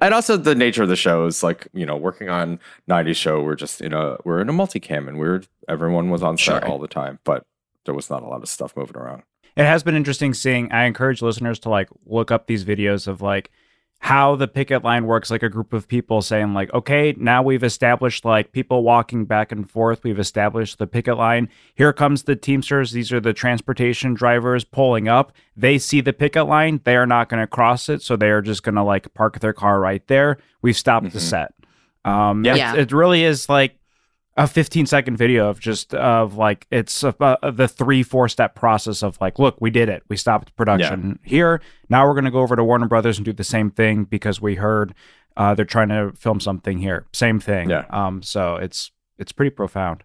And 0.00 0.12
also 0.12 0.36
the 0.36 0.54
nature 0.54 0.82
of 0.82 0.88
the 0.90 0.96
show 0.96 1.26
is 1.26 1.42
like 1.42 1.66
you 1.72 1.86
know 1.86 1.96
working 1.96 2.28
on 2.28 2.60
90s 2.90 3.16
show 3.16 3.42
we're 3.42 3.54
just 3.56 3.80
in 3.80 3.92
a 3.94 4.16
we're 4.24 4.40
in 4.40 4.48
a 4.48 4.52
multicam 4.52 5.08
and 5.08 5.18
we're 5.18 5.42
everyone 5.68 6.10
was 6.10 6.22
on 6.22 6.36
set 6.36 6.62
Sure. 6.62 6.68
all 6.68 6.78
the 6.78 6.86
time 6.88 7.18
but 7.24 7.46
there 7.86 7.94
was 7.94 8.10
not 8.10 8.22
a 8.22 8.26
lot 8.26 8.42
of 8.42 8.48
stuff 8.48 8.76
moving 8.76 8.96
around. 8.96 9.22
It 9.56 9.64
has 9.64 9.82
been 9.82 9.96
interesting 9.96 10.32
seeing. 10.34 10.70
I 10.72 10.84
encourage 10.84 11.20
listeners 11.20 11.58
to 11.60 11.68
like 11.70 11.88
look 12.06 12.30
up 12.30 12.46
these 12.46 12.64
videos 12.64 13.06
of 13.08 13.20
like 13.22 13.50
how 14.04 14.34
the 14.34 14.48
picket 14.48 14.82
line 14.82 15.06
works 15.06 15.30
like 15.30 15.44
a 15.44 15.48
group 15.48 15.72
of 15.72 15.86
people 15.86 16.20
saying 16.22 16.52
like 16.52 16.74
okay 16.74 17.14
now 17.18 17.40
we've 17.40 17.62
established 17.62 18.24
like 18.24 18.50
people 18.50 18.82
walking 18.82 19.24
back 19.24 19.52
and 19.52 19.70
forth. 19.70 20.02
We've 20.02 20.18
established 20.18 20.78
the 20.78 20.88
picket 20.88 21.16
line. 21.16 21.48
Here 21.76 21.92
comes 21.92 22.24
the 22.24 22.34
teamsters. 22.34 22.90
These 22.90 23.12
are 23.12 23.20
the 23.20 23.32
transportation 23.32 24.12
drivers 24.14 24.64
pulling 24.64 25.06
up. 25.06 25.30
They 25.56 25.78
see 25.78 26.00
the 26.00 26.12
picket 26.12 26.46
line. 26.48 26.80
They 26.82 26.96
are 26.96 27.06
not 27.06 27.28
going 27.28 27.40
to 27.40 27.46
cross 27.46 27.88
it 27.88 28.02
so 28.02 28.16
they 28.16 28.30
are 28.30 28.42
just 28.42 28.64
going 28.64 28.74
to 28.74 28.82
like 28.82 29.14
park 29.14 29.38
their 29.38 29.52
car 29.52 29.78
right 29.78 30.04
there. 30.08 30.38
We've 30.62 30.76
stopped 30.76 31.12
the 31.12 31.20
Mhm. 31.20 31.22
set. 31.22 31.54
Um 32.04 32.44
Yeah. 32.44 32.54
it's- 32.72 32.76
it 32.78 32.92
really 32.92 33.22
is 33.22 33.48
like 33.48 33.76
a 34.36 34.46
15 34.46 34.86
second 34.86 35.16
video 35.16 35.48
of 35.48 35.60
just 35.60 35.92
of 35.94 36.36
like 36.36 36.66
it's 36.70 37.04
uh, 37.04 37.12
the 37.52 37.68
three 37.68 38.02
four 38.02 38.28
step 38.28 38.54
process 38.54 39.02
of 39.02 39.20
like 39.20 39.38
look 39.38 39.56
we 39.60 39.70
did 39.70 39.88
it 39.90 40.02
we 40.08 40.16
stopped 40.16 40.54
production 40.56 41.18
here 41.22 41.60
now 41.90 42.06
we're 42.06 42.14
going 42.14 42.24
to 42.24 42.30
go 42.30 42.40
over 42.40 42.56
to 42.56 42.64
warner 42.64 42.86
brothers 42.88 43.18
and 43.18 43.24
do 43.26 43.32
the 43.32 43.44
same 43.44 43.70
thing 43.70 44.04
because 44.04 44.40
we 44.40 44.54
heard 44.54 44.94
uh, 45.36 45.54
they're 45.54 45.64
trying 45.66 45.88
to 45.90 46.12
film 46.16 46.40
something 46.40 46.78
here 46.78 47.06
same 47.12 47.38
thing 47.40 47.68
Yeah. 47.70 47.84
um 47.90 48.22
so 48.22 48.56
it's 48.56 48.90
it's 49.18 49.32
pretty 49.32 49.50
profound 49.50 50.02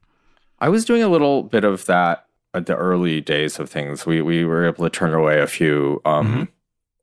I 0.59 0.69
was 0.69 0.85
doing 0.85 1.03
a 1.03 1.07
little 1.09 1.43
bit 1.43 1.63
of 1.63 1.85
that 1.85 2.25
at 2.53 2.65
the 2.65 2.75
early 2.75 3.21
days 3.21 3.59
of 3.59 3.69
things. 3.69 4.07
We 4.07 4.23
we 4.23 4.43
were 4.43 4.65
able 4.65 4.83
to 4.85 4.89
turn 4.89 5.13
away 5.13 5.39
a 5.39 5.45
few 5.45 6.01
um, 6.03 6.27
Mm-hmm. 6.27 6.43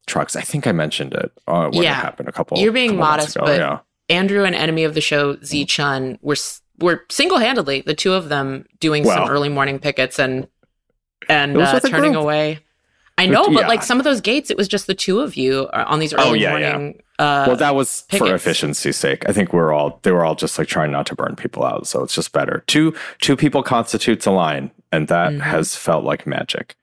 trucks. 0.08 0.34
I 0.34 0.40
think 0.40 0.66
I 0.66 0.72
mentioned 0.72 1.14
it 1.14 1.30
uh, 1.46 1.68
when 1.70 1.84
Yeah. 1.84 1.92
it 1.92 2.02
happened 2.02 2.28
a 2.28 2.32
couple. 2.32 2.58
You're 2.58 2.72
being 2.72 2.90
couple 2.98 3.04
modest, 3.04 3.36
ago, 3.36 3.44
but 3.44 3.60
yeah. 3.60 3.78
Andrew 4.08 4.42
and 4.42 4.56
enemy 4.56 4.82
of 4.82 4.94
the 4.94 5.00
show 5.00 5.36
Z 5.44 5.66
Chun 5.66 6.18
were 6.20 6.32
s- 6.34 6.62
were 6.80 7.04
single 7.10 7.38
handedly 7.38 7.82
the 7.82 7.94
two 7.94 8.12
of 8.14 8.28
them 8.28 8.66
doing 8.80 9.04
some 9.04 9.28
early 9.28 9.48
morning 9.48 9.78
pickets 9.78 10.18
and 10.18 10.46
and 11.28 11.56
uh, 11.56 11.80
turning 11.80 12.12
group. 12.12 12.22
away. 12.24 12.58
I 13.16 13.26
know, 13.26 13.44
but 13.44 13.60
Yeah. 13.62 13.68
like 13.68 13.82
some 13.84 13.98
of 13.98 14.04
those 14.04 14.20
gates, 14.20 14.50
it 14.50 14.56
was 14.56 14.66
just 14.66 14.88
the 14.88 14.94
two 14.94 15.20
of 15.20 15.36
you 15.36 15.68
uh, 15.72 15.84
on 15.86 16.00
these 16.00 16.12
early 16.12 16.30
Oh, 16.30 16.32
yeah, 16.34 16.56
yeah. 16.58 16.72
morning. 16.72 17.00
Uh, 17.20 17.44
well, 17.46 17.56
that 17.56 17.76
was 17.76 18.00
for 18.10 18.18
pickets. 18.18 18.30
efficiency's 18.42 18.96
sake. 18.96 19.24
I 19.28 19.32
think 19.32 19.52
we're 19.52 19.72
all 19.72 20.00
they 20.02 20.10
were 20.10 20.24
all 20.24 20.34
just 20.34 20.58
like 20.58 20.66
trying 20.66 20.90
not 20.90 21.06
to 21.06 21.14
burn 21.14 21.36
people 21.36 21.64
out, 21.64 21.86
so 21.86 22.02
it's 22.02 22.14
just 22.14 22.32
better. 22.32 22.64
Two 22.66 22.92
two 23.20 23.36
people 23.36 23.62
constitutes 23.62 24.26
a 24.26 24.32
line, 24.32 24.72
and 24.90 25.06
that 25.08 25.32
Mhm. 25.32 25.40
has 25.42 25.76
felt 25.76 26.04
like 26.04 26.26
magic. 26.26 26.74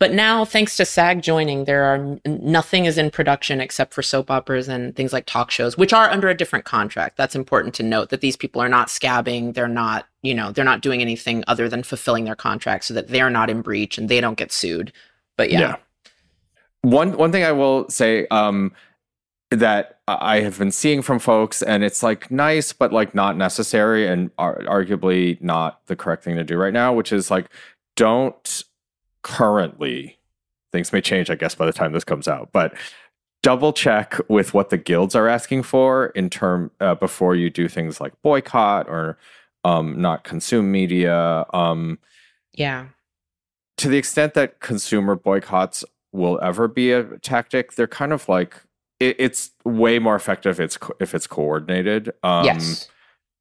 But 0.00 0.12
now, 0.12 0.44
thanks 0.44 0.76
to 0.76 0.84
SAG 0.84 1.22
joining, 1.22 1.64
there 1.64 1.82
are 1.84 2.18
nothing 2.24 2.84
is 2.84 2.98
in 2.98 3.10
production 3.10 3.60
except 3.60 3.92
for 3.92 4.02
soap 4.02 4.30
operas 4.30 4.68
and 4.68 4.94
things 4.94 5.12
like 5.12 5.26
talk 5.26 5.50
shows, 5.50 5.76
which 5.76 5.92
are 5.92 6.08
under 6.08 6.28
a 6.28 6.36
different 6.36 6.64
contract. 6.64 7.16
That's 7.16 7.34
important 7.34 7.74
to 7.76 7.82
note 7.82 8.10
that 8.10 8.20
these 8.20 8.36
people 8.36 8.62
are 8.62 8.68
not 8.68 8.88
scabbing. 8.88 9.54
They're 9.54 9.66
not, 9.66 10.06
you 10.22 10.34
know, 10.34 10.52
they're 10.52 10.64
not 10.64 10.82
doing 10.82 11.00
anything 11.00 11.42
other 11.48 11.68
than 11.68 11.82
fulfilling 11.82 12.24
their 12.24 12.36
contract 12.36 12.84
so 12.84 12.94
that 12.94 13.08
they're 13.08 13.30
not 13.30 13.50
in 13.50 13.60
breach 13.60 13.98
and 13.98 14.08
they 14.08 14.20
don't 14.20 14.38
get 14.38 14.52
sued. 14.52 14.92
But 15.36 15.50
yeah. 15.50 15.60
yeah. 15.60 15.76
One 16.82 17.16
one 17.16 17.32
thing 17.32 17.42
I 17.42 17.50
will 17.50 17.88
say 17.88 18.28
um, 18.28 18.72
that 19.50 19.98
I 20.06 20.40
have 20.40 20.58
been 20.58 20.70
seeing 20.70 21.02
from 21.02 21.18
folks, 21.18 21.60
and 21.60 21.82
it's 21.82 22.04
like 22.04 22.30
nice, 22.30 22.72
but 22.72 22.92
like 22.92 23.16
not 23.16 23.36
necessary, 23.36 24.06
and 24.06 24.30
ar- 24.38 24.60
arguably 24.60 25.40
not 25.42 25.84
the 25.86 25.96
correct 25.96 26.22
thing 26.22 26.36
to 26.36 26.44
do 26.44 26.56
right 26.56 26.72
now, 26.72 26.92
which 26.92 27.12
is 27.12 27.32
like 27.32 27.50
don't 27.96 28.62
currently, 29.22 30.18
things 30.72 30.92
may 30.92 31.00
change, 31.00 31.30
I 31.30 31.34
guess, 31.34 31.54
by 31.54 31.66
the 31.66 31.72
time 31.72 31.92
this 31.92 32.04
comes 32.04 32.28
out, 32.28 32.50
but 32.52 32.74
double 33.42 33.72
check 33.72 34.18
with 34.28 34.52
what 34.52 34.70
the 34.70 34.76
guilds 34.76 35.14
are 35.14 35.28
asking 35.28 35.62
for 35.62 36.06
in 36.08 36.28
term 36.28 36.70
uh, 36.80 36.94
before 36.94 37.34
you 37.34 37.50
do 37.50 37.68
things 37.68 38.00
like 38.00 38.12
boycott 38.22 38.88
or 38.88 39.16
um, 39.64 40.00
not 40.00 40.24
consume 40.24 40.70
media. 40.70 41.46
Um, 41.52 41.98
yeah. 42.54 42.88
To 43.78 43.88
the 43.88 43.96
extent 43.96 44.34
that 44.34 44.60
consumer 44.60 45.14
boycotts 45.14 45.84
will 46.12 46.40
ever 46.42 46.66
be 46.66 46.92
a 46.92 47.04
tactic, 47.18 47.74
they're 47.74 47.86
kind 47.86 48.12
of 48.12 48.28
like 48.28 48.56
it, 48.98 49.16
it's 49.18 49.52
way 49.64 49.98
more 49.98 50.16
effective 50.16 50.58
if 50.58 50.60
it's 50.60 50.78
if 51.00 51.14
it's 51.14 51.26
coordinated. 51.26 52.12
Um, 52.22 52.44
yes. 52.44 52.88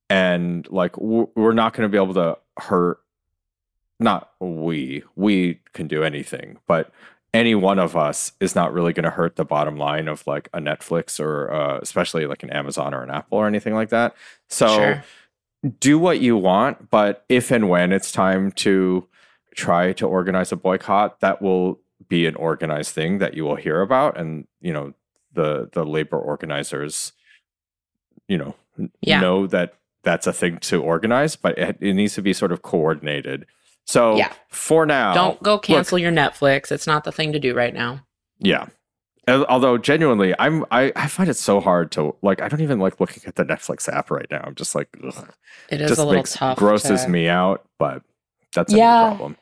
And 0.10 0.70
like 0.70 0.96
we're 0.98 1.54
not 1.54 1.74
going 1.74 1.90
to 1.90 1.92
be 1.92 2.02
able 2.02 2.14
to 2.14 2.38
hurt 2.58 3.00
not 4.00 4.32
we 4.39 5.04
we 5.16 5.60
can 5.74 5.88
do 5.88 6.04
anything 6.04 6.58
but 6.68 6.91
any 7.34 7.56
one 7.56 7.78
of 7.78 7.95
us 7.95 8.32
is 8.39 8.56
not 8.56 8.74
really 8.74 8.93
going 8.93 9.04
to 9.04 9.10
hurt 9.10 9.36
the 9.36 9.45
bottom 9.45 9.78
line 9.78 10.08
of 10.08 10.26
like 10.28 10.50
a 10.54 10.60
netflix 10.60 11.20
or 11.20 11.52
uh, 11.52 11.80
especially 11.82 12.26
like 12.26 12.43
an 12.43 12.50
amazon 12.50 12.93
or 12.93 13.04
an 13.04 13.10
apple 13.10 13.38
or 13.38 13.48
anything 13.48 13.74
like 13.74 13.89
that 13.89 14.16
so 14.48 14.68
sure. 14.68 15.04
do 15.80 15.98
what 16.00 16.20
you 16.20 16.38
want 16.38 16.89
but 16.89 17.26
if 17.30 17.52
and 17.52 17.70
when 17.70 17.91
it's 17.91 18.12
time 18.12 18.52
to 18.52 19.08
try 19.56 19.91
to 19.91 20.08
organize 20.08 20.52
a 20.52 20.56
boycott 20.56 21.20
that 21.20 21.41
will 21.41 21.80
be 22.08 22.26
an 22.26 22.36
organized 22.36 22.93
thing 22.93 23.18
that 23.18 23.34
you 23.34 23.43
will 23.43 23.56
hear 23.56 23.82
about 23.82 24.18
and 24.18 24.48
you 24.62 24.72
know 24.72 24.93
the 25.34 25.70
the 25.74 25.84
labor 25.84 26.18
organizers 26.18 27.14
you 28.28 28.38
know 28.38 28.56
yeah. 29.02 29.20
know 29.20 29.48
that 29.48 29.76
that's 30.04 30.28
a 30.28 30.34
thing 30.34 30.58
to 30.60 30.82
organize 30.82 31.36
but 31.36 31.58
it, 31.58 31.78
it 31.82 31.93
needs 31.93 32.14
to 32.14 32.22
be 32.22 32.34
sort 32.34 32.52
of 32.52 32.62
coordinated 32.62 33.45
so 33.88 34.18
yeah. 34.18 34.34
for 34.50 34.86
now, 34.86 35.14
don't 35.14 35.42
go 35.42 35.58
cancel 35.58 35.96
look, 35.96 36.04
your 36.04 36.12
Netflix. 36.12 36.72
It's 36.72 36.86
not 36.86 37.06
the 37.06 37.12
thing 37.12 37.32
to 37.32 37.40
do 37.40 37.56
right 37.56 37.74
now. 37.74 38.04
Yeah. 38.40 38.68
Although 39.28 39.78
genuinely, 39.78 40.34
I'm 40.40 40.64
I, 40.72 40.94
I 40.96 41.08
find 41.08 41.30
it 41.30 41.36
so 41.36 41.60
hard 41.60 41.92
to 41.94 42.16
like. 42.22 42.42
I 42.42 42.48
don't 42.48 42.62
even 42.62 42.80
like 42.80 43.00
looking 43.00 43.24
at 43.26 43.36
the 43.36 43.44
Netflix 43.44 43.90
app 43.92 44.12
right 44.12 44.28
now. 44.32 44.42
I'm 44.46 44.56
just 44.56 44.74
like, 44.76 44.88
ugh. 45.06 45.34
it 45.70 45.82
is 45.82 45.90
just 45.90 46.02
a 46.02 46.06
little 46.06 46.24
tough. 46.24 46.58
Grosses 46.58 47.04
to... 47.04 47.10
me 47.10 47.28
out, 47.28 47.66
but 47.78 48.04
that's 48.54 48.74
a 48.74 48.78
yeah. 48.78 49.10
problem. 49.10 49.38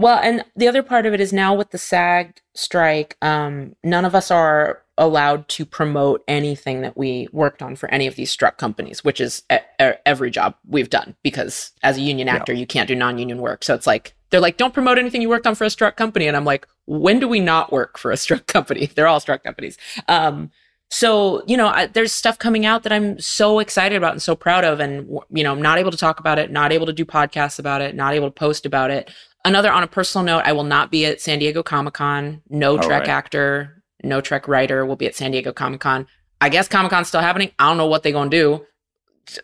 Well, 0.00 0.18
and 0.22 0.46
the 0.56 0.66
other 0.66 0.82
part 0.82 1.04
of 1.04 1.12
it 1.12 1.20
is 1.20 1.30
now 1.30 1.54
with 1.54 1.72
the 1.72 1.78
SAG 1.78 2.40
strike, 2.54 3.18
um, 3.20 3.76
none 3.84 4.06
of 4.06 4.14
us 4.14 4.30
are 4.30 4.82
allowed 4.96 5.46
to 5.48 5.66
promote 5.66 6.24
anything 6.26 6.80
that 6.80 6.96
we 6.96 7.28
worked 7.32 7.60
on 7.60 7.76
for 7.76 7.86
any 7.90 8.06
of 8.06 8.16
these 8.16 8.30
struck 8.30 8.56
companies, 8.56 9.04
which 9.04 9.20
is 9.20 9.42
a- 9.50 9.60
a- 9.78 10.08
every 10.08 10.30
job 10.30 10.54
we've 10.66 10.88
done 10.88 11.16
because 11.22 11.72
as 11.82 11.98
a 11.98 12.00
union 12.00 12.28
actor, 12.28 12.54
yeah. 12.54 12.60
you 12.60 12.66
can't 12.66 12.88
do 12.88 12.94
non-union 12.94 13.42
work. 13.42 13.62
So 13.62 13.74
it's 13.74 13.86
like 13.86 14.14
they're 14.30 14.40
like, 14.40 14.56
don't 14.56 14.72
promote 14.72 14.96
anything 14.96 15.20
you 15.20 15.28
worked 15.28 15.46
on 15.46 15.54
for 15.54 15.64
a 15.64 15.70
struck 15.70 15.96
company, 15.96 16.26
and 16.26 16.36
I'm 16.36 16.46
like, 16.46 16.66
when 16.86 17.20
do 17.20 17.28
we 17.28 17.40
not 17.40 17.70
work 17.70 17.98
for 17.98 18.10
a 18.10 18.16
struck 18.16 18.46
company? 18.54 18.86
They're 18.86 19.08
all 19.08 19.20
struck 19.20 19.44
companies. 19.44 19.76
Um, 20.08 20.50
so 20.90 21.42
you 21.46 21.58
know, 21.58 21.68
I, 21.68 21.86
there's 21.86 22.12
stuff 22.12 22.38
coming 22.38 22.64
out 22.64 22.84
that 22.84 22.92
I'm 22.92 23.18
so 23.20 23.58
excited 23.58 23.96
about 23.96 24.12
and 24.12 24.22
so 24.22 24.34
proud 24.34 24.64
of, 24.64 24.80
and 24.80 25.08
you 25.30 25.44
know, 25.44 25.52
I'm 25.52 25.62
not 25.62 25.78
able 25.78 25.90
to 25.90 25.96
talk 25.98 26.20
about 26.20 26.38
it, 26.38 26.50
not 26.50 26.72
able 26.72 26.86
to 26.86 26.92
do 26.92 27.04
podcasts 27.04 27.58
about 27.58 27.82
it, 27.82 27.94
not 27.94 28.14
able 28.14 28.28
to 28.28 28.34
post 28.34 28.64
about 28.64 28.90
it. 28.90 29.10
Another 29.44 29.70
on 29.70 29.82
a 29.82 29.86
personal 29.86 30.24
note, 30.24 30.42
I 30.44 30.52
will 30.52 30.64
not 30.64 30.90
be 30.90 31.06
at 31.06 31.20
San 31.20 31.38
Diego 31.38 31.62
Comic 31.62 31.94
Con. 31.94 32.42
No 32.48 32.76
All 32.76 32.82
Trek 32.82 33.00
right. 33.00 33.08
actor 33.08 33.80
no 34.02 34.20
Trek 34.20 34.48
writer 34.48 34.84
will 34.86 34.96
be 34.96 35.06
at 35.06 35.14
San 35.14 35.30
Diego 35.30 35.52
Comic 35.52 35.80
Con. 35.80 36.06
I 36.40 36.48
guess 36.48 36.68
Comic 36.68 36.90
Con's 36.90 37.08
still 37.08 37.20
happening. 37.20 37.52
I 37.58 37.68
don't 37.68 37.76
know 37.76 37.86
what 37.86 38.02
they're 38.02 38.12
gonna 38.12 38.30
do. 38.30 38.64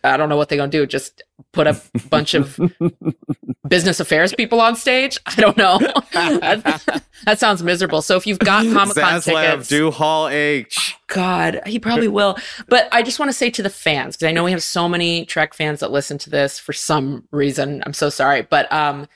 I 0.03 0.17
don't 0.17 0.29
know 0.29 0.35
what 0.35 0.49
they're 0.49 0.57
gonna 0.57 0.71
do. 0.71 0.85
Just 0.85 1.21
put 1.53 1.67
a 1.67 1.79
bunch 2.09 2.33
of 2.33 2.59
business 3.67 3.99
affairs 3.99 4.33
people 4.33 4.59
on 4.59 4.75
stage. 4.75 5.17
I 5.25 5.35
don't 5.35 5.57
know. 5.57 5.77
that, 6.11 7.03
that, 7.25 7.39
sounds 7.39 7.61
miserable. 7.63 8.01
So 8.01 8.17
if 8.17 8.25
you've 8.25 8.39
got 8.39 8.63
Comic 8.73 8.95
Con 8.95 9.21
tickets, 9.21 9.67
do 9.69 9.91
Hall 9.91 10.27
H. 10.27 10.95
God, 11.07 11.61
he 11.65 11.79
probably 11.79 12.07
will. 12.07 12.37
But 12.67 12.89
I 12.91 13.03
just 13.03 13.19
want 13.19 13.29
to 13.29 13.33
say 13.33 13.49
to 13.51 13.63
the 13.63 13.69
fans 13.69 14.17
because 14.17 14.27
I 14.27 14.31
know 14.31 14.43
we 14.43 14.51
have 14.51 14.63
so 14.63 14.89
many 14.89 15.25
Trek 15.25 15.53
fans 15.53 15.79
that 15.81 15.91
listen 15.91 16.17
to 16.19 16.29
this 16.29 16.59
for 16.59 16.73
some 16.73 17.27
reason. 17.31 17.83
I'm 17.85 17.93
so 17.93 18.09
sorry, 18.09 18.41
but 18.41 18.69
um, 18.73 19.07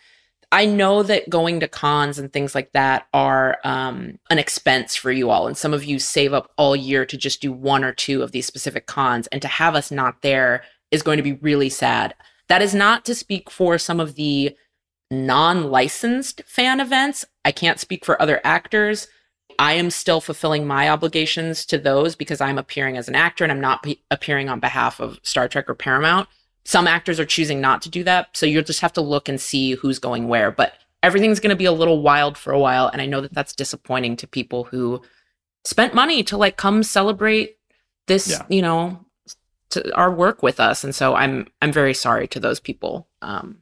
I 0.52 0.66
know 0.66 1.02
that 1.04 1.30
going 1.30 1.62
to 1.62 1.68
cons 1.68 2.20
and 2.20 2.32
things 2.32 2.54
like 2.54 2.74
that 2.74 3.08
are 3.14 3.58
um, 3.64 4.20
an 4.30 4.38
expense 4.38 4.96
for 4.96 5.12
you 5.12 5.30
all. 5.30 5.48
And 5.48 5.56
some 5.56 5.74
of 5.74 5.86
you 5.86 5.98
save 5.98 6.34
up 6.34 6.52
all 6.58 6.76
year 6.76 7.06
to 7.06 7.16
just 7.16 7.42
do 7.42 7.54
one 7.54 7.86
or 7.86 7.94
two 7.94 8.22
of 8.22 8.34
these 8.34 8.48
specific 8.48 8.86
cons. 8.86 9.28
And 9.28 9.42
to 9.42 9.48
have 9.48 9.76
us 9.76 9.92
not 9.92 10.22
there 10.22 10.64
is 10.92 11.04
going 11.04 11.18
to 11.18 11.24
be 11.24 11.34
really 11.34 11.70
sad. 11.70 12.14
That 12.50 12.62
is 12.62 12.76
not 12.76 13.06
to 13.06 13.16
speak 13.16 13.50
for 13.50 13.78
some 13.78 14.02
of 14.02 14.16
the 14.16 14.56
non 15.10 15.72
licensed 15.72 16.42
fan 16.46 16.82
events. 16.82 17.24
I 17.46 17.54
can't 17.54 17.80
speak 17.80 18.04
for 18.04 18.22
other 18.22 18.42
actors. 18.44 19.08
I 19.58 19.74
am 19.74 19.90
still 19.90 20.20
fulfilling 20.20 20.68
my 20.68 20.90
obligations 20.90 21.66
to 21.68 21.78
those 21.78 22.16
because 22.16 22.42
I'm 22.42 22.58
appearing 22.58 22.98
as 22.98 23.08
an 23.08 23.16
actor 23.16 23.46
and 23.46 23.52
I'm 23.52 23.62
not 23.62 23.86
appearing 24.10 24.50
on 24.50 24.60
behalf 24.60 25.00
of 25.00 25.20
Star 25.24 25.48
Trek 25.48 25.70
or 25.70 25.76
Paramount. 25.76 26.28
Some 26.64 26.88
actors 26.88 27.20
are 27.20 27.26
choosing 27.26 27.60
not 27.60 27.82
to 27.84 27.90
do 27.90 28.04
that. 28.04 28.30
So 28.34 28.46
you'll 28.46 28.64
just 28.64 28.82
have 28.82 28.94
to 28.94 29.02
look 29.02 29.28
and 29.28 29.40
see 29.40 29.74
who's 29.74 30.00
going 30.00 30.28
where. 30.28 30.52
But 30.52 30.74
everything's 31.04 31.40
going 31.40 31.50
to 31.50 31.56
be 31.56 31.66
a 31.66 31.72
little 31.72 32.02
wild 32.02 32.38
for 32.38 32.54
a 32.54 32.60
while. 32.60 32.88
And 32.88 33.02
I 33.02 33.06
know 33.06 33.22
that 33.22 33.34
that's 33.34 33.54
disappointing 33.54 34.16
to 34.18 34.28
people 34.28 34.66
who 34.66 35.02
spent 35.64 35.94
money 35.94 36.24
to 36.24 36.38
like 36.38 36.58
come 36.58 36.84
celebrate 36.84 37.58
this, 38.08 38.30
yeah. 38.30 38.46
you 38.50 38.62
know, 38.62 39.06
to 39.72 39.96
our 39.96 40.12
work 40.12 40.44
with 40.44 40.60
us. 40.60 40.84
And 40.84 40.94
so 40.94 41.16
I'm, 41.16 41.48
I'm 41.62 41.72
very 41.72 41.94
sorry 41.94 42.28
to 42.30 42.40
those 42.40 42.60
people. 42.60 43.08
Um, 43.22 43.60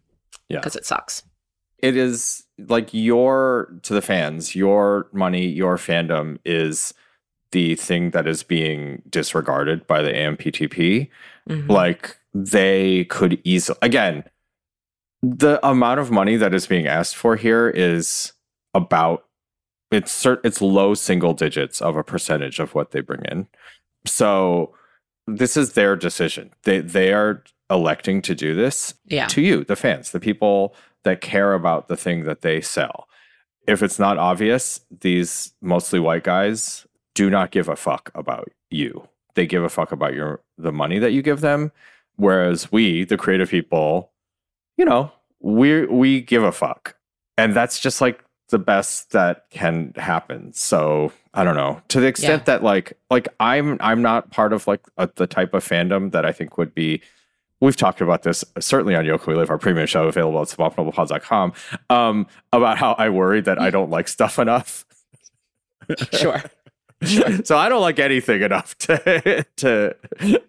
yeah. 0.50 0.62
Cause 0.62 0.76
it 0.76 0.86
sucks. 0.86 1.24
It 1.78 1.96
is 1.96 2.46
like 2.58 2.90
your, 2.92 3.74
to 3.84 3.94
the 3.94 4.02
fans, 4.02 4.56
your 4.56 5.08
money, 5.14 5.46
your 5.46 5.78
fandom 5.78 6.40
is 6.44 6.94
the 7.52 7.76
thing 7.76 8.12
that 8.12 8.28
is 8.28 8.44
being 8.44 9.02
disregarded 9.10 9.88
by 9.88 10.02
the 10.02 10.12
AMPTP. 10.12 11.10
Mm-hmm. 11.48 11.72
Like, 11.72 12.19
they 12.34 13.06
could 13.06 13.40
easily 13.44 13.78
again 13.82 14.24
the 15.22 15.66
amount 15.68 16.00
of 16.00 16.12
money 16.12 16.38
that 16.38 16.54
is 16.54 16.68
being 16.68 16.88
asked 16.88 17.16
for 17.16 17.36
here 17.36 17.70
is 17.70 18.34
about 18.74 19.26
it's 19.92 20.26
it's 20.44 20.62
low 20.62 20.94
single 20.94 21.34
digits 21.34 21.82
of 21.82 21.96
a 21.96 22.04
percentage 22.04 22.60
of 22.60 22.76
what 22.76 22.92
they 22.92 23.02
bring 23.02 23.24
in. 23.26 23.48
So 24.06 24.74
this 25.28 25.58
is 25.58 25.74
their 25.74 25.96
decision. 25.96 26.52
They 26.64 26.80
they 26.80 27.14
are 27.14 27.44
electing 27.70 28.22
to 28.24 28.34
do 28.34 28.56
this 28.56 28.96
yeah. 29.06 29.28
to 29.28 29.42
you 29.42 29.64
the 29.64 29.76
fans 29.76 30.10
the 30.10 30.20
people 30.20 30.74
that 31.04 31.22
care 31.22 31.54
about 31.54 31.88
the 31.88 31.98
thing 31.98 32.24
that 32.24 32.42
they 32.42 32.62
sell. 32.62 33.08
If 33.68 33.84
it's 33.84 34.00
not 34.00 34.18
obvious 34.18 34.82
these 35.02 35.54
mostly 35.62 36.00
white 36.00 36.24
guys 36.24 36.86
do 37.14 37.30
not 37.30 37.52
give 37.52 37.68
a 37.68 37.76
fuck 37.76 38.12
about 38.16 38.50
you. 38.70 39.08
They 39.36 39.46
give 39.46 39.64
a 39.64 39.70
fuck 39.70 39.92
about 39.92 40.14
your 40.14 40.42
the 40.58 40.72
money 40.72 41.00
that 41.00 41.12
you 41.12 41.22
give 41.22 41.42
them 41.42 41.72
Whereas 42.20 42.70
we, 42.70 43.06
the 43.06 43.16
creative 43.16 43.50
people, 43.50 44.12
you 44.76 44.84
know, 44.84 45.12
we 45.40 45.86
we 45.86 46.22
give 46.22 46.44
a 46.44 46.52
fuck. 46.52 46.96
And 47.38 47.56
that's 47.56 47.80
just 47.80 48.02
like 48.02 48.24
the 48.50 48.60
best 48.60 49.12
that 49.12 49.46
can 49.52 49.94
happen. 49.96 50.52
So 50.52 51.14
I 51.34 51.46
don't 51.46 51.56
know. 51.56 51.82
To 51.88 52.02
the 52.02 52.08
extent 52.08 52.42
yeah. 52.42 52.58
that 52.58 52.64
like 52.64 52.98
like 53.10 53.30
I'm 53.40 53.78
I'm 53.80 54.02
not 54.02 54.32
part 54.32 54.52
of 54.52 54.68
like 54.68 54.82
a, 54.98 55.10
the 55.16 55.28
type 55.28 55.54
of 55.54 55.66
fandom 55.66 56.12
that 56.12 56.26
I 56.26 56.34
think 56.34 56.58
would 56.58 56.76
be 56.76 57.02
we've 57.62 57.78
talked 57.78 58.02
about 58.02 58.24
this 58.24 58.44
certainly 58.60 58.96
on 58.96 59.06
Yo 59.06 59.18
Can 59.18 59.32
We 59.32 59.40
Live, 59.40 59.50
our 59.50 59.58
premium 59.58 59.88
show 59.88 60.10
available 60.10 60.42
at 60.42 60.50
suboptimalpods.com, 60.50 61.54
um, 61.90 62.28
about 62.52 62.78
how 62.78 62.94
I 62.94 63.08
worry 63.10 63.40
that 63.42 63.62
I 63.62 63.70
don't 63.70 63.90
like 63.90 64.10
stuff 64.10 64.40
enough. 64.40 64.86
sure. 66.12 66.44
so 67.44 67.58
I 67.58 67.70
don't 67.70 67.82
like 67.82 68.00
anything 68.00 68.42
enough 68.42 68.78
to 68.80 69.46
to 69.58 69.96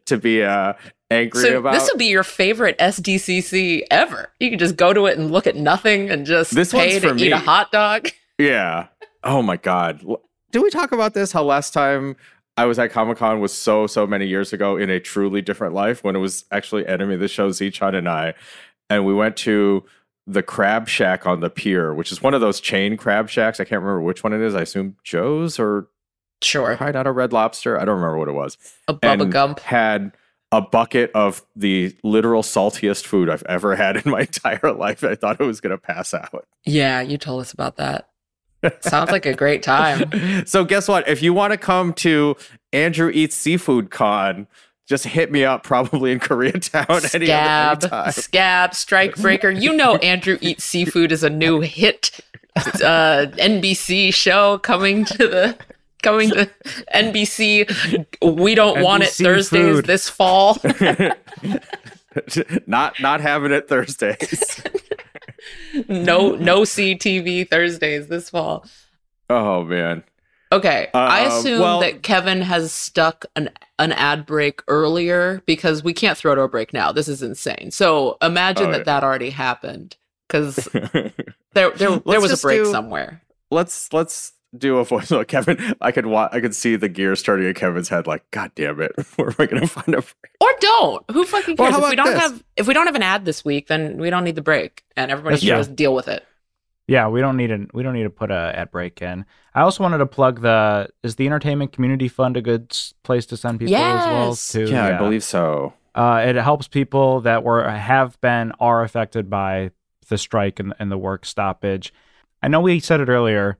to 0.06 0.18
be 0.18 0.42
uh, 0.42 0.74
angry 1.10 1.42
so 1.42 1.58
about. 1.58 1.74
This 1.74 1.88
will 1.90 1.98
be 1.98 2.06
your 2.06 2.24
favorite 2.24 2.76
SDCC 2.78 3.82
ever. 3.90 4.30
You 4.40 4.50
can 4.50 4.58
just 4.58 4.76
go 4.76 4.92
to 4.92 5.06
it 5.06 5.18
and 5.18 5.30
look 5.30 5.46
at 5.46 5.56
nothing 5.56 6.10
and 6.10 6.26
just 6.26 6.54
this 6.54 6.72
pay 6.72 6.98
to 6.98 7.14
me. 7.14 7.24
eat 7.26 7.32
a 7.32 7.38
hot 7.38 7.72
dog. 7.72 8.08
Yeah. 8.38 8.86
Oh 9.22 9.42
my 9.42 9.58
god. 9.58 10.02
Did 10.50 10.62
we 10.62 10.70
talk 10.70 10.92
about 10.92 11.12
this? 11.12 11.30
How 11.30 11.42
last 11.42 11.74
time 11.74 12.16
I 12.56 12.64
was 12.64 12.78
at 12.78 12.90
Comic 12.90 13.18
Con 13.18 13.38
was 13.40 13.52
so 13.52 13.86
so 13.86 14.06
many 14.06 14.26
years 14.26 14.54
ago 14.54 14.78
in 14.78 14.88
a 14.88 14.98
truly 14.98 15.42
different 15.42 15.74
life 15.74 16.02
when 16.02 16.16
it 16.16 16.20
was 16.20 16.46
actually 16.50 16.86
enemy 16.86 17.16
of 17.16 17.20
the 17.20 17.28
show 17.28 17.50
Zichon 17.50 17.94
and 17.94 18.08
I, 18.08 18.32
and 18.88 19.04
we 19.04 19.12
went 19.12 19.36
to 19.38 19.84
the 20.26 20.42
crab 20.42 20.88
shack 20.88 21.26
on 21.26 21.40
the 21.40 21.50
pier, 21.50 21.92
which 21.92 22.10
is 22.10 22.22
one 22.22 22.32
of 22.32 22.40
those 22.40 22.60
chain 22.60 22.96
crab 22.96 23.28
shacks. 23.28 23.60
I 23.60 23.64
can't 23.64 23.82
remember 23.82 24.00
which 24.00 24.24
one 24.24 24.32
it 24.32 24.40
is. 24.40 24.54
I 24.54 24.62
assume 24.62 24.96
Joe's 25.04 25.58
or 25.58 25.88
Sure. 26.42 26.76
probably 26.76 26.92
not 26.92 27.06
a 27.06 27.12
Red 27.12 27.32
Lobster. 27.32 27.78
I 27.80 27.84
don't 27.84 27.96
remember 27.96 28.18
what 28.18 28.28
it 28.28 28.32
was. 28.32 28.56
A 28.88 28.94
Bubba 28.94 29.30
Gump. 29.30 29.60
had 29.60 30.12
a 30.52 30.60
bucket 30.60 31.10
of 31.14 31.44
the 31.54 31.94
literal 32.02 32.42
saltiest 32.42 33.04
food 33.04 33.28
I've 33.30 33.44
ever 33.44 33.76
had 33.76 33.96
in 33.98 34.10
my 34.10 34.20
entire 34.22 34.72
life. 34.72 35.04
I 35.04 35.14
thought 35.14 35.40
it 35.40 35.44
was 35.44 35.60
going 35.60 35.70
to 35.70 35.78
pass 35.78 36.12
out. 36.14 36.46
Yeah, 36.64 37.00
you 37.00 37.18
told 37.18 37.42
us 37.42 37.52
about 37.52 37.76
that. 37.76 38.08
Sounds 38.80 39.10
like 39.10 39.24
a 39.24 39.32
great 39.34 39.62
time. 39.62 40.44
so 40.46 40.64
guess 40.64 40.86
what? 40.86 41.08
If 41.08 41.22
you 41.22 41.32
want 41.32 41.52
to 41.52 41.56
come 41.56 41.94
to 41.94 42.36
Andrew 42.72 43.10
Eats 43.10 43.34
Seafood 43.34 43.90
Con, 43.90 44.46
just 44.86 45.06
hit 45.06 45.32
me 45.32 45.44
up 45.44 45.62
probably 45.62 46.12
in 46.12 46.20
Koreatown 46.20 47.00
Scab, 47.00 47.78
other 47.78 47.88
time. 47.88 48.12
Scab, 48.12 48.74
Strike 48.74 49.16
Breaker. 49.16 49.50
You 49.50 49.72
know 49.72 49.96
Andrew 49.96 50.36
Eats 50.42 50.64
Seafood 50.64 51.10
is 51.12 51.22
a 51.22 51.30
new 51.30 51.60
hit 51.60 52.20
uh, 52.56 53.26
NBC 53.38 54.12
show 54.12 54.58
coming 54.58 55.04
to 55.06 55.16
the 55.28 55.56
coming 56.02 56.30
to 56.30 56.48
NBC. 56.94 58.06
We 58.22 58.54
don't 58.54 58.82
want 58.82 59.02
it 59.04 59.10
Thursdays 59.10 59.76
food. 59.76 59.86
this 59.86 60.08
fall. 60.08 60.56
not 62.66 63.00
not 63.00 63.20
having 63.20 63.52
it 63.52 63.68
Thursdays. 63.68 64.62
no 65.88 66.32
no 66.32 66.62
CTV 66.62 67.48
Thursdays 67.48 68.08
this 68.08 68.30
fall. 68.30 68.64
oh 69.28 69.64
man. 69.64 70.02
Okay, 70.52 70.88
I 70.94 71.26
Uh, 71.26 71.28
assume 71.28 71.60
well- 71.60 71.78
that 71.80 72.02
Kevin 72.02 72.40
has 72.42 72.72
stuck 72.72 73.24
an 73.36 73.50
an 73.78 73.92
ad 73.92 74.26
break 74.26 74.62
earlier 74.66 75.42
because 75.46 75.84
we 75.84 75.92
can't 75.92 76.18
throw 76.18 76.34
to 76.34 76.40
a 76.40 76.48
break 76.48 76.72
now. 76.72 76.90
This 76.90 77.06
is 77.06 77.22
insane. 77.22 77.70
So 77.70 78.18
imagine 78.20 78.66
Oh, 78.66 78.72
that 78.72 78.78
yeah. 78.78 78.84
that 78.84 79.04
already 79.04 79.30
happened 79.30 79.96
because 80.26 80.56
there 80.72 81.12
there 81.70 81.70
there 82.00 82.20
was 82.20 82.32
a 82.32 82.42
break 82.44 82.64
do- 82.64 82.70
somewhere. 82.72 83.22
let's 83.52 83.92
let's 83.92 84.32
do 84.56 84.78
a 84.78 84.84
voice 84.84 85.10
note. 85.10 85.28
Kevin, 85.28 85.74
I 85.80 85.92
could 85.92 86.06
wa- 86.06 86.28
I 86.32 86.40
could 86.40 86.54
see 86.54 86.76
the 86.76 86.88
gears 86.88 87.20
starting 87.20 87.46
in 87.46 87.54
Kevin's 87.54 87.88
head. 87.88 88.06
Like, 88.06 88.28
God 88.30 88.50
damn 88.54 88.80
it, 88.80 88.92
where 89.16 89.28
am 89.28 89.36
I 89.38 89.46
going 89.46 89.62
to 89.62 89.68
find 89.68 89.94
a? 89.94 89.98
Or 90.40 90.48
don't. 90.60 91.10
Who 91.12 91.24
fucking 91.24 91.56
Well, 91.58 91.70
cares? 91.70 91.80
how 91.80 91.86
if 91.86 91.90
we 91.90 91.96
don't 91.96 92.06
this? 92.12 92.20
have 92.20 92.44
if 92.56 92.66
we 92.66 92.74
don't 92.74 92.86
have 92.86 92.94
an 92.96 93.02
ad 93.02 93.24
this 93.24 93.44
week, 93.44 93.68
then 93.68 93.98
we 93.98 94.10
don't 94.10 94.24
need 94.24 94.34
the 94.34 94.42
break, 94.42 94.82
and 94.96 95.10
everybody 95.10 95.34
That's 95.34 95.42
should 95.42 95.50
true. 95.50 95.58
just 95.58 95.76
deal 95.76 95.94
with 95.94 96.08
it. 96.08 96.24
Yeah, 96.88 97.06
we 97.06 97.20
don't 97.20 97.36
need 97.36 97.52
a 97.52 97.66
we 97.72 97.84
don't 97.84 97.94
need 97.94 98.02
to 98.02 98.10
put 98.10 98.30
a 98.32 98.52
ad 98.56 98.70
break 98.72 99.00
in. 99.00 99.24
I 99.54 99.60
also 99.60 99.82
wanted 99.84 99.98
to 99.98 100.06
plug 100.06 100.40
the 100.42 100.88
is 101.04 101.14
the 101.16 101.26
entertainment 101.26 101.72
community 101.72 102.08
fund 102.08 102.36
a 102.36 102.42
good 102.42 102.76
place 103.04 103.26
to 103.26 103.36
send 103.36 103.60
people 103.60 103.76
as 103.76 104.06
well 104.06 104.28
Yes. 104.30 104.48
too. 104.52 104.64
Yeah, 104.66 104.96
I 104.96 104.98
believe 104.98 105.22
so. 105.22 105.74
uh, 105.94 106.24
it 106.26 106.34
helps 106.34 106.66
people 106.66 107.20
that 107.20 107.44
were 107.44 107.68
have 107.68 108.20
been 108.20 108.50
are 108.58 108.82
affected 108.82 109.30
by 109.30 109.70
the 110.08 110.18
strike 110.18 110.58
and, 110.58 110.74
and 110.80 110.90
the 110.90 110.98
work 110.98 111.24
stoppage. 111.24 111.92
I 112.42 112.48
know 112.48 112.60
we 112.60 112.80
said 112.80 113.00
it 113.00 113.08
earlier. 113.08 113.58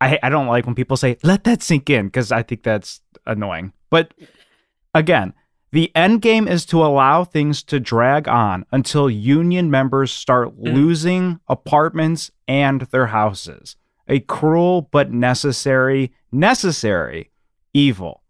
I 0.00 0.18
I 0.22 0.28
don't 0.28 0.46
like 0.46 0.66
when 0.66 0.74
people 0.74 0.96
say 0.96 1.16
let 1.22 1.44
that 1.44 1.62
sink 1.62 1.90
in 1.90 2.06
because 2.06 2.30
I 2.32 2.42
think 2.42 2.62
that's 2.62 3.00
annoying. 3.26 3.72
But 3.90 4.14
again, 4.94 5.34
the 5.72 5.94
end 5.94 6.22
game 6.22 6.48
is 6.48 6.64
to 6.66 6.82
allow 6.84 7.24
things 7.24 7.62
to 7.64 7.78
drag 7.80 8.26
on 8.28 8.64
until 8.72 9.10
union 9.10 9.70
members 9.70 10.10
start 10.12 10.56
Mm. 10.58 10.74
losing 10.74 11.40
apartments 11.48 12.30
and 12.46 12.82
their 12.82 13.06
houses. 13.08 13.76
A 14.08 14.20
cruel 14.20 14.88
but 14.90 15.12
necessary 15.12 16.12
necessary 16.32 17.30
evil. 17.74 18.22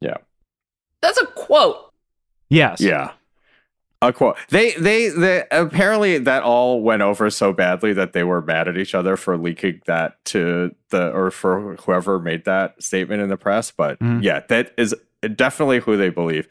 Yeah. 0.00 0.18
That's 1.02 1.18
a 1.20 1.26
quote. 1.26 1.92
Yes. 2.48 2.80
Yeah. 2.80 3.12
A 4.02 4.12
quote. 4.14 4.36
They, 4.48 4.72
they, 4.72 5.08
they, 5.10 5.44
apparently 5.50 6.16
that 6.18 6.42
all 6.42 6.80
went 6.80 7.02
over 7.02 7.28
so 7.28 7.52
badly 7.52 7.92
that 7.92 8.14
they 8.14 8.24
were 8.24 8.40
mad 8.40 8.66
at 8.66 8.78
each 8.78 8.94
other 8.94 9.16
for 9.16 9.36
leaking 9.36 9.82
that 9.86 10.24
to 10.26 10.74
the, 10.88 11.10
or 11.12 11.30
for 11.30 11.76
whoever 11.76 12.18
made 12.18 12.46
that 12.46 12.82
statement 12.82 13.20
in 13.20 13.28
the 13.28 13.36
press. 13.36 13.70
But 13.70 13.98
Mhm. 13.98 14.22
yeah, 14.22 14.40
that 14.48 14.72
is 14.78 14.94
definitely 15.36 15.80
who 15.80 15.98
they 15.98 16.08
believe. 16.08 16.48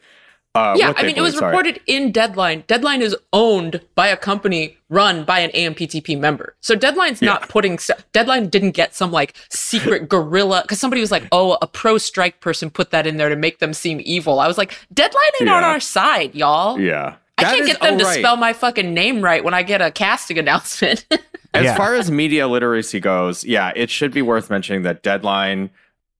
Uh, 0.54 0.74
yeah, 0.76 0.92
I 0.96 1.02
they 1.02 1.06
mean, 1.08 1.16
it 1.16 1.20
was 1.20 1.36
sorry. 1.38 1.50
reported 1.50 1.80
in 1.86 2.10
Deadline. 2.10 2.64
Deadline 2.66 3.02
is 3.02 3.16
owned 3.32 3.80
by 3.94 4.08
a 4.08 4.16
company 4.16 4.76
run 4.88 5.22
by 5.24 5.38
an 5.40 5.50
AMPTP 5.50 6.18
member. 6.18 6.56
So 6.60 6.74
Deadline's 6.74 7.22
not 7.22 7.48
putting 7.48 7.78
st- 7.78 8.00
Deadline 8.12 8.48
didn't 8.48 8.72
get 8.72 8.92
some 8.94 9.12
like 9.12 9.34
secret 9.48 10.08
guerrilla 10.08 10.62
because 10.62 10.80
somebody 10.80 11.00
was 11.00 11.12
like, 11.12 11.22
"Oh, 11.30 11.56
a 11.62 11.68
pro 11.68 11.98
strike 11.98 12.40
person 12.40 12.68
put 12.68 12.90
that 12.90 13.06
in 13.06 13.16
there 13.16 13.28
to 13.28 13.36
make 13.36 13.60
them 13.60 13.72
seem 13.72 14.00
evil." 14.04 14.40
I 14.40 14.48
was 14.48 14.58
like, 14.58 14.76
"Deadline 14.92 15.22
ain't 15.40 15.50
on 15.50 15.62
our 15.62 15.78
side, 15.78 16.34
y'all." 16.34 16.80
Yeah. 16.80 17.14
I 17.40 17.54
can't 17.56 17.60
is- 17.62 17.66
get 17.68 17.80
them 17.80 17.94
oh, 17.94 17.98
to 17.98 18.04
right. 18.04 18.18
spell 18.18 18.36
my 18.36 18.52
fucking 18.52 18.92
name 18.94 19.20
right 19.22 19.42
when 19.44 19.54
I 19.54 19.62
get 19.62 19.80
a 19.82 19.90
casting 19.90 20.38
announcement. 20.42 21.06
As 21.52 21.64
Yeah. 21.64 21.76
far 21.76 21.94
as 21.94 22.10
media 22.10 22.46
literacy 22.48 23.00
goes, 23.00 23.44
yeah, 23.44 23.72
it 23.74 23.90
should 23.90 24.12
be 24.12 24.22
worth 24.22 24.50
mentioning 24.50 24.82
that 24.82 25.02
Deadline, 25.02 25.70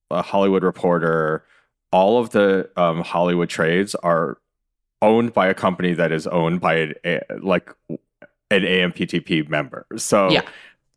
a 0.09 0.21
Hollywood 0.21 0.63
Reporter, 0.63 1.43
all 1.93 2.19
of 2.19 2.31
the 2.31 2.69
um, 2.75 3.01
Hollywood 3.01 3.49
trades 3.49 3.95
are 3.95 4.37
owned 5.01 5.33
by 5.33 5.47
a 5.47 5.53
company 5.53 5.93
that 5.93 6.11
is 6.11 6.27
owned 6.27 6.59
by 6.61 6.75
an, 6.75 6.93
a, 7.05 7.21
like 7.41 7.73
an 7.89 8.61
AMPTP 8.63 9.47
member. 9.49 9.85
So 9.97 10.29
Yeah. 10.29 10.41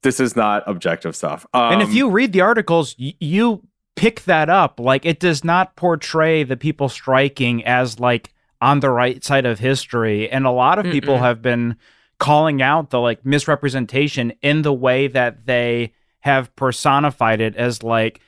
this 0.03 0.19
is 0.21 0.35
not 0.37 0.65
objective 0.67 1.15
stuff. 1.17 1.47
Um, 1.55 1.75
and 1.75 1.83
if 1.83 1.95
you 1.95 2.11
read 2.11 2.33
the 2.33 2.41
articles, 2.41 2.97
y- 2.99 3.15
you 3.21 3.63
pick 3.97 4.25
that 4.25 4.51
up. 4.51 4.81
Like 4.81 5.07
it 5.07 5.21
does 5.21 5.45
not 5.45 5.77
portray 5.77 6.43
the 6.43 6.57
people 6.57 6.89
striking 6.89 7.65
as 7.65 8.01
like 8.01 8.34
on 8.61 8.81
the 8.81 8.91
right 8.91 9.23
side 9.25 9.47
of 9.47 9.59
history. 9.59 10.31
And 10.31 10.47
a 10.47 10.51
lot 10.51 10.79
of 10.79 10.87
people 10.87 11.17
Mm-mm. 11.17 11.21
have 11.21 11.43
been 11.43 11.77
calling 12.19 12.63
out 12.63 12.91
the 12.91 13.01
like 13.01 13.25
misrepresentation 13.27 14.33
in 14.43 14.63
the 14.63 14.73
way 14.73 15.09
that 15.09 15.47
they 15.47 15.93
have 16.21 16.55
personified 16.57 17.41
it 17.41 17.57
as 17.57 17.83
like 17.83 18.21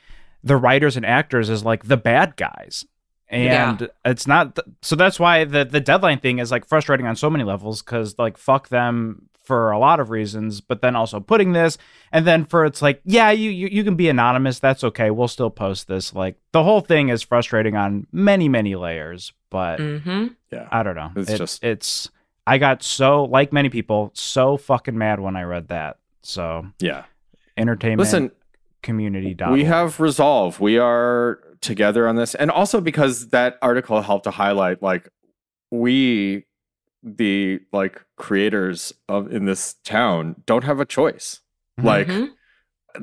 the 0.43 0.57
writers 0.57 0.95
and 0.97 1.05
actors 1.05 1.49
as 1.49 1.65
like 1.65 1.85
the 1.85 1.97
bad 1.97 2.35
guys. 2.35 2.85
And 3.29 3.89
it's 4.05 4.27
not 4.27 4.55
th- 4.55 4.67
so 4.81 4.95
that's 4.95 5.19
why 5.19 5.43
the 5.43 5.65
the 5.65 5.81
deadline 5.81 6.19
thing 6.19 6.39
is 6.39 6.49
like 6.51 6.65
frustrating 6.65 7.05
on 7.05 7.15
so 7.17 7.29
many 7.29 7.43
levels 7.43 7.81
cuz 7.81 8.17
like 8.17 8.37
fuck 8.37 8.69
them 8.69 9.27
for 9.47 9.71
a 9.71 9.79
lot 9.79 9.99
of 9.99 10.09
reasons, 10.09 10.61
but 10.61 10.81
then 10.81 10.95
also 10.95 11.19
putting 11.19 11.53
this 11.53 11.77
and 12.11 12.27
then 12.27 12.45
for 12.45 12.65
it's 12.65 12.81
like, 12.81 13.01
yeah, 13.05 13.31
you, 13.31 13.49
you 13.49 13.67
you 13.71 13.83
can 13.83 13.95
be 13.95 14.09
anonymous. 14.09 14.59
That's 14.59 14.83
okay. 14.83 15.09
We'll 15.09 15.27
still 15.27 15.49
post 15.49 15.87
this. 15.87 16.13
Like 16.13 16.35
the 16.51 16.63
whole 16.63 16.81
thing 16.81 17.09
is 17.09 17.23
frustrating 17.23 17.75
on 17.75 18.05
many 18.11 18.49
many 18.49 18.75
layers. 18.75 19.33
But 19.49 19.79
mm-hmm. 19.79 20.27
yeah, 20.51 20.67
I 20.71 20.83
don't 20.83 20.95
know. 20.95 21.11
It's 21.15 21.31
It- 21.31 21.37
just- 21.37 21.63
it's. 21.63 22.09
I 22.45 22.57
got 22.59 22.81
so 22.81 23.25
like 23.25 23.51
many 23.51 23.69
people 23.69 24.11
so 24.13 24.55
fucking 24.55 24.97
mad 24.97 25.19
when 25.19 25.35
I 25.35 25.43
read 25.43 25.67
that. 25.67 25.97
So 26.21 26.65
yeah. 26.79 27.03
entertainment 27.57 27.99
Listen, 27.99 28.31
community. 28.81 29.35
we 29.51 29.65
have 29.65 29.99
resolve. 29.99 30.59
We 30.61 30.77
are 30.77 31.39
together 31.59 32.07
on 32.07 32.15
this, 32.15 32.35
and 32.35 32.49
also 32.49 32.79
because 32.79 33.29
that 33.29 33.57
article 33.61 34.01
helped 34.01 34.23
to 34.25 34.31
highlight 34.31 34.81
like 34.81 35.09
we, 35.71 36.45
the 37.03 37.59
like 37.71 38.03
creators 38.15 38.93
of 39.07 39.31
in 39.31 39.45
this 39.45 39.75
town, 39.83 40.35
don't 40.45 40.63
have 40.63 40.79
a 40.79 40.85
choice. 40.85 41.41
Like 41.81 42.07
Mhm. 42.07 42.29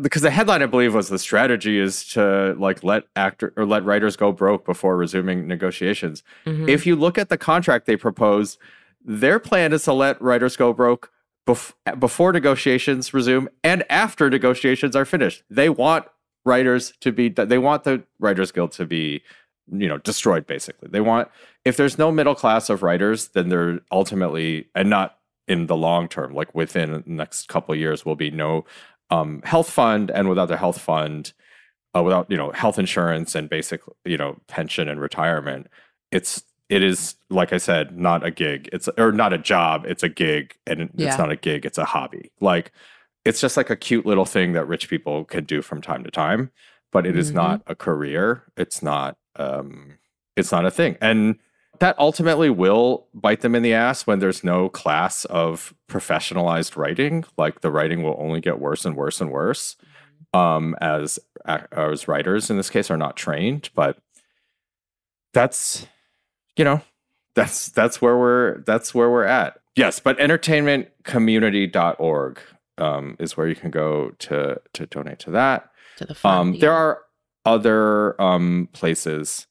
because 0.02 0.22
the 0.22 0.30
headline 0.30 0.62
I 0.62 0.66
believe 0.66 0.94
was 0.94 1.08
the 1.08 1.18
strategy 1.18 1.78
is 1.78 2.04
to 2.14 2.54
like 2.58 2.82
let 2.82 3.04
actor 3.14 3.52
or 3.56 3.64
let 3.64 3.84
writers 3.84 4.16
go 4.16 4.32
broke 4.32 4.64
before 4.66 4.96
resuming 4.96 5.46
negotiations. 5.46 6.22
Mhm. 6.44 6.68
If 6.68 6.84
you 6.86 6.96
look 6.96 7.16
at 7.18 7.28
the 7.28 7.38
contract 7.38 7.86
they 7.86 7.96
proposed, 7.96 8.58
their 9.04 9.38
plan 9.38 9.72
is 9.72 9.84
to 9.84 9.92
let 9.92 10.20
writers 10.20 10.56
go 10.56 10.72
broke 10.72 11.12
bef- 11.46 11.74
before 12.00 12.32
negotiations 12.32 13.14
resume 13.14 13.48
and 13.62 13.84
after 13.88 14.28
negotiations 14.28 14.96
are 14.96 15.04
finished. 15.04 15.44
They 15.48 15.68
want 15.68 16.06
writers 16.44 16.92
to 17.00 17.12
be 17.12 17.28
they 17.28 17.58
want 17.58 17.84
the 17.84 18.02
writers 18.18 18.50
guild 18.50 18.72
to 18.72 18.84
be 18.86 19.22
you 19.72 19.88
know 19.88 19.98
destroyed 19.98 20.46
basically. 20.46 20.88
They 20.90 21.00
want 21.00 21.28
if 21.64 21.76
there's 21.76 21.98
no 21.98 22.10
middle 22.12 22.34
class 22.34 22.68
of 22.70 22.82
writers 22.82 23.28
then 23.28 23.48
they're 23.48 23.80
ultimately 23.90 24.68
and 24.74 24.90
not 24.90 25.18
in 25.48 25.66
the 25.66 25.76
long 25.76 26.08
term 26.08 26.34
like 26.34 26.54
within 26.54 26.92
the 26.92 27.02
next 27.06 27.48
couple 27.48 27.72
of 27.72 27.78
years 27.78 28.04
will 28.04 28.16
be 28.16 28.30
no 28.30 28.64
um, 29.10 29.40
health 29.44 29.70
fund 29.70 30.10
and 30.10 30.28
without 30.28 30.46
the 30.48 30.56
health 30.56 30.80
fund 30.80 31.32
uh, 31.96 32.02
without 32.02 32.30
you 32.30 32.36
know 32.36 32.50
health 32.52 32.78
insurance 32.78 33.34
and 33.34 33.48
basic 33.48 33.80
you 34.04 34.16
know 34.16 34.38
pension 34.48 34.88
and 34.88 35.00
retirement 35.00 35.66
it's 36.10 36.42
it 36.70 36.82
is 36.82 37.14
like 37.30 37.52
i 37.52 37.58
said 37.58 37.96
not 37.98 38.24
a 38.24 38.30
gig 38.30 38.68
it's 38.72 38.88
or 38.98 39.12
not 39.12 39.32
a 39.32 39.38
job 39.38 39.84
it's 39.86 40.02
a 40.02 40.08
gig 40.08 40.54
and 40.66 40.90
Yeah. 40.94 41.08
it's 41.08 41.18
not 41.18 41.30
a 41.30 41.36
gig 41.36 41.64
it's 41.66 41.78
a 41.78 41.84
hobby 41.84 42.30
like 42.40 42.72
it's 43.24 43.40
just 43.40 43.56
like 43.56 43.70
a 43.70 43.76
cute 43.76 44.04
little 44.06 44.24
thing 44.26 44.52
that 44.52 44.66
rich 44.66 44.88
people 44.88 45.24
can 45.24 45.44
do 45.44 45.60
from 45.62 45.80
time 45.82 46.04
to 46.04 46.10
time 46.10 46.50
but 46.90 47.06
it 47.06 47.16
is 47.16 47.30
Mhm. 47.32 47.34
not 47.34 47.62
a 47.66 47.74
career 47.74 48.44
it's 48.56 48.82
not 48.82 49.16
um 49.36 49.98
it's 50.36 50.52
not 50.52 50.66
a 50.66 50.70
thing. 50.70 50.96
And 51.00 51.36
that 51.80 51.98
ultimately 51.98 52.50
will 52.50 53.08
bite 53.14 53.40
them 53.40 53.54
in 53.54 53.62
the 53.62 53.74
ass 53.74 54.06
when 54.06 54.18
there's 54.18 54.44
no 54.44 54.68
class 54.68 55.24
of 55.26 55.74
professionalized 55.88 56.76
writing. 56.76 57.24
Like 57.36 57.60
the 57.60 57.70
writing 57.70 58.02
will 58.02 58.16
only 58.18 58.40
get 58.40 58.58
worse 58.58 58.84
and 58.84 58.96
worse 58.96 59.20
and 59.20 59.30
worse 59.30 59.76
um 60.32 60.74
as 60.80 61.18
as 61.44 62.08
writers 62.08 62.50
in 62.50 62.56
this 62.56 62.70
case 62.70 62.90
are 62.90 62.96
not 62.96 63.16
trained. 63.16 63.70
But 63.74 63.98
that's 65.32 65.86
you 66.56 66.64
know 66.64 66.80
that's 67.34 67.68
that's 67.68 68.00
where 68.00 68.16
we're 68.16 68.60
that's 68.60 68.94
where 68.94 69.10
we're 69.10 69.24
at. 69.24 69.58
Yes, 69.76 70.00
but 70.00 70.16
entertainmentcommunity.org 70.18 72.38
um, 72.78 73.16
is 73.18 73.36
where 73.36 73.48
you 73.48 73.56
can 73.56 73.70
go 73.70 74.14
to 74.20 74.58
to 74.72 74.86
donate 74.86 75.18
to 75.20 75.30
that. 75.32 75.70
To 75.98 76.06
the 76.06 76.14
fund. 76.14 76.54
Um, 76.54 76.60
there 76.60 76.72
are 76.72 77.02
other 77.44 78.20
um, 78.20 78.68
places. 78.72 79.46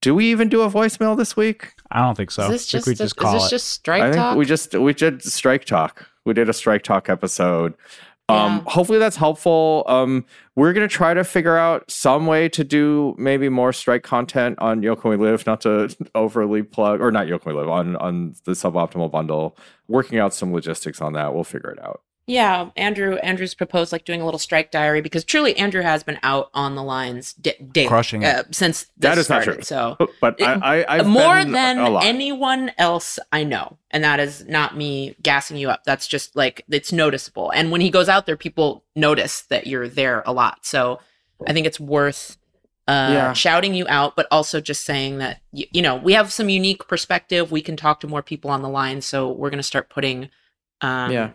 Do 0.00 0.14
we 0.14 0.30
even 0.30 0.48
do 0.48 0.62
a 0.62 0.70
voicemail 0.70 1.16
this 1.16 1.36
week? 1.36 1.72
I 1.90 2.00
don't 2.04 2.14
think 2.14 2.30
so. 2.30 2.42
Is 2.44 2.48
this 2.50 2.74
I 2.74 2.78
think 2.78 2.84
just, 2.84 2.86
we 2.86 2.92
a- 2.92 2.96
just 2.96 3.02
is 3.06 3.12
call 3.14 3.32
this 3.34 3.46
it. 3.46 3.50
just 3.50 3.68
strike 3.70 4.02
I 4.02 4.06
think 4.06 4.16
talk? 4.16 4.36
we 4.36 4.44
just 4.44 4.74
we 4.74 4.94
did 4.94 5.22
strike 5.22 5.64
talk. 5.64 6.06
We 6.24 6.34
did 6.34 6.48
a 6.48 6.52
strike 6.52 6.82
talk 6.84 7.08
episode. 7.08 7.74
Um, 8.30 8.36
Yeah. 8.36 8.62
hopefully 8.72 8.98
that's 8.98 9.16
helpful. 9.16 9.84
Um, 9.88 10.24
we're 10.54 10.72
gonna 10.74 10.86
try 10.86 11.14
to 11.14 11.24
figure 11.24 11.56
out 11.56 11.90
some 11.90 12.26
way 12.26 12.48
to 12.50 12.62
do 12.62 13.14
maybe 13.18 13.48
more 13.48 13.72
strike 13.72 14.02
content 14.04 14.56
on 14.60 14.82
Yo 14.82 14.94
Can 14.94 15.10
We 15.10 15.16
Live, 15.16 15.46
not 15.46 15.62
to 15.62 15.88
overly 16.14 16.62
plug 16.62 17.00
or 17.00 17.10
not 17.10 17.26
Yo 17.26 17.38
Can 17.38 17.52
We 17.54 17.58
Live 17.58 17.68
on 17.70 17.96
on 17.96 18.34
the 18.44 18.52
suboptimal 18.52 19.10
bundle. 19.10 19.56
Working 19.88 20.18
out 20.18 20.32
some 20.34 20.52
logistics 20.52 21.00
on 21.00 21.14
that. 21.14 21.34
We'll 21.34 21.42
figure 21.44 21.70
it 21.70 21.82
out. 21.82 22.02
Yeah, 22.28 22.68
Andrew. 22.76 23.14
Andrew's 23.16 23.54
proposed 23.54 23.90
like 23.90 24.04
doing 24.04 24.20
a 24.20 24.24
little 24.26 24.38
strike 24.38 24.70
diary 24.70 25.00
because 25.00 25.24
truly 25.24 25.56
Andrew 25.56 25.80
has 25.80 26.02
been 26.02 26.18
out 26.22 26.50
on 26.52 26.74
the 26.74 26.82
lines 26.82 27.32
da- 27.32 27.56
daily, 27.72 27.88
Crushing 27.88 28.22
it. 28.22 28.26
uh, 28.36 28.42
since 28.50 28.82
this 28.82 28.90
That 28.98 29.18
is 29.18 29.28
not 29.30 29.42
started. 29.42 29.54
true. 29.54 29.62
So 29.62 29.96
But 30.20 30.38
It- 30.38 30.44
I, 30.44 30.82
I 30.82 30.98
I've 30.98 31.06
more 31.06 31.36
been 31.36 31.52
than 31.52 31.78
a 31.78 31.88
lot. 31.88 32.04
anyone 32.04 32.70
else 32.76 33.18
I 33.32 33.44
know, 33.44 33.78
and 33.90 34.04
that 34.04 34.20
is 34.20 34.44
not 34.46 34.76
me 34.76 35.16
gassing 35.22 35.56
you 35.56 35.70
up. 35.70 35.84
That's 35.84 36.06
just 36.06 36.36
like 36.36 36.64
it's 36.68 36.92
noticeable. 36.92 37.50
And 37.50 37.72
when 37.72 37.80
he 37.80 37.88
goes 37.90 38.10
out 38.10 38.26
there, 38.26 38.36
people 38.36 38.84
notice 38.94 39.40
that 39.48 39.66
you're 39.66 39.88
there 39.88 40.22
a 40.26 40.32
lot. 40.32 40.66
So 40.66 41.00
I 41.46 41.54
think 41.54 41.66
it's 41.66 41.80
worth 41.80 42.36
uh, 42.86 43.10
Yeah. 43.12 43.32
shouting 43.32 43.74
you 43.74 43.86
out, 43.88 44.16
but 44.16 44.26
also 44.30 44.60
just 44.60 44.84
saying 44.84 45.16
that 45.18 45.40
you, 45.52 45.64
you 45.72 45.80
know 45.80 45.96
we 45.96 46.12
have 46.12 46.30
some 46.30 46.50
unique 46.50 46.86
perspective. 46.88 47.50
We 47.50 47.62
can 47.62 47.76
talk 47.76 48.00
to 48.00 48.06
more 48.06 48.22
people 48.22 48.50
on 48.50 48.60
the 48.60 48.68
line, 48.68 49.00
so 49.00 49.30
we're 49.32 49.50
going 49.50 49.58
to 49.58 49.62
start 49.62 49.88
putting 49.88 50.28
um, 50.82 51.10
yeah, 51.10 51.30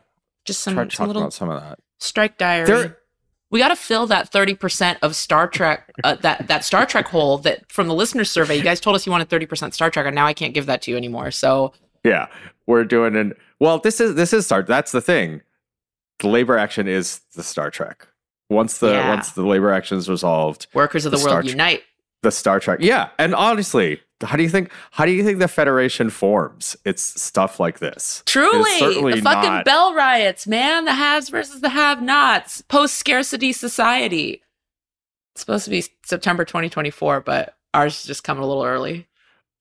just 0.46 0.62
some, 0.62 0.74
try 0.76 0.86
to 0.86 0.90
some 0.96 0.98
talk 1.06 1.08
little 1.08 1.22
about 1.24 1.34
some 1.34 1.50
of 1.50 1.62
that. 1.62 1.80
strike 2.00 2.38
diary. 2.38 2.66
There- 2.66 2.98
we 3.50 3.60
got 3.60 3.68
to 3.68 3.76
fill 3.76 4.08
that 4.08 4.32
30% 4.32 4.98
of 5.04 5.16
Star 5.16 5.48
Trek 5.48 5.92
uh, 6.04 6.16
that 6.22 6.48
that 6.48 6.66
Star 6.66 6.88
Trek 6.88 7.08
hole 7.08 7.38
that 7.40 7.72
from 7.72 7.88
the 7.88 7.94
listener 7.94 8.24
survey 8.24 8.56
you 8.58 8.64
guys 8.64 8.80
told 8.80 8.96
us 8.96 9.06
you 9.06 9.12
wanted 9.12 9.30
30% 9.30 9.74
Star 9.76 9.92
Trek 9.92 10.08
and 10.08 10.16
now 10.16 10.26
I 10.26 10.34
can't 10.34 10.56
give 10.56 10.66
that 10.66 10.82
to 10.84 10.92
you 10.92 10.98
anymore. 10.98 11.30
So 11.30 11.72
Yeah, 12.04 12.28
we're 12.66 12.84
doing 12.84 13.16
an 13.16 13.34
well. 13.60 13.78
This 13.78 14.02
is 14.02 14.16
this 14.16 14.34
is 14.34 14.48
Star. 14.48 14.64
That's 14.64 14.92
the 14.92 15.02
thing. 15.02 15.42
The 16.20 16.30
labor 16.30 16.58
action 16.58 16.88
is 16.88 17.22
the 17.36 17.44
Star 17.44 17.70
Trek. 17.70 18.08
Once 18.50 18.80
the 18.80 18.90
Yeah. 18.94 19.10
once 19.10 19.32
the 19.34 19.46
labor 19.46 19.72
action 19.72 20.00
is 20.00 20.10
resolved, 20.10 20.66
workers 20.74 21.06
of 21.06 21.12
the, 21.12 21.18
The 21.18 21.24
world 21.24 21.32
Star 21.32 21.42
Trek- 21.44 21.52
unite. 21.52 21.84
the 22.24 22.32
Star 22.32 22.60
Trek. 22.60 22.80
Yeah, 22.82 23.10
and 23.20 23.36
honestly, 23.36 24.02
how 24.24 24.36
do 24.38 24.44
you 24.44 24.50
think 24.50 24.72
how 24.92 25.06
do 25.06 25.12
you 25.12 25.24
think 25.24 25.40
the 25.40 25.48
Federation 25.48 26.10
forms? 26.10 26.76
It's 26.86 27.22
stuff 27.22 27.60
like 27.60 27.80
this. 27.80 28.24
Truly, 28.26 29.14
the 29.14 29.22
fucking 29.22 29.50
not- 29.50 29.66
bell 29.66 29.94
riots, 29.94 30.48
man. 30.48 30.86
The 30.86 30.94
haves 30.94 31.30
versus 31.30 31.62
the 31.62 31.70
have-nots. 31.70 32.62
Post-scarcity 32.64 33.54
society. 33.54 34.42
It's 35.34 35.42
supposed 35.42 35.66
to 35.66 35.72
be 35.72 35.84
September 36.06 36.46
2024, 36.46 37.22
but 37.22 37.56
ours 37.74 38.00
is 38.02 38.06
just 38.06 38.24
coming 38.24 38.44
a 38.44 38.48
little 38.48 38.64
early. 38.64 39.08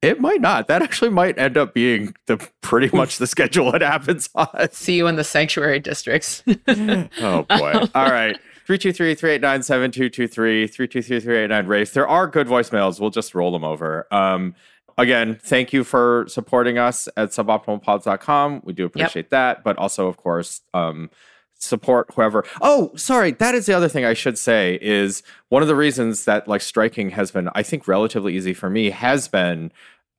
It 0.02 0.20
might 0.20 0.40
not. 0.40 0.66
That 0.66 0.82
actually 0.82 1.10
might 1.10 1.38
end 1.38 1.56
up 1.56 1.74
being 1.74 2.14
the 2.26 2.36
pretty 2.60 2.94
much 2.94 3.18
the 3.18 3.26
schedule 3.26 3.72
it 3.74 3.82
happens 3.82 4.28
on. 4.34 4.68
See 4.72 4.96
you 4.96 5.06
in 5.06 5.14
the 5.16 5.22
sanctuary 5.24 5.78
districts. 5.78 6.42
Oh 6.68 7.44
boy. 7.48 7.72
All 7.94 8.10
right. 8.10 8.36
323-389-7223, 8.78 10.64
323-389 10.64 11.66
race. 11.66 11.92
There 11.92 12.08
are 12.08 12.26
good 12.26 12.46
voicemails. 12.46 13.00
We'll 13.00 13.10
just 13.10 13.34
roll 13.34 13.52
them 13.52 13.64
over. 13.64 14.06
Um 14.10 14.54
again, 14.98 15.38
thank 15.42 15.72
you 15.72 15.84
for 15.84 16.26
supporting 16.28 16.78
us 16.78 17.08
at 17.16 17.30
suboptimalpods.com. 17.30 18.62
We 18.64 18.72
do 18.72 18.84
appreciate 18.84 19.30
that, 19.30 19.64
but 19.64 19.76
also 19.78 20.06
of 20.08 20.16
course, 20.16 20.62
um 20.74 21.10
support 21.54 22.10
whoever. 22.14 22.44
Oh, 22.60 22.90
sorry, 22.96 23.32
that 23.32 23.54
is 23.54 23.66
the 23.66 23.72
other 23.72 23.88
thing 23.88 24.04
I 24.04 24.14
should 24.14 24.36
say 24.36 24.78
is 24.82 25.22
one 25.48 25.62
of 25.62 25.68
the 25.68 25.76
reasons 25.76 26.24
that 26.24 26.48
like 26.48 26.60
striking 26.60 27.10
has 27.10 27.30
been 27.30 27.48
I 27.54 27.62
think 27.62 27.86
relatively 27.86 28.34
easy 28.34 28.54
for 28.54 28.70
me 28.70 28.90
has 28.90 29.28
been 29.28 29.70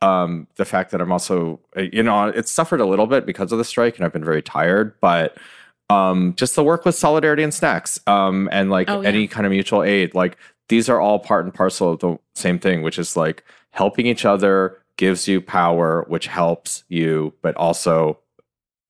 um 0.01 0.47
the 0.55 0.65
fact 0.65 0.91
that 0.91 1.01
I'm 1.01 1.11
also 1.11 1.59
uh, 1.75 1.81
you 1.81 2.03
know, 2.03 2.27
it's 2.27 2.51
suffered 2.51 2.81
a 2.81 2.85
little 2.85 3.07
bit 3.07 3.25
because 3.25 3.51
of 3.51 3.57
the 3.57 3.65
strike 3.65 3.95
and 3.95 4.05
I've 4.05 4.13
been 4.13 4.23
very 4.23 4.41
tired, 4.41 4.93
but 5.01 5.37
um 5.89 6.33
just 6.35 6.55
the 6.55 6.63
work 6.63 6.85
with 6.85 6.95
solidarity 6.95 7.43
and 7.43 7.53
snacks 7.53 7.99
um 8.07 8.47
and 8.51 8.69
like 8.69 8.89
Oh, 8.89 9.01
yeah. 9.01 9.09
any 9.09 9.27
kind 9.27 9.45
of 9.45 9.51
mutual 9.51 9.83
aid 9.83 10.15
like 10.15 10.37
these 10.69 10.87
are 10.89 10.99
all 11.01 11.19
part 11.19 11.43
and 11.45 11.53
parcel 11.53 11.91
of 11.91 11.99
the 11.99 12.17
same 12.35 12.57
thing 12.59 12.81
which 12.83 12.97
is 12.97 13.17
like 13.17 13.43
helping 13.71 14.05
each 14.07 14.23
other 14.25 14.77
gives 14.97 15.27
you 15.27 15.41
power 15.41 16.05
which 16.07 16.27
helps 16.27 16.83
you 16.87 17.33
but 17.41 17.55
also 17.57 18.17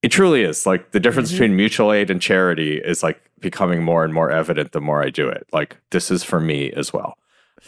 it 0.02 0.10
truly 0.10 0.42
is 0.42 0.66
like 0.66 0.92
the 0.92 1.00
difference 1.00 1.30
Mhm. 1.30 1.32
between 1.32 1.56
mutual 1.56 1.92
aid 1.92 2.10
and 2.10 2.20
charity 2.22 2.76
is 2.78 3.02
like 3.02 3.20
becoming 3.40 3.82
more 3.82 4.04
and 4.04 4.14
more 4.14 4.30
evident 4.30 4.72
the 4.72 4.80
more 4.80 5.02
I 5.02 5.10
do 5.10 5.28
it 5.28 5.46
like 5.52 5.76
this 5.90 6.10
is 6.10 6.22
for 6.22 6.38
me 6.40 6.70
as 6.72 6.92
well 6.92 7.18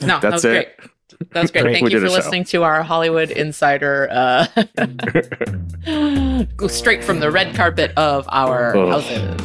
No, 0.01 0.07
that 0.07 0.23
that's 0.23 0.33
was 0.35 0.45
it 0.45 0.77
great. 0.79 0.91
That 1.33 1.43
was 1.43 1.51
great. 1.51 1.63
Great. 1.63 1.73
Thank 1.75 1.85
We 1.87 1.93
you 1.93 2.01
for 2.01 2.07
a 2.07 2.09
show. 2.11 2.15
listening 2.17 2.45
to 2.45 2.63
our 2.63 2.83
Hollywood 2.83 3.31
Insider, 3.31 4.09
uh, 4.11 4.47
go 6.57 6.67
straight 6.69 7.03
from 7.05 7.21
the 7.21 7.31
red 7.31 7.55
carpet 7.55 7.93
of 7.97 8.27
our 8.31 8.77
Ugh. 8.77 8.89
houses. 8.89 9.41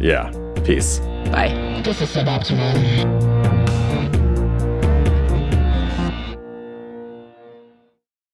yeah 0.00 0.30
peace 0.64 1.00
Bye. 1.32 1.80
This 1.84 2.00
is 2.00 2.08
suboptimal. 2.10 3.57